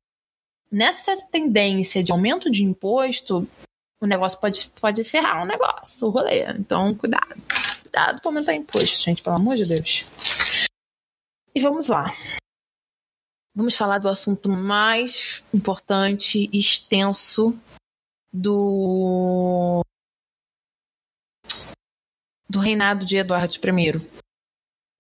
nessa 0.71 1.17
tendência 1.31 2.03
de 2.03 2.13
aumento 2.13 2.51
de 2.51 2.65
imposto, 2.65 3.47
o 4.01 4.07
negócio 4.07 4.39
pode, 4.41 4.71
pode 4.81 5.05
ferrar 5.05 5.43
o 5.43 5.47
negócio, 5.47 6.07
o 6.07 6.11
rolê. 6.11 6.45
Então, 6.53 6.95
cuidado. 6.95 7.35
Cuidado 7.83 8.21
pra 8.21 8.29
aumentar 8.31 8.55
imposto, 8.55 9.03
gente, 9.03 9.23
pelo 9.23 9.37
amor 9.37 9.57
de 9.57 9.67
Deus. 9.67 10.05
E 11.55 11.61
vamos 11.61 11.89
lá. 11.89 12.15
Vamos 13.55 13.77
falar 13.77 13.99
do 13.99 14.09
assunto 14.09 14.49
mais 14.49 15.43
importante 15.53 16.49
e 16.53 16.59
extenso 16.59 17.59
do 18.33 19.83
do 22.49 22.59
reinado 22.59 23.05
de 23.05 23.17
Eduardo 23.17 23.55
I, 23.55 24.11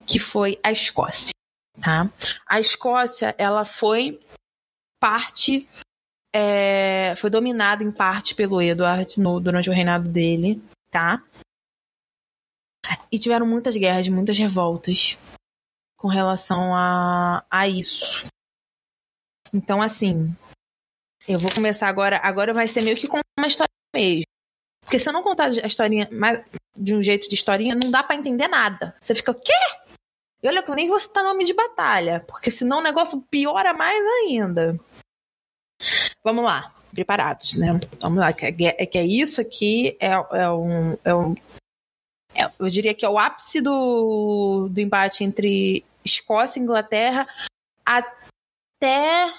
que 0.06 0.18
foi 0.18 0.58
a 0.62 0.70
Escócia, 0.70 1.32
tá? 1.80 2.10
A 2.46 2.60
Escócia, 2.60 3.34
ela 3.38 3.64
foi 3.64 4.20
parte 5.00 5.68
é, 6.34 7.14
foi 7.16 7.28
dominada 7.30 7.82
em 7.82 7.90
parte 7.90 8.34
pelo 8.34 8.62
Edward 8.62 9.18
no, 9.18 9.40
durante 9.40 9.68
o 9.68 9.72
reinado 9.72 10.08
dele, 10.08 10.62
tá? 10.90 11.22
E 13.10 13.18
tiveram 13.18 13.46
muitas 13.46 13.76
guerras, 13.76 14.08
muitas 14.08 14.38
revoltas 14.38 15.18
com 15.96 16.08
relação 16.08 16.74
a, 16.74 17.44
a 17.50 17.68
isso. 17.68 18.26
Então, 19.52 19.82
assim, 19.82 20.34
eu 21.26 21.38
vou 21.38 21.52
começar 21.52 21.88
agora. 21.88 22.20
Agora 22.22 22.54
vai 22.54 22.66
ser 22.66 22.82
meio 22.82 22.96
que 22.96 23.08
com 23.08 23.20
uma 23.38 23.46
história 23.46 23.70
mesmo. 23.94 24.24
Porque 24.82 24.98
se 24.98 25.08
eu 25.08 25.12
não 25.12 25.22
contar 25.22 25.46
a 25.46 25.66
historinha 25.66 26.08
de 26.76 26.94
um 26.94 27.02
jeito 27.02 27.28
de 27.28 27.34
historinha, 27.34 27.74
não 27.74 27.90
dá 27.90 28.02
para 28.02 28.16
entender 28.16 28.48
nada. 28.48 28.96
Você 29.00 29.14
fica, 29.14 29.30
o 29.30 29.34
quê? 29.34 29.52
E 30.42 30.48
olha 30.48 30.62
que 30.62 30.70
eu 30.70 30.74
nem 30.74 30.88
vou 30.88 30.98
citar 30.98 31.22
nome 31.22 31.44
de 31.44 31.52
batalha, 31.52 32.24
porque 32.26 32.50
senão 32.50 32.78
o 32.78 32.82
negócio 32.82 33.20
piora 33.30 33.72
mais 33.74 34.02
ainda. 34.22 34.78
Vamos 36.24 36.44
lá, 36.44 36.74
preparados, 36.92 37.54
né? 37.54 37.78
Vamos 38.00 38.18
lá, 38.18 38.32
que 38.32 38.46
é, 38.46 38.86
que 38.86 38.98
é 38.98 39.04
isso 39.04 39.40
aqui, 39.40 39.96
é, 40.00 40.12
é 40.12 40.50
um. 40.50 40.96
É 41.04 41.14
um 41.14 41.34
é, 42.34 42.50
eu 42.58 42.68
diria 42.68 42.94
que 42.94 43.04
é 43.04 43.08
o 43.08 43.18
ápice 43.18 43.60
do, 43.60 44.68
do 44.70 44.80
embate 44.80 45.24
entre 45.24 45.84
Escócia 46.04 46.58
e 46.58 46.62
Inglaterra 46.62 47.28
até 48.80 49.34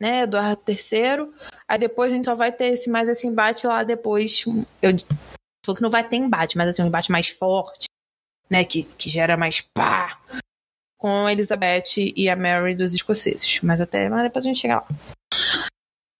né, 0.00 0.22
Eduardo 0.22 0.62
III. 0.68 1.32
Aí 1.66 1.78
depois 1.78 2.12
a 2.12 2.14
gente 2.14 2.24
só 2.24 2.34
vai 2.34 2.52
ter 2.52 2.66
esse, 2.66 2.88
mais 2.88 3.08
esse 3.08 3.26
embate 3.26 3.66
lá 3.66 3.82
depois. 3.82 4.44
Eu 4.80 4.90
falou 5.64 5.76
que 5.76 5.82
não 5.82 5.90
vai 5.90 6.08
ter 6.08 6.16
embate, 6.16 6.56
mas 6.56 6.68
assim, 6.68 6.82
um 6.82 6.86
embate 6.86 7.10
mais 7.10 7.28
forte, 7.28 7.86
né? 8.48 8.64
Que, 8.64 8.84
que 8.84 9.10
gera 9.10 9.36
mais 9.36 9.60
pá 9.74 10.20
com 10.98 11.26
a 11.26 11.32
Elizabeth 11.32 11.96
e 11.96 12.28
a 12.28 12.36
Mary 12.36 12.74
dos 12.74 12.94
escoceses. 12.94 13.60
Mas 13.62 13.80
até 13.80 14.08
mas 14.08 14.22
depois 14.22 14.44
a 14.44 14.48
gente 14.48 14.60
chega 14.60 14.76
lá. 14.76 14.86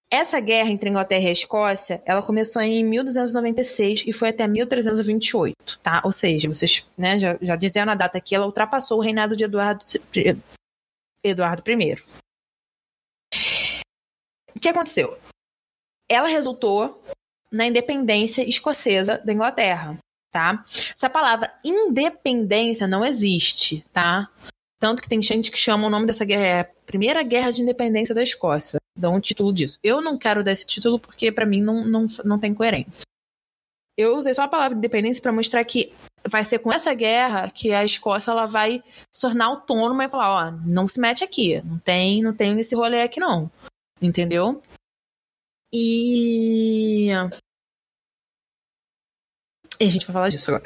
Essa 0.09 0.39
guerra 0.39 0.71
entre 0.71 0.89
Inglaterra 0.89 1.25
e 1.25 1.29
a 1.29 1.33
Escócia, 1.33 2.01
ela 2.07 2.23
começou 2.23 2.63
em 2.63 2.85
1296 2.85 4.05
e 4.07 4.13
foi 4.13 4.29
até 4.29 4.47
1328, 4.47 5.81
tá? 5.83 6.01
Ou 6.05 6.13
seja, 6.13 6.49
vocês 6.49 6.87
né, 6.97 7.19
já, 7.19 7.37
já 7.43 7.57
diziam 7.57 7.85
na 7.85 7.97
data 7.97 8.21
que 8.21 8.35
ela 8.35 8.47
ultrapassou 8.47 8.99
o 8.99 9.03
reinado 9.03 9.37
de 9.37 9.43
Eduardo, 9.43 9.83
Eduardo 11.27 11.63
I. 11.71 12.03
O 14.55 14.61
que 14.61 14.69
aconteceu? 14.69 15.19
Ela 16.09 16.29
resultou 16.29 17.03
na 17.51 17.67
independência 17.67 18.49
escocesa 18.49 19.19
da 19.19 19.33
Inglaterra, 19.33 19.99
tá? 20.31 20.65
Essa 20.95 21.11
palavra 21.11 21.53
independência 21.65 22.87
não 22.87 23.05
existe, 23.05 23.85
tá? 23.93 24.31
Tanto 24.79 25.03
que 25.03 25.09
tem 25.09 25.21
gente 25.23 25.51
que 25.51 25.59
chama 25.59 25.87
o 25.87 25.91
nome 25.91 26.07
dessa 26.07 26.25
guerra 26.25 26.47
é 26.47 26.65
Primeira 26.65 27.23
Guerra 27.23 27.51
de 27.51 27.63
Independência 27.63 28.15
da 28.15 28.23
Escócia. 28.23 28.79
Dá 28.97 29.11
um 29.11 29.21
título 29.21 29.53
disso. 29.53 29.79
Eu 29.83 30.01
não 30.01 30.19
quero 30.19 30.45
dar 30.45 30.53
esse 30.53 30.67
título 30.67 30.99
porque 30.99 31.33
para 31.33 31.47
mim 31.47 31.61
não, 31.61 31.85
não, 31.85 32.07
não 32.25 32.39
tem 32.39 32.55
coerência. 32.55 33.05
Eu 33.97 34.17
usei 34.17 34.35
só 34.35 34.43
a 34.43 34.49
palavra 34.49 34.77
independência 34.77 35.23
para 35.23 35.33
mostrar 35.33 35.65
que 35.65 35.93
vai 36.29 36.45
ser 36.45 36.59
com 36.59 36.73
essa 36.73 36.93
guerra 36.95 37.51
que 37.51 37.73
a 37.73 37.85
Escócia 37.85 38.31
ela 38.31 38.47
vai 38.47 38.83
se 39.11 39.21
tornar 39.21 39.47
autônoma 39.47 40.05
e 40.05 40.09
falar, 40.09 40.49
ó, 40.49 40.51
não 40.65 40.89
se 40.89 41.01
mete 41.01 41.23
aqui, 41.23 41.61
não 41.63 41.79
tem, 41.79 42.23
não 42.23 42.35
tem 42.35 42.59
esse 42.59 42.75
rolê 42.75 43.03
aqui 43.03 43.21
não. 43.21 43.51
Entendeu? 44.01 44.63
E 45.73 47.11
e 49.79 49.85
a 49.85 49.91
gente 49.91 50.07
vai 50.07 50.15
falar 50.15 50.29
disso 50.31 50.51
agora. 50.51 50.65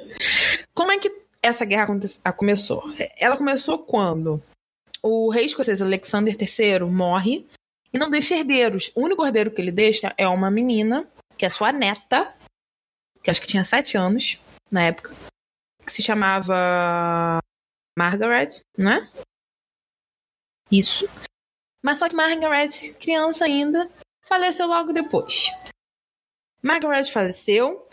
Como 0.74 0.90
é 0.90 0.98
que 0.98 1.12
essa 1.40 1.64
guerra 1.64 1.86
começou? 2.36 2.82
Ela 3.16 3.36
começou 3.36 3.78
quando 3.78 4.42
o 5.02 5.30
rei 5.30 5.46
escocês 5.46 5.80
Alexander 5.80 6.36
III 6.40 6.80
morre 6.90 7.46
e 7.92 7.98
não 7.98 8.10
deixa 8.10 8.34
herdeiros. 8.34 8.90
O 8.94 9.02
único 9.02 9.24
herdeiro 9.24 9.50
que 9.50 9.60
ele 9.60 9.70
deixa 9.70 10.12
é 10.16 10.26
uma 10.26 10.50
menina, 10.50 11.06
que 11.36 11.46
é 11.46 11.48
sua 11.48 11.72
neta, 11.72 12.34
que 13.22 13.30
acho 13.30 13.40
que 13.40 13.46
tinha 13.46 13.64
sete 13.64 13.96
anos 13.96 14.40
na 14.72 14.84
época, 14.84 15.14
que 15.84 15.92
se 15.92 16.02
chamava 16.02 17.38
Margaret, 17.96 18.48
né? 18.76 19.08
Isso. 20.70 21.06
Mas 21.82 21.98
só 21.98 22.08
que 22.08 22.14
Margaret, 22.16 22.94
criança 22.94 23.44
ainda, 23.44 23.90
faleceu 24.22 24.66
logo 24.66 24.94
depois. 24.94 25.46
Margaret 26.62 27.04
faleceu 27.04 27.86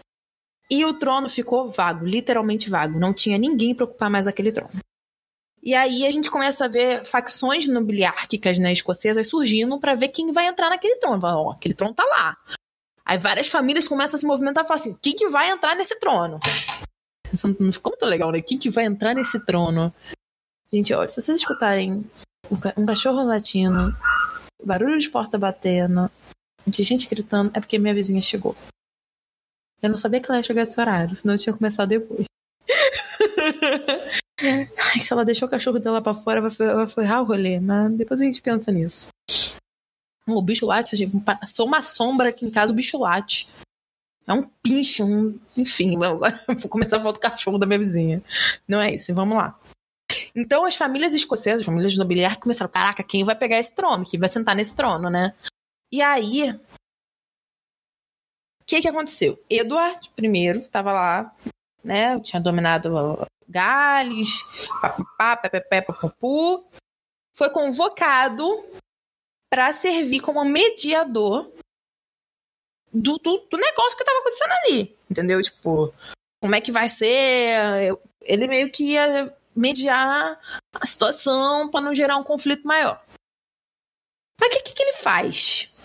e 0.71 0.85
o 0.85 0.97
trono 0.97 1.27
ficou 1.27 1.71
vago, 1.71 2.05
literalmente 2.05 2.69
vago. 2.69 2.97
Não 2.97 3.13
tinha 3.13 3.37
ninguém 3.37 3.75
para 3.75 3.85
ocupar 3.85 4.09
mais 4.09 4.27
aquele 4.27 4.51
trono. 4.51 4.79
E 5.61 5.75
aí 5.75 6.05
a 6.05 6.11
gente 6.11 6.31
começa 6.31 6.65
a 6.65 6.69
ver 6.69 7.03
facções 7.03 7.67
nobiliárquicas 7.67 8.57
né, 8.57 8.71
escocesas 8.71 9.27
surgindo 9.27 9.77
para 9.79 9.95
ver 9.95 10.09
quem 10.09 10.31
vai 10.31 10.47
entrar 10.47 10.69
naquele 10.69 10.95
trono. 10.95 11.21
Oh, 11.23 11.51
aquele 11.51 11.73
trono 11.73 11.93
tá 11.93 12.05
lá. 12.05 12.37
Aí 13.09 13.17
várias 13.17 13.47
famílias 13.47 13.87
começam 13.87 14.17
a 14.17 14.19
se 14.19 14.25
movimentar 14.25 14.63
e 14.63 14.67
falam 14.67 14.83
assim: 14.83 14.95
quem 15.01 15.15
que 15.15 15.27
vai 15.29 15.49
entrar 15.49 15.75
nesse 15.75 15.99
trono? 15.99 16.37
Isso 17.33 17.47
não 17.59 17.73
ficou 17.73 17.91
muito 17.93 18.05
legal, 18.05 18.31
né? 18.31 18.39
Quem 18.39 18.55
que 18.55 18.69
vai 18.69 18.85
entrar 18.85 19.15
nesse 19.15 19.43
trono? 19.47 19.91
Gente, 20.71 20.93
olha, 20.93 21.09
se 21.09 21.19
vocês 21.19 21.39
escutarem 21.39 22.05
um 22.77 22.85
cachorro 22.85 23.23
latindo, 23.23 23.97
barulho 24.63 24.99
de 24.99 25.09
porta 25.09 25.39
batendo, 25.39 26.07
de 26.67 26.83
gente 26.83 27.09
gritando, 27.09 27.49
é 27.55 27.59
porque 27.59 27.79
minha 27.79 27.95
vizinha 27.95 28.21
chegou. 28.21 28.55
Eu 29.81 29.89
não 29.89 29.97
sabia 29.97 30.21
que 30.21 30.29
ela 30.29 30.37
ia 30.37 30.43
chegar 30.43 30.61
esse 30.61 30.79
horário, 30.79 31.15
senão 31.15 31.33
eu 31.33 31.39
tinha 31.39 31.57
começado 31.57 31.89
depois. 31.89 32.25
Ai, 34.77 34.99
se 34.99 35.11
ela 35.11 35.25
deixou 35.25 35.47
o 35.47 35.51
cachorro 35.51 35.79
dela 35.79 35.99
pra 35.99 36.13
fora, 36.13 36.41
vai 36.41 36.87
ferrar 36.87 37.23
o 37.23 37.25
rolê. 37.25 37.59
Mas 37.59 37.91
depois 37.93 38.21
a 38.21 38.25
gente 38.25 38.39
pensa 38.39 38.71
nisso. 38.71 39.07
O 40.35 40.41
bicho 40.41 40.65
late, 40.65 40.95
gente. 40.95 41.15
Sou 41.53 41.65
uma 41.65 41.83
sombra 41.83 42.29
aqui 42.29 42.45
em 42.45 42.51
casa, 42.51 42.71
o 42.71 42.75
bicho 42.75 42.97
late. 42.97 43.47
É 44.27 44.33
um 44.33 44.43
pinche, 44.61 45.01
um. 45.01 45.39
Enfim, 45.57 45.95
agora 46.03 46.43
vou 46.47 46.69
começar 46.69 46.97
a 46.97 46.99
falar 46.99 47.13
do 47.13 47.19
cachorro 47.19 47.57
da 47.57 47.65
minha 47.65 47.79
vizinha. 47.79 48.23
Não 48.67 48.79
é 48.79 48.93
isso, 48.93 49.13
vamos 49.13 49.37
lá. 49.37 49.59
Então 50.35 50.65
as 50.65 50.75
famílias 50.75 51.13
escocesas, 51.13 51.61
as 51.61 51.65
famílias 51.65 51.97
nobiliárias 51.97 52.39
começaram, 52.39 52.71
caraca, 52.71 53.03
quem 53.03 53.23
vai 53.23 53.35
pegar 53.35 53.59
esse 53.59 53.73
trono? 53.73 54.05
Quem 54.05 54.19
vai 54.19 54.29
sentar 54.29 54.55
nesse 54.55 54.75
trono, 54.75 55.09
né? 55.09 55.33
E 55.91 56.01
aí 56.01 56.59
que 58.69 58.81
que 58.81 58.87
aconteceu? 58.87 59.43
Eduardo 59.49 60.07
I 60.19 60.59
estava 60.59 60.93
lá, 60.93 61.35
né? 61.83 62.19
Tinha 62.19 62.39
dominado 62.39 63.27
Gales, 63.47 64.29
papapá, 64.79 65.37
pepepé, 65.37 65.81
papapu. 65.81 66.63
Foi 67.33 67.49
convocado 67.49 68.63
para 69.49 69.73
servir 69.73 70.21
como 70.21 70.43
mediador 70.45 71.51
do, 72.93 73.17
do, 73.17 73.37
do 73.49 73.57
negócio 73.57 73.95
que 73.95 74.03
estava 74.03 74.19
acontecendo 74.19 74.51
ali, 74.51 74.97
entendeu? 75.09 75.41
Tipo, 75.41 75.93
como 76.41 76.55
é 76.55 76.61
que 76.61 76.71
vai 76.71 76.87
ser? 76.89 77.97
Ele 78.21 78.47
meio 78.47 78.71
que 78.71 78.93
ia 78.93 79.35
mediar 79.55 80.39
a 80.73 80.85
situação 80.85 81.69
para 81.69 81.81
não 81.81 81.93
gerar 81.93 82.17
um 82.17 82.23
conflito 82.23 82.65
maior. 82.65 83.03
Mas 84.39 84.49
o 84.49 84.51
que, 84.51 84.61
que, 84.61 84.73
que, 84.73 84.83
ele 84.83 84.93
faz? 84.93 85.75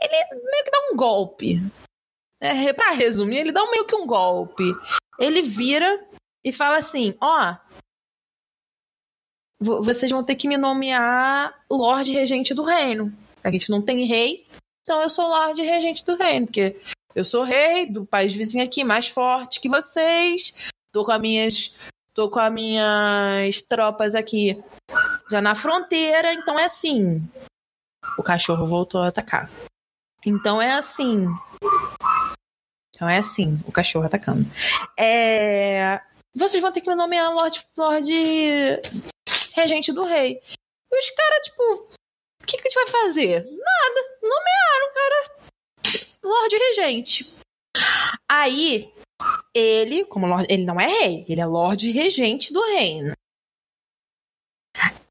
Ele 0.00 0.34
meio 0.34 0.64
que 0.64 0.70
dá 0.70 0.88
um 0.90 0.96
golpe. 0.96 1.56
É, 2.40 2.72
para 2.72 2.92
resumir, 2.92 3.38
ele 3.38 3.52
dá 3.52 3.68
meio 3.70 3.84
que 3.84 3.94
um 3.94 4.06
golpe. 4.06 4.64
Ele 5.18 5.42
vira 5.42 6.06
e 6.44 6.52
fala 6.52 6.78
assim: 6.78 7.16
ó, 7.20 7.56
vocês 9.60 10.10
vão 10.10 10.22
ter 10.22 10.36
que 10.36 10.48
me 10.48 10.56
nomear 10.56 11.52
Lorde 11.70 12.12
Regente 12.12 12.54
do 12.54 12.62
Reino. 12.62 13.12
A 13.42 13.50
gente 13.50 13.70
não 13.70 13.82
tem 13.82 14.04
rei, 14.06 14.46
então 14.82 15.02
eu 15.02 15.10
sou 15.10 15.26
Lorde 15.28 15.62
Regente 15.62 16.04
do 16.04 16.16
Reino, 16.16 16.46
porque 16.46 16.76
eu 17.14 17.24
sou 17.24 17.42
rei 17.42 17.86
do 17.86 18.06
país 18.06 18.34
vizinho 18.34 18.64
aqui, 18.64 18.84
mais 18.84 19.08
forte 19.08 19.60
que 19.60 19.68
vocês. 19.68 20.54
Tô 20.92 21.04
com 21.04 21.12
as 21.12 21.20
minhas, 21.20 21.72
tô 22.14 22.30
com 22.30 22.38
as 22.38 22.52
minhas 22.52 23.62
tropas 23.62 24.14
aqui 24.14 24.62
já 25.30 25.40
na 25.40 25.54
fronteira, 25.54 26.32
então 26.32 26.58
é 26.58 26.64
assim. 26.64 27.22
O 28.16 28.22
cachorro 28.22 28.66
voltou 28.66 29.02
a 29.02 29.08
atacar. 29.08 29.50
Então 30.24 30.60
é 30.60 30.72
assim. 30.72 31.26
Então 32.94 33.08
é 33.08 33.18
assim, 33.18 33.60
o 33.66 33.72
cachorro 33.72 34.06
atacando. 34.06 34.44
É... 34.96 36.00
Vocês 36.34 36.62
vão 36.62 36.72
ter 36.72 36.80
que 36.80 36.88
me 36.88 36.94
nomear 36.94 37.32
Lorde, 37.32 37.64
Lorde 37.76 38.80
Regente 39.58 39.92
do 39.92 40.02
Rei. 40.02 40.40
E 40.90 40.98
os 40.98 41.10
caras, 41.10 41.40
tipo, 41.44 41.62
o 42.42 42.46
que, 42.46 42.56
que 42.56 42.68
a 42.68 42.70
gente 42.70 42.74
vai 42.74 42.86
fazer? 42.86 43.44
Nada. 43.44 44.18
Nomearam, 44.22 44.94
cara. 44.94 45.38
Lorde 46.22 46.56
Regente. 46.56 47.34
Aí, 48.30 48.92
ele, 49.54 50.04
como 50.04 50.26
Lorde, 50.26 50.46
ele 50.50 50.64
não 50.64 50.80
é 50.80 50.86
rei, 50.86 51.24
ele 51.28 51.40
é 51.40 51.46
Lorde 51.46 51.90
Regente 51.90 52.52
do 52.52 52.60
reino. 52.60 53.12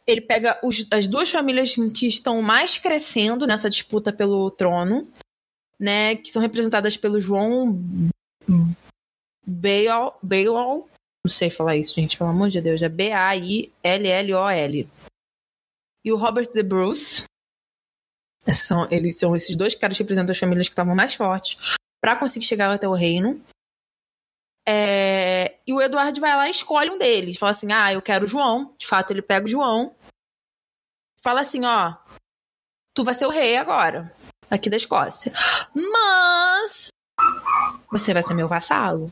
Ele 0.06 0.22
pega 0.22 0.60
os, 0.64 0.88
as 0.90 1.08
duas 1.08 1.30
famílias 1.30 1.76
que 1.94 2.08
estão 2.08 2.42
mais 2.42 2.78
crescendo 2.78 3.46
nessa 3.46 3.70
disputa 3.70 4.14
pelo 4.14 4.50
trono, 4.50 5.12
né? 5.78 6.16
Que 6.16 6.32
são 6.32 6.42
representadas 6.42 6.96
pelo 6.96 7.20
João. 7.20 7.78
Bailol 9.46 10.90
não 11.28 11.30
sei 11.30 11.50
falar 11.50 11.76
isso, 11.76 11.94
gente, 11.94 12.18
pelo 12.18 12.30
amor 12.30 12.50
de 12.50 12.62
Deus. 12.62 12.82
É 12.82 12.88
B-A-I-L-L-O-L. 12.88 14.90
E 16.06 16.12
o 16.12 16.16
Robert 16.16 16.50
de 16.54 16.64
Bruce, 16.64 17.24
são, 18.54 18.88
eles 18.90 19.20
são 19.20 19.36
esses 19.36 19.56
dois 19.58 19.76
caras 19.76 19.98
que 19.98 20.04
representam 20.04 20.32
as 20.32 20.40
famílias 20.40 20.68
que 20.68 20.72
estavam 20.72 20.96
mais 20.96 21.14
fortes 21.14 21.58
para 22.02 22.16
conseguir 22.16 22.46
chegar 22.46 22.74
até 22.74 22.88
o 22.88 22.94
reino. 22.94 23.44
É, 24.66 25.58
e 25.68 25.74
o 25.74 25.82
Eduardo 25.82 26.22
vai 26.22 26.36
lá 26.36 26.48
e 26.48 26.52
escolhe 26.52 26.90
um 26.90 26.98
deles. 26.98 27.38
Fala 27.38 27.52
assim: 27.52 27.72
ah, 27.74 27.92
eu 27.92 28.02
quero 28.02 28.26
o 28.26 28.28
João. 28.28 28.74
De 28.78 28.88
fato, 28.88 29.12
ele 29.12 29.22
pega 29.22 29.46
o 29.46 29.50
João. 29.50 29.94
Fala 31.22 31.42
assim: 31.42 31.66
ó, 31.66 31.94
tu 32.94 33.04
vai 33.04 33.14
ser 33.14 33.26
o 33.26 33.32
rei 33.32 33.58
agora, 33.58 34.14
aqui 34.50 34.70
da 34.70 34.78
Escócia. 34.78 35.34
Mas 35.74 36.88
você 37.92 38.14
vai 38.14 38.24
ser 38.24 38.34
meu 38.34 38.48
vassalo. 38.48 39.12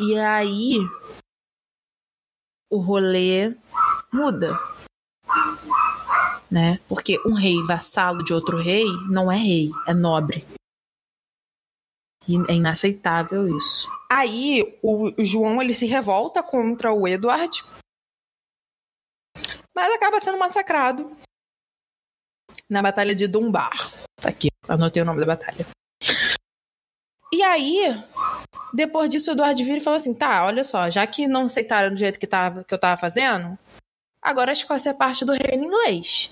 E 0.00 0.16
aí 0.16 0.76
o 2.70 2.78
rolê 2.78 3.56
muda 4.12 4.58
né? 6.50 6.78
Porque 6.88 7.18
um 7.26 7.34
rei 7.34 7.62
vassalo 7.66 8.24
de 8.24 8.32
outro 8.32 8.60
rei 8.60 8.86
não 9.08 9.30
é 9.30 9.36
rei, 9.36 9.70
é 9.86 9.94
nobre. 9.94 10.44
E 12.26 12.36
é 12.50 12.54
inaceitável 12.54 13.56
isso. 13.56 13.88
Aí 14.10 14.78
o 14.82 15.12
João 15.24 15.60
ele 15.62 15.74
se 15.74 15.86
revolta 15.86 16.42
contra 16.42 16.92
o 16.92 17.06
Edward, 17.06 17.64
mas 19.74 19.92
acaba 19.92 20.20
sendo 20.20 20.38
massacrado 20.38 21.16
na 22.68 22.82
Batalha 22.82 23.14
de 23.14 23.26
Dunbar. 23.26 23.76
Tá 24.20 24.30
aqui, 24.30 24.48
anotei 24.66 25.02
o 25.02 25.06
nome 25.06 25.20
da 25.20 25.26
batalha. 25.26 25.66
E 27.32 27.42
aí, 27.42 27.88
depois 28.72 29.08
disso, 29.08 29.30
o 29.30 29.34
Eduardo 29.34 29.64
vira 29.64 29.78
e 29.78 29.80
fala 29.80 29.96
assim: 29.96 30.14
tá, 30.14 30.44
olha 30.44 30.64
só, 30.64 30.90
já 30.90 31.06
que 31.06 31.26
não 31.26 31.46
aceitaram 31.46 31.90
do 31.90 31.96
jeito 31.96 32.18
que, 32.18 32.26
tava, 32.26 32.64
que 32.64 32.74
eu 32.74 32.78
tava 32.78 33.00
fazendo, 33.00 33.58
Agora 34.20 34.50
a 34.50 34.52
Escócia 34.52 34.90
é 34.90 34.94
parte 34.94 35.24
do 35.24 35.32
reino 35.32 35.64
inglês. 35.64 36.30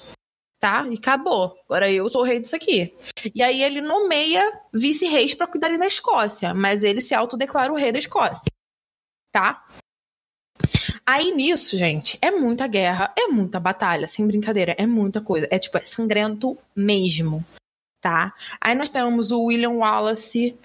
Tá? 0.58 0.86
E 0.88 0.94
acabou. 0.94 1.56
Agora 1.64 1.90
eu 1.90 2.08
sou 2.08 2.22
o 2.22 2.24
rei 2.24 2.40
disso 2.40 2.56
aqui. 2.56 2.94
E 3.34 3.42
aí 3.42 3.62
ele 3.62 3.80
nomeia 3.80 4.60
vice-reis 4.72 5.34
para 5.34 5.46
cuidarem 5.46 5.78
da 5.78 5.86
Escócia, 5.86 6.52
mas 6.52 6.82
ele 6.82 7.00
se 7.00 7.14
autodeclara 7.14 7.72
o 7.72 7.76
rei 7.76 7.92
da 7.92 7.98
Escócia. 7.98 8.50
Tá? 9.32 9.66
Aí 11.04 11.30
nisso, 11.30 11.78
gente, 11.78 12.18
é 12.20 12.30
muita 12.30 12.66
guerra, 12.66 13.14
é 13.16 13.28
muita 13.28 13.60
batalha, 13.60 14.08
sem 14.08 14.26
brincadeira, 14.26 14.74
é 14.76 14.86
muita 14.86 15.20
coisa. 15.20 15.46
É 15.50 15.58
tipo, 15.58 15.78
é 15.78 15.84
sangrento 15.84 16.58
mesmo, 16.74 17.44
tá? 18.00 18.34
Aí 18.60 18.74
nós 18.74 18.90
temos 18.90 19.30
o 19.30 19.44
William 19.44 19.70
Wallace. 19.70 20.58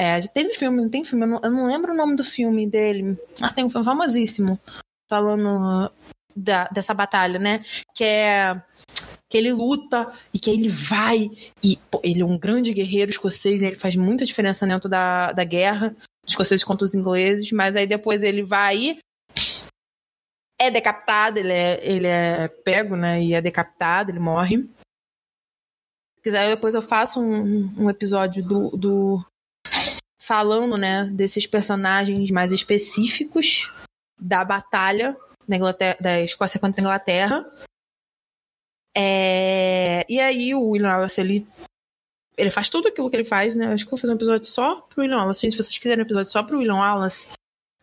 É, 0.00 0.20
teve 0.28 0.54
filme, 0.54 0.88
tem 0.88 1.04
filme, 1.04 1.24
eu 1.24 1.28
não, 1.28 1.40
eu 1.42 1.50
não 1.50 1.66
lembro 1.66 1.92
o 1.92 1.96
nome 1.96 2.14
do 2.14 2.22
filme 2.22 2.70
dele. 2.70 3.18
Ah, 3.42 3.52
tem 3.52 3.64
um 3.64 3.70
filme 3.70 3.84
famosíssimo. 3.84 4.56
Falando 5.08 5.90
da, 6.36 6.68
dessa 6.68 6.94
batalha, 6.94 7.38
né? 7.40 7.64
Que 7.96 8.04
é 8.04 8.62
que 9.28 9.36
ele 9.36 9.52
luta 9.52 10.10
e 10.32 10.38
que 10.38 10.48
ele 10.48 10.68
vai 10.68 11.28
e 11.62 11.76
pô, 11.90 12.00
ele 12.02 12.22
é 12.22 12.24
um 12.24 12.38
grande 12.38 12.72
guerreiro 12.72 13.10
escocês, 13.10 13.60
né? 13.60 13.66
ele 13.66 13.76
faz 13.76 13.94
muita 13.94 14.24
diferença 14.24 14.66
dentro 14.66 14.88
da, 14.88 15.32
da 15.32 15.44
guerra, 15.44 15.94
os 16.24 16.32
escoceses 16.32 16.64
contra 16.64 16.84
os 16.84 16.94
ingleses, 16.94 17.52
mas 17.52 17.76
aí 17.76 17.86
depois 17.86 18.22
ele 18.22 18.42
vai 18.42 18.98
é 20.58 20.70
decapitado, 20.70 21.38
ele 21.38 21.52
é, 21.52 21.86
ele 21.86 22.06
é 22.06 22.48
pego, 22.48 22.96
né, 22.96 23.22
e 23.22 23.34
é 23.34 23.42
decapitado, 23.42 24.10
ele 24.10 24.18
morre. 24.18 24.62
Se 26.16 26.22
quiser, 26.22 26.54
depois 26.54 26.74
eu 26.74 26.82
faço 26.82 27.20
um, 27.20 27.84
um 27.84 27.90
episódio 27.90 28.42
do, 28.42 28.70
do 28.70 29.24
falando, 30.28 30.76
né, 30.76 31.06
desses 31.06 31.46
personagens 31.46 32.30
mais 32.30 32.52
específicos 32.52 33.72
da 34.20 34.44
batalha 34.44 35.16
da, 35.48 35.56
Inglaterra, 35.56 35.96
da 35.98 36.20
Escócia 36.20 36.60
contra 36.60 36.82
a 36.82 36.84
Inglaterra. 36.84 37.50
É... 38.94 40.04
E 40.06 40.20
aí 40.20 40.54
o 40.54 40.68
William 40.68 40.90
Wallace, 40.90 41.18
ele, 41.18 41.46
ele 42.36 42.50
faz 42.50 42.68
tudo 42.68 42.88
aquilo 42.88 43.08
que 43.08 43.16
ele 43.16 43.24
faz, 43.24 43.54
né? 43.54 43.72
Acho 43.72 43.86
que 43.86 43.90
vou 43.90 43.98
fazer 43.98 44.12
um 44.12 44.16
episódio 44.16 44.46
só 44.46 44.82
pro 44.82 45.00
William 45.00 45.16
Wallace. 45.16 45.50
Se 45.50 45.56
vocês 45.56 45.78
quiserem 45.78 46.02
um 46.02 46.06
episódio 46.06 46.30
só 46.30 46.42
pro 46.42 46.58
William 46.58 46.76
Wallace, 46.76 47.26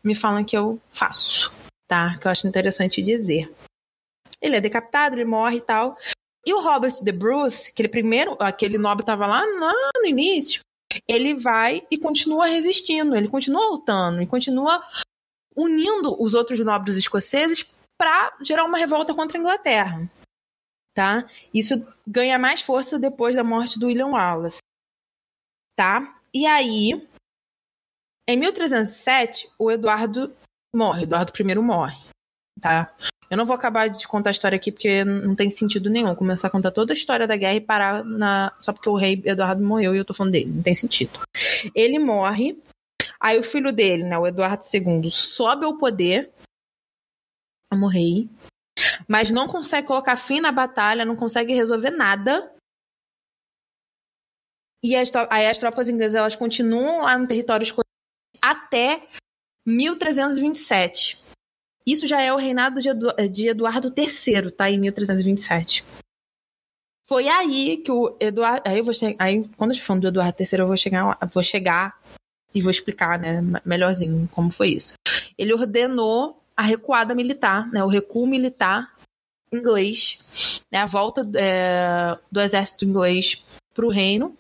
me 0.04 0.14
falam 0.14 0.46
que 0.46 0.56
eu 0.56 0.80
faço, 0.91 1.52
tá? 1.88 2.16
Que 2.20 2.28
eu 2.28 2.32
acho 2.32 2.46
interessante 2.46 3.02
dizer. 3.02 3.52
Ele 4.39 4.58
é 4.58 4.62
decapitado, 4.62 5.16
ele 5.16 5.26
morre 5.26 5.58
e 5.58 5.62
tal. 5.62 5.98
E 6.46 6.54
o 6.54 6.62
Robert 6.62 6.93
de 7.02 7.12
Bruce, 7.12 7.72
aquele 7.72 7.89
primeiro, 7.89 8.38
aquele 8.39 8.78
nobre 8.78 9.04
tava 9.04 9.26
lá 9.26 9.41
no 9.48 10.06
início, 10.06 10.62
ele 11.08 11.34
vai 11.34 11.86
e 11.89 11.98
continua 11.98 12.48
resistindo, 12.48 13.16
ele 13.16 13.28
continua 13.28 13.70
lutando, 13.70 14.22
e 14.22 14.28
continua 14.28 14.84
unindo 15.56 16.22
os 16.22 16.34
outros 16.34 16.60
nobres 16.60 16.98
escoceses 16.98 17.66
para 17.98 18.38
gerar 18.41 18.66
uma 18.66 18.78
revolta 18.78 19.14
contra 19.14 19.38
a 19.38 19.41
Inglaterra. 19.41 20.10
Tá? 20.93 21.30
Isso 21.54 21.86
ganha 22.08 22.39
mais 22.39 22.62
força 22.62 22.98
depois 22.98 23.36
da 23.36 23.43
morte 23.43 23.80
do 23.80 23.88
William 23.88 24.08
Wallace. 24.08 24.60
Tá? 25.76 26.20
E 26.34 26.46
aí, 26.46 27.08
em 28.28 28.38
1307, 28.38 29.50
o 29.60 29.72
Eduardo 29.72 30.36
morre, 30.76 31.04
Eduardo 31.04 31.32
I 31.38 31.56
morre, 31.56 31.98
tá? 32.62 32.93
Eu 33.30 33.38
não 33.38 33.46
vou 33.46 33.56
acabar 33.56 33.90
de 33.90 34.08
contar 34.08 34.30
a 34.30 34.32
história 34.32 34.56
aqui 34.56 34.72
porque 34.72 35.04
não 35.04 35.36
tem 35.36 35.50
sentido 35.50 35.90
nenhum 35.90 36.14
começar 36.16 36.48
a 36.48 36.52
contar 36.52 36.72
toda 36.72 36.94
a 36.94 36.96
história 36.96 37.28
da 37.28 37.36
guerra 37.36 37.56
e 37.56 37.62
parar 37.62 38.04
na 38.04 38.54
só 38.60 38.72
porque 38.72 38.90
o 38.90 38.96
rei 38.96 39.22
Eduardo 39.26 39.64
morreu 39.64 39.96
e 39.96 39.98
eu 39.98 40.06
tô 40.06 40.14
falando 40.14 40.34
dele, 40.34 40.52
não 40.52 40.64
tem 40.64 40.76
sentido. 40.76 41.20
Ele 41.74 41.98
morre 41.98 42.58
Aí 43.20 43.40
o 43.40 43.44
filho 43.44 43.72
dele, 43.72 44.04
né, 44.04 44.18
o 44.18 44.28
Eduardo 44.28 44.64
II, 44.72 45.10
sobe 45.10 45.66
ao 45.66 45.78
poder, 45.78 46.32
como 47.72 47.88
rei, 47.88 48.30
mas 49.08 49.32
não 49.32 49.48
consegue 49.48 49.88
colocar 49.88 50.16
fim 50.18 50.40
na 50.40 50.52
batalha, 50.52 51.06
não 51.06 51.16
consegue 51.16 51.54
resolver 51.54 51.92
nada. 51.92 52.54
E 54.84 54.96
as, 54.96 55.12
aí 55.30 55.48
as 55.48 55.58
tropas 55.58 55.90
inglesas 55.90 56.16
elas 56.16 56.36
continuam 56.36 57.02
lá 57.02 57.18
no 57.18 57.28
território 57.28 57.64
escocês 57.64 57.90
até 58.42 59.08
1327. 59.66 61.25
Isso 61.86 62.08
já 62.08 62.22
é 62.22 62.34
o 62.34 62.38
reinado 62.38 62.82
de, 62.82 62.90
Edu 62.90 63.14
de 63.32 63.48
Eduardo 63.48 63.94
III, 63.96 64.52
tá? 64.52 64.70
Em 64.70 64.80
1327. 64.80 65.86
Foi 67.08 67.28
aí 67.28 67.78
que 67.78 67.92
o 67.92 68.16
Eduardo. 68.20 68.68
Aí 68.68 68.80
eu 68.80 68.84
vou 68.84 68.94
chegar. 68.94 69.24
Aí, 69.24 69.48
quando 69.56 69.74
eu 69.74 69.80
falando 69.80 70.02
do 70.02 70.08
Eduardo 70.08 70.36
III, 70.42 70.60
eu 70.60 70.68
vou 70.68 70.78
chegar, 70.78 71.18
vou 71.32 71.44
chegar 71.44 72.02
e 72.54 72.62
vou 72.62 72.72
explicar, 72.72 73.20
né, 73.20 73.42
melhorzinho 73.66 74.28
como 74.32 74.50
foi 74.50 74.70
isso. 74.70 74.94
Ele 75.38 75.54
ordenou 75.54 76.42
a 76.56 76.64
recuada 76.64 77.14
militar, 77.14 77.70
né, 77.70 77.84
o 77.84 77.88
recuo 77.88 78.26
militar 78.26 78.96
inglês, 79.52 80.20
né, 80.72 80.80
a 80.80 80.86
volta 80.86 81.30
é, 81.36 82.18
do 82.32 82.42
exército 82.42 82.86
inglês 82.86 83.44
para 83.74 83.86
o 83.86 83.92
reino, 83.92 84.36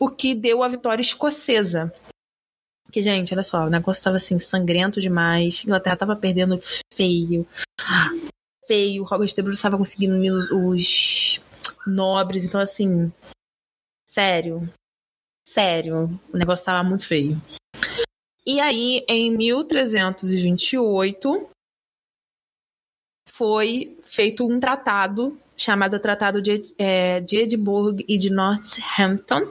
o 0.00 0.08
que 0.08 0.34
deu 0.34 0.64
a 0.64 0.68
vitória 0.68 1.00
escocesa. 1.00 1.94
Que, 2.92 3.02
gente, 3.02 3.32
olha 3.32 3.42
só, 3.42 3.64
o 3.64 3.70
negócio 3.70 4.00
estava 4.00 4.18
assim, 4.18 4.38
sangrento 4.38 5.00
demais. 5.00 5.64
Inglaterra 5.64 5.94
estava 5.94 6.14
perdendo 6.14 6.60
feio. 6.92 7.48
Feio. 8.66 9.02
Robert 9.04 9.34
de 9.34 9.40
Bruce 9.40 9.56
estava 9.56 9.78
conseguindo 9.78 10.20
os, 10.34 10.50
os 10.50 11.40
nobres. 11.86 12.44
Então, 12.44 12.60
assim, 12.60 13.10
sério. 14.06 14.70
Sério. 15.48 16.20
O 16.32 16.36
negócio 16.36 16.60
estava 16.60 16.86
muito 16.86 17.06
feio. 17.06 17.40
E 18.44 18.60
aí, 18.60 19.02
em 19.08 19.34
1328, 19.34 21.48
foi 23.30 23.96
feito 24.04 24.46
um 24.46 24.60
tratado 24.60 25.40
chamado 25.56 25.98
Tratado 25.98 26.42
de, 26.42 26.74
é, 26.76 27.20
de 27.20 27.38
Edimburgo 27.38 28.04
e 28.08 28.18
de 28.18 28.28
Northampton, 28.30 29.50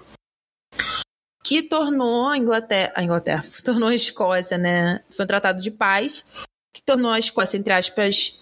que 1.43 1.63
tornou 1.63 2.27
a 2.27 2.37
Inglaterra, 2.37 2.93
a 2.95 3.03
Inglaterra, 3.03 3.45
tornou 3.63 3.89
a 3.89 3.95
Escócia, 3.95 4.57
né? 4.57 5.03
Foi 5.09 5.25
um 5.25 5.27
tratado 5.27 5.61
de 5.61 5.71
paz 5.71 6.25
que 6.73 6.81
tornou 6.81 7.11
a 7.11 7.19
Escócia, 7.19 7.57
entre 7.57 7.73
aspas, 7.73 8.39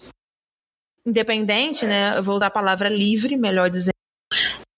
independente, 1.04 1.84
né? 1.86 2.16
Eu 2.16 2.22
vou 2.22 2.36
usar 2.36 2.46
a 2.46 2.50
palavra 2.50 2.88
livre, 2.88 3.36
melhor 3.36 3.70
dizendo, 3.70 3.94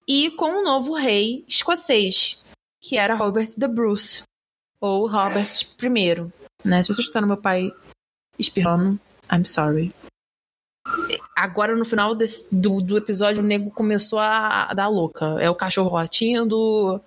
e 0.06 0.30
com 0.32 0.50
um 0.50 0.64
novo 0.64 0.94
rei 0.94 1.44
escocês, 1.46 2.42
que 2.80 2.96
era 2.96 3.14
Robert 3.14 3.54
the 3.58 3.68
Bruce, 3.68 4.22
ou 4.80 5.06
Robert 5.06 5.48
I, 5.80 6.32
né? 6.64 6.82
Se 6.82 6.92
você 6.92 7.00
escutar 7.00 7.20
no 7.20 7.26
meu 7.26 7.36
pai 7.36 7.72
espirrando, 8.38 8.98
I'm 9.30 9.44
sorry. 9.44 9.92
Agora, 11.36 11.76
no 11.76 11.84
final 11.84 12.14
desse, 12.14 12.46
do, 12.50 12.80
do 12.80 12.96
episódio, 12.96 13.42
o 13.42 13.46
nego 13.46 13.70
começou 13.70 14.18
a, 14.18 14.64
a 14.64 14.74
dar 14.74 14.88
louca. 14.88 15.40
É 15.40 15.48
o 15.48 15.54
cachorro 15.54 15.94
latindo, 15.94 17.00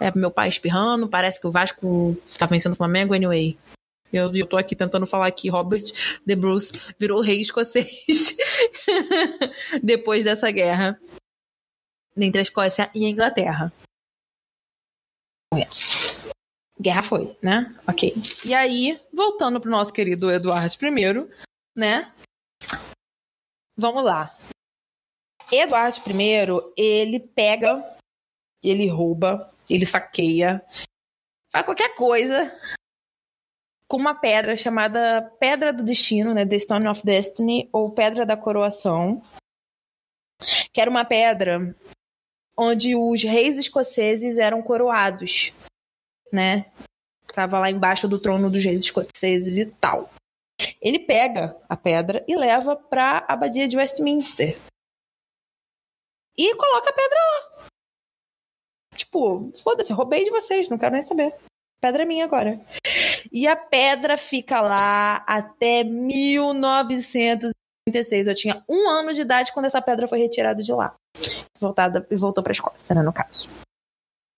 é 0.00 0.10
meu 0.16 0.30
pai 0.30 0.48
espirrando, 0.48 1.08
parece 1.08 1.40
que 1.40 1.46
o 1.46 1.50
Vasco 1.50 2.16
está 2.26 2.46
vencendo 2.46 2.72
o 2.72 2.76
Flamengo, 2.76 3.14
anyway. 3.14 3.56
Eu, 4.12 4.34
eu 4.34 4.46
tô 4.46 4.56
aqui 4.56 4.76
tentando 4.76 5.06
falar 5.06 5.30
que 5.32 5.48
Robert 5.48 5.82
de 6.24 6.36
Bruce 6.36 6.72
virou 6.98 7.20
rei 7.20 7.40
escocês 7.40 8.36
depois 9.82 10.24
dessa 10.24 10.50
guerra 10.50 11.00
entre 12.16 12.38
a 12.38 12.42
Escócia 12.42 12.90
e 12.94 13.04
a 13.04 13.08
Inglaterra. 13.08 13.72
Guerra 16.80 17.02
foi, 17.02 17.36
né? 17.42 17.74
Ok. 17.86 18.14
E 18.44 18.54
aí, 18.54 19.00
voltando 19.12 19.60
pro 19.60 19.70
nosso 19.70 19.92
querido 19.92 20.30
Eduardo 20.30 20.74
I, 20.80 21.28
né? 21.76 22.12
Vamos 23.76 24.04
lá. 24.04 24.36
Eduardo 25.50 25.98
I, 25.98 26.72
ele 26.76 27.20
pega, 27.20 27.82
ele 28.62 28.88
rouba, 28.88 29.53
ele 29.68 29.86
saqueia, 29.86 30.64
faz 31.52 31.64
qualquer 31.64 31.94
coisa 31.94 32.52
com 33.88 33.96
uma 33.96 34.14
pedra 34.14 34.56
chamada 34.56 35.22
Pedra 35.38 35.72
do 35.72 35.84
Destino, 35.84 36.34
né? 36.34 36.44
The 36.44 36.58
Stone 36.58 36.88
of 36.88 37.04
Destiny, 37.04 37.68
ou 37.72 37.94
Pedra 37.94 38.26
da 38.26 38.36
Coroação, 38.36 39.22
que 40.72 40.80
era 40.80 40.90
uma 40.90 41.04
pedra 41.04 41.76
onde 42.56 42.94
os 42.96 43.22
reis 43.22 43.58
escoceses 43.58 44.38
eram 44.38 44.62
coroados, 44.62 45.52
né? 46.32 46.72
Tava 47.32 47.58
lá 47.58 47.70
embaixo 47.70 48.08
do 48.08 48.20
trono 48.20 48.50
dos 48.50 48.64
reis 48.64 48.82
escoceses 48.82 49.56
e 49.56 49.66
tal. 49.66 50.10
Ele 50.80 51.00
pega 51.00 51.56
a 51.68 51.76
pedra 51.76 52.24
e 52.28 52.36
leva 52.36 52.76
para 52.76 53.18
a 53.18 53.32
abadia 53.32 53.66
de 53.66 53.76
Westminster. 53.76 54.56
E 56.36 56.54
coloca 56.54 56.90
a 56.90 56.92
pedra 56.92 57.18
lá. 57.18 57.66
Tipo, 58.96 59.52
foda-se, 59.62 59.92
roubei 59.92 60.24
de 60.24 60.30
vocês, 60.30 60.68
não 60.68 60.78
quero 60.78 60.94
nem 60.94 61.02
saber. 61.02 61.34
Pedra 61.80 62.02
é 62.02 62.06
minha 62.06 62.24
agora. 62.24 62.60
E 63.30 63.46
a 63.46 63.56
pedra 63.56 64.16
fica 64.16 64.60
lá 64.60 65.22
até 65.26 65.84
1936. 65.84 68.26
Eu 68.26 68.34
tinha 68.34 68.64
um 68.68 68.88
ano 68.88 69.12
de 69.12 69.20
idade 69.20 69.52
quando 69.52 69.66
essa 69.66 69.82
pedra 69.82 70.08
foi 70.08 70.18
retirada 70.18 70.62
de 70.62 70.72
lá. 70.72 70.94
Voltada, 71.60 72.06
e 72.10 72.16
voltou 72.16 72.42
para 72.42 72.52
a 72.52 72.54
Escócia, 72.54 72.94
né, 72.94 73.02
no 73.02 73.12
caso. 73.12 73.48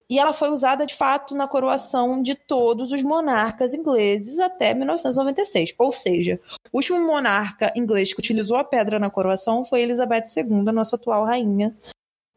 E 0.08 0.20
ela 0.20 0.32
foi 0.32 0.50
usada 0.50 0.86
de 0.86 0.94
fato 0.94 1.34
na 1.34 1.48
coroação 1.48 2.22
de 2.22 2.36
todos 2.36 2.92
os 2.92 3.02
monarcas 3.02 3.74
ingleses 3.74 4.38
até 4.38 4.72
1996. 4.72 5.74
Ou 5.78 5.90
seja, 5.90 6.40
o 6.72 6.78
último 6.78 7.00
monarca 7.00 7.72
inglês 7.74 8.12
que 8.12 8.20
utilizou 8.20 8.56
a 8.56 8.64
pedra 8.64 9.00
na 9.00 9.10
coroação 9.10 9.64
foi 9.64 9.82
Elizabeth 9.82 10.26
II, 10.36 10.62
nossa 10.72 10.94
atual 10.94 11.24
rainha 11.24 11.76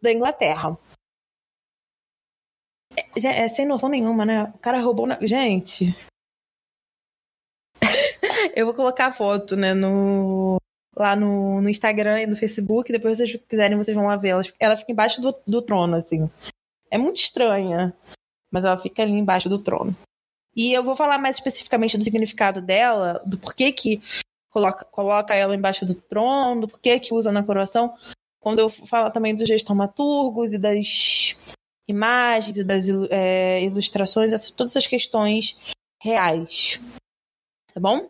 da 0.02 0.12
Inglaterra. 0.12 0.76
É, 3.16 3.46
é 3.46 3.50
sem 3.50 3.66
noção 3.66 3.90
nenhuma, 3.90 4.26
né? 4.26 4.44
O 4.56 4.58
cara 4.60 4.82
roubou. 4.82 5.08
Na... 5.08 5.18
Gente. 5.22 5.96
Eu 8.56 8.66
vou 8.66 8.74
colocar 8.74 9.08
a 9.08 9.14
foto, 9.14 9.56
né, 9.56 9.74
no, 9.74 10.58
lá 10.96 11.16
no, 11.16 11.62
no 11.62 11.70
Instagram 11.70 12.22
e 12.22 12.28
no 12.28 12.36
Facebook. 12.36 12.92
Depois, 12.92 13.18
se 13.18 13.28
vocês 13.28 13.44
quiserem, 13.48 13.78
vocês 13.78 13.96
vão 13.96 14.08
lá 14.08 14.16
ver. 14.16 14.30
Ela, 14.30 14.44
ela 14.60 14.78
fica 14.78 14.92
embaixo 14.92 15.22
do, 15.22 15.36
do 15.48 15.62
trono, 15.62 15.96
assim. 15.96 16.30
É 16.92 16.98
muito 16.98 17.18
estranha, 17.18 17.94
mas 18.52 18.64
ela 18.64 18.78
fica 18.78 19.04
ali 19.04 19.14
embaixo 19.14 19.48
do 19.48 19.60
trono. 19.60 19.96
E 20.56 20.74
eu 20.74 20.84
vou 20.84 20.96
falar 20.96 21.18
mais 21.18 21.38
especificamente 21.38 21.98
do 21.98 22.04
significado 22.04 22.62
dela, 22.62 23.22
do 23.26 23.38
porquê 23.38 23.72
que 23.72 24.02
coloca, 24.50 24.84
coloca 24.86 25.36
ela 25.36 25.56
embaixo 25.56 25.86
do 25.86 25.96
trono, 25.96 26.62
do 26.62 26.68
porquê 26.68 27.00
que 27.00 27.14
usa 27.14 27.32
na 27.32 27.44
coroação, 27.44 27.94
quando 28.40 28.60
eu 28.60 28.70
falar 28.70 29.12
também 29.12 29.36
dos 29.36 29.48
gestaumaturgos 29.48 30.54
e 30.54 30.58
das 30.58 31.38
imagens 31.90 32.58
e 32.58 32.64
das 32.64 32.86
é, 33.10 33.64
ilustrações, 33.64 34.32
essas, 34.32 34.52
todas 34.52 34.74
essas 34.76 34.88
questões 34.88 35.58
reais. 36.02 36.80
Tá 37.74 37.80
bom? 37.80 38.10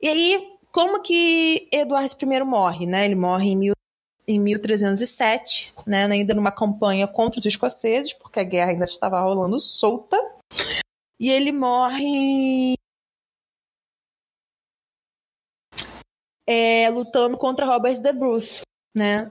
E 0.00 0.08
aí, 0.08 0.58
como 0.72 1.02
que 1.02 1.68
Eduardo 1.72 2.14
I 2.20 2.44
morre, 2.44 2.86
né? 2.86 3.04
Ele 3.04 3.14
morre 3.14 3.50
em, 3.50 3.56
mil, 3.56 3.74
em 4.26 4.40
1307, 4.40 5.74
né? 5.86 6.06
Ainda 6.06 6.34
numa 6.34 6.52
campanha 6.52 7.06
contra 7.06 7.38
os 7.38 7.46
escoceses, 7.46 8.12
porque 8.12 8.40
a 8.40 8.44
guerra 8.44 8.70
ainda 8.70 8.84
estava 8.84 9.20
rolando 9.20 9.60
solta. 9.60 10.18
E 11.18 11.30
ele 11.30 11.50
morre 11.50 12.74
é, 16.46 16.88
lutando 16.90 17.36
contra 17.36 17.66
Robert 17.66 18.00
de 18.00 18.12
Bruce, 18.12 18.60
né? 18.94 19.30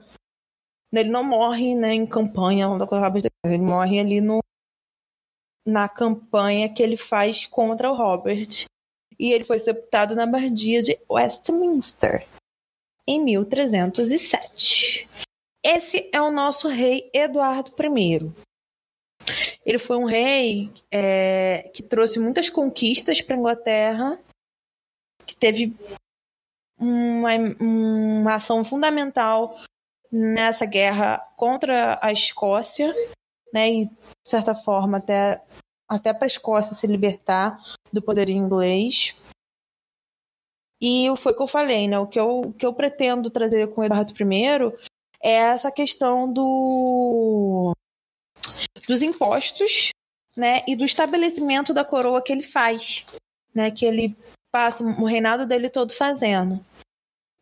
Ele 0.92 1.10
não 1.10 1.24
morre 1.24 1.74
né, 1.74 1.92
em 1.92 2.06
campanha 2.06 2.68
ele 3.44 3.58
morre 3.58 4.00
ali 4.00 4.20
no, 4.20 4.40
na 5.66 5.88
campanha 5.88 6.72
que 6.72 6.82
ele 6.82 6.96
faz 6.96 7.44
contra 7.44 7.90
o 7.90 7.96
Robert 7.96 8.66
e 9.18 9.32
ele 9.32 9.44
foi 9.44 9.58
sepultado 9.58 10.14
na 10.14 10.22
abadia 10.22 10.80
de 10.82 10.98
Westminster 11.10 12.26
em 13.06 13.22
1307. 13.22 15.08
Esse 15.64 16.08
é 16.12 16.20
o 16.20 16.30
nosso 16.30 16.68
rei 16.68 17.10
Eduardo 17.12 17.72
I. 17.78 18.32
Ele 19.64 19.78
foi 19.78 19.96
um 19.96 20.04
rei 20.04 20.72
é, 20.92 21.68
que 21.74 21.82
trouxe 21.82 22.20
muitas 22.20 22.48
conquistas 22.48 23.20
para 23.20 23.34
a 23.34 23.38
Inglaterra, 23.38 24.20
que 25.26 25.34
teve 25.34 25.74
uma, 26.78 27.30
uma 27.60 28.34
ação 28.34 28.64
fundamental 28.64 29.58
nessa 30.10 30.64
guerra 30.64 31.18
contra 31.36 31.98
a 32.02 32.12
Escócia, 32.12 32.94
né, 33.52 33.70
e 33.70 33.86
de 33.86 33.94
certa 34.24 34.54
forma 34.54 34.98
até 34.98 35.42
até 35.88 36.12
para 36.12 36.24
a 36.24 36.26
Escócia 36.26 36.74
se 36.74 36.86
libertar 36.86 37.58
do 37.92 38.02
poder 38.02 38.28
inglês. 38.28 39.14
E 40.80 41.06
foi 41.16 41.32
o 41.32 41.36
que 41.36 41.42
eu 41.42 41.48
falei, 41.48 41.88
né? 41.88 41.98
O 41.98 42.06
que 42.06 42.18
eu, 42.18 42.40
o 42.40 42.52
que 42.52 42.66
eu 42.66 42.74
pretendo 42.74 43.30
trazer 43.30 43.72
com 43.72 43.80
o 43.80 43.84
Eduardo 43.84 44.12
I 44.12 44.72
é 45.22 45.32
essa 45.32 45.70
questão 45.70 46.30
do 46.32 47.72
dos 48.86 49.00
impostos, 49.02 49.90
né, 50.36 50.62
e 50.68 50.76
do 50.76 50.84
estabelecimento 50.84 51.72
da 51.72 51.84
coroa 51.84 52.22
que 52.22 52.32
ele 52.32 52.42
faz, 52.42 53.06
né, 53.54 53.70
que 53.70 53.84
ele 53.84 54.14
passa 54.52 54.84
o 54.84 55.04
reinado 55.04 55.46
dele 55.46 55.68
todo 55.70 55.92
fazendo, 55.92 56.64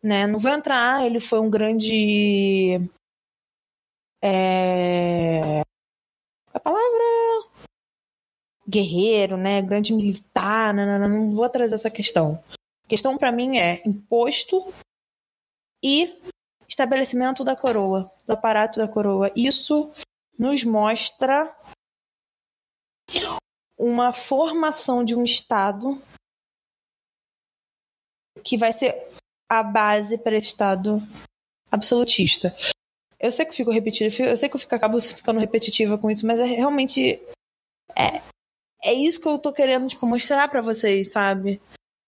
né? 0.05 0.27
Não 0.27 0.39
vou 0.39 0.51
entrar, 0.51 1.05
ele 1.05 1.19
foi 1.19 1.41
um 1.41 1.49
grande 1.49 2.79
é... 4.23 5.63
a 6.53 6.61
palavra 6.61 7.51
guerreiro, 8.69 9.37
né, 9.37 9.61
grande 9.63 9.93
militar, 9.93 10.73
não, 10.73 10.99
não, 10.99 11.09
não 11.09 11.35
vou 11.35 11.49
trazer 11.49 11.75
essa 11.75 11.91
questão. 11.91 12.43
A 12.85 12.89
questão 12.89 13.17
para 13.17 13.33
mim 13.33 13.59
é 13.59 13.83
imposto 13.87 14.73
e 15.83 16.19
estabelecimento 16.69 17.45
da 17.45 17.57
coroa, 17.57 18.11
do 18.27 18.33
aparato 18.33 18.79
da 18.79 18.89
coroa. 18.89 19.31
Isso 19.37 19.93
nos 20.39 20.65
mostra 20.65 21.55
uma 23.79 24.13
formação 24.13 25.05
de 25.05 25.15
um 25.15 25.25
Estado 25.25 26.03
que 28.43 28.57
vai 28.57 28.73
ser 28.73 29.11
a 29.59 29.63
base 29.63 30.19
para 30.19 30.37
esse 30.37 30.49
Estado 30.49 31.03
absolutista. 31.71 32.55
Eu 33.19 33.33
sei 33.33 33.45
que 33.45 33.55
fico 33.55 33.71
repetindo, 33.71 34.13
eu 34.21 34.37
sei 34.37 34.49
que 34.49 34.57
eu 34.57 34.61
fico, 34.61 34.75
acabo 34.75 35.01
ficando 35.01 35.41
repetitiva 35.41 35.97
com 35.97 36.11
isso, 36.11 36.27
mas 36.27 36.39
é 36.39 36.45
realmente. 36.45 37.21
É, 37.97 38.21
é 38.83 38.93
isso 38.93 39.21
que 39.21 39.27
eu 39.27 39.39
tô 39.39 39.53
querendo 39.53 39.89
tipo, 39.89 40.07
mostrar 40.07 40.47
para 40.49 40.61
vocês, 40.61 41.11
sabe? 41.11 41.61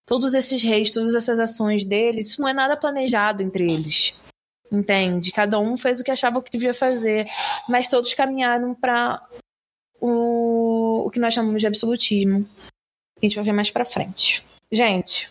Todos 0.06 0.34
esses 0.34 0.62
reis, 0.62 0.90
todas 0.90 1.14
essas 1.14 1.40
ações 1.40 1.84
deles, 1.84 2.28
isso 2.28 2.40
não 2.40 2.48
é 2.48 2.52
nada 2.52 2.76
planejado 2.76 3.42
entre 3.42 3.64
eles. 3.70 4.14
Entende? 4.70 5.32
Cada 5.32 5.58
um 5.58 5.76
fez 5.76 6.00
o 6.00 6.04
que 6.04 6.10
achava 6.10 6.42
que 6.42 6.50
devia 6.50 6.74
fazer, 6.74 7.26
mas 7.68 7.88
todos 7.88 8.12
caminharam 8.14 8.74
para 8.74 9.26
o, 10.00 11.06
o 11.06 11.10
que 11.10 11.18
nós 11.18 11.32
chamamos 11.34 11.60
de 11.60 11.66
absolutismo. 11.66 12.46
A 13.16 13.24
gente 13.24 13.36
vai 13.36 13.44
ver 13.44 13.52
mais 13.52 13.70
pra 13.70 13.84
frente. 13.84 14.44
Gente, 14.70 15.30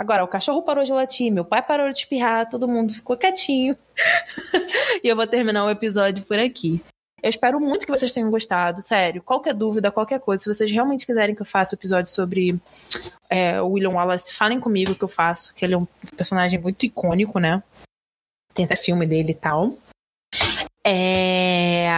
Agora, 0.00 0.24
o 0.24 0.28
cachorro 0.28 0.62
parou 0.62 0.82
de 0.82 0.92
latir, 0.92 1.30
meu 1.30 1.44
pai 1.44 1.60
parou 1.60 1.92
de 1.92 1.98
espirrar, 1.98 2.48
todo 2.48 2.66
mundo 2.66 2.94
ficou 2.94 3.18
quietinho. 3.18 3.76
e 5.04 5.06
eu 5.06 5.14
vou 5.14 5.26
terminar 5.26 5.66
o 5.66 5.68
episódio 5.68 6.24
por 6.24 6.38
aqui. 6.38 6.82
Eu 7.22 7.28
espero 7.28 7.60
muito 7.60 7.84
que 7.84 7.92
vocês 7.92 8.10
tenham 8.10 8.30
gostado, 8.30 8.80
sério. 8.80 9.22
Qualquer 9.22 9.52
dúvida, 9.52 9.92
qualquer 9.92 10.18
coisa, 10.18 10.42
se 10.42 10.48
vocês 10.48 10.72
realmente 10.72 11.04
quiserem 11.04 11.34
que 11.34 11.42
eu 11.42 11.46
faça 11.46 11.74
um 11.74 11.78
episódio 11.78 12.10
sobre 12.10 12.58
é, 13.28 13.60
o 13.60 13.72
William 13.72 13.90
Wallace, 13.90 14.32
falem 14.32 14.58
comigo 14.58 14.94
que 14.94 15.04
eu 15.04 15.08
faço, 15.08 15.52
que 15.52 15.66
ele 15.66 15.74
é 15.74 15.76
um 15.76 15.86
personagem 16.16 16.58
muito 16.58 16.86
icônico, 16.86 17.38
né? 17.38 17.62
Tem 18.54 18.64
até 18.64 18.76
filme 18.76 19.06
dele 19.06 19.32
e 19.32 19.34
tal. 19.34 19.76
É... 20.82 21.88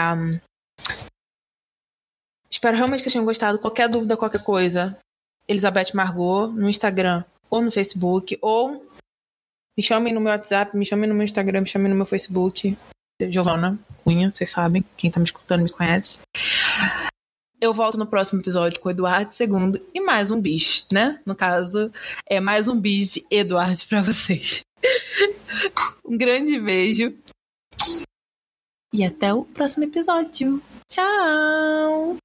Espero 2.50 2.76
realmente 2.76 2.98
que 2.98 3.04
vocês 3.04 3.12
tenham 3.12 3.24
gostado. 3.24 3.60
Qualquer 3.60 3.88
dúvida, 3.88 4.16
qualquer 4.16 4.42
coisa, 4.42 4.98
Elizabeth 5.46 5.94
Margot 5.94 6.48
no 6.48 6.68
Instagram 6.68 7.22
ou 7.52 7.60
no 7.60 7.70
Facebook, 7.70 8.38
ou 8.40 8.90
me 9.76 9.82
chamem 9.82 10.14
no 10.14 10.20
meu 10.20 10.32
WhatsApp, 10.32 10.74
me 10.74 10.86
chamem 10.86 11.06
no 11.06 11.14
meu 11.14 11.24
Instagram, 11.24 11.60
me 11.60 11.68
chamem 11.68 11.90
no 11.90 11.96
meu 11.96 12.06
Facebook. 12.06 12.76
Giovana 13.28 13.78
Cunha, 14.02 14.32
vocês 14.32 14.50
sabem, 14.50 14.82
quem 14.96 15.10
tá 15.10 15.20
me 15.20 15.26
escutando 15.26 15.62
me 15.62 15.70
conhece. 15.70 16.20
Eu 17.60 17.72
volto 17.72 17.96
no 17.98 18.06
próximo 18.06 18.40
episódio 18.40 18.80
com 18.80 18.88
o 18.88 18.90
Eduardo 18.90 19.30
II 19.38 19.80
e 19.94 20.00
mais 20.00 20.30
um 20.30 20.40
bicho, 20.40 20.86
né? 20.90 21.20
No 21.24 21.36
caso, 21.36 21.92
é 22.26 22.40
mais 22.40 22.66
um 22.66 22.80
bicho 22.80 23.20
de 23.20 23.26
Eduardo 23.30 23.78
para 23.86 24.02
vocês. 24.02 24.62
um 26.04 26.16
grande 26.16 26.58
beijo. 26.58 27.14
E 28.92 29.04
até 29.04 29.32
o 29.32 29.44
próximo 29.44 29.84
episódio. 29.84 30.60
Tchau! 30.88 32.21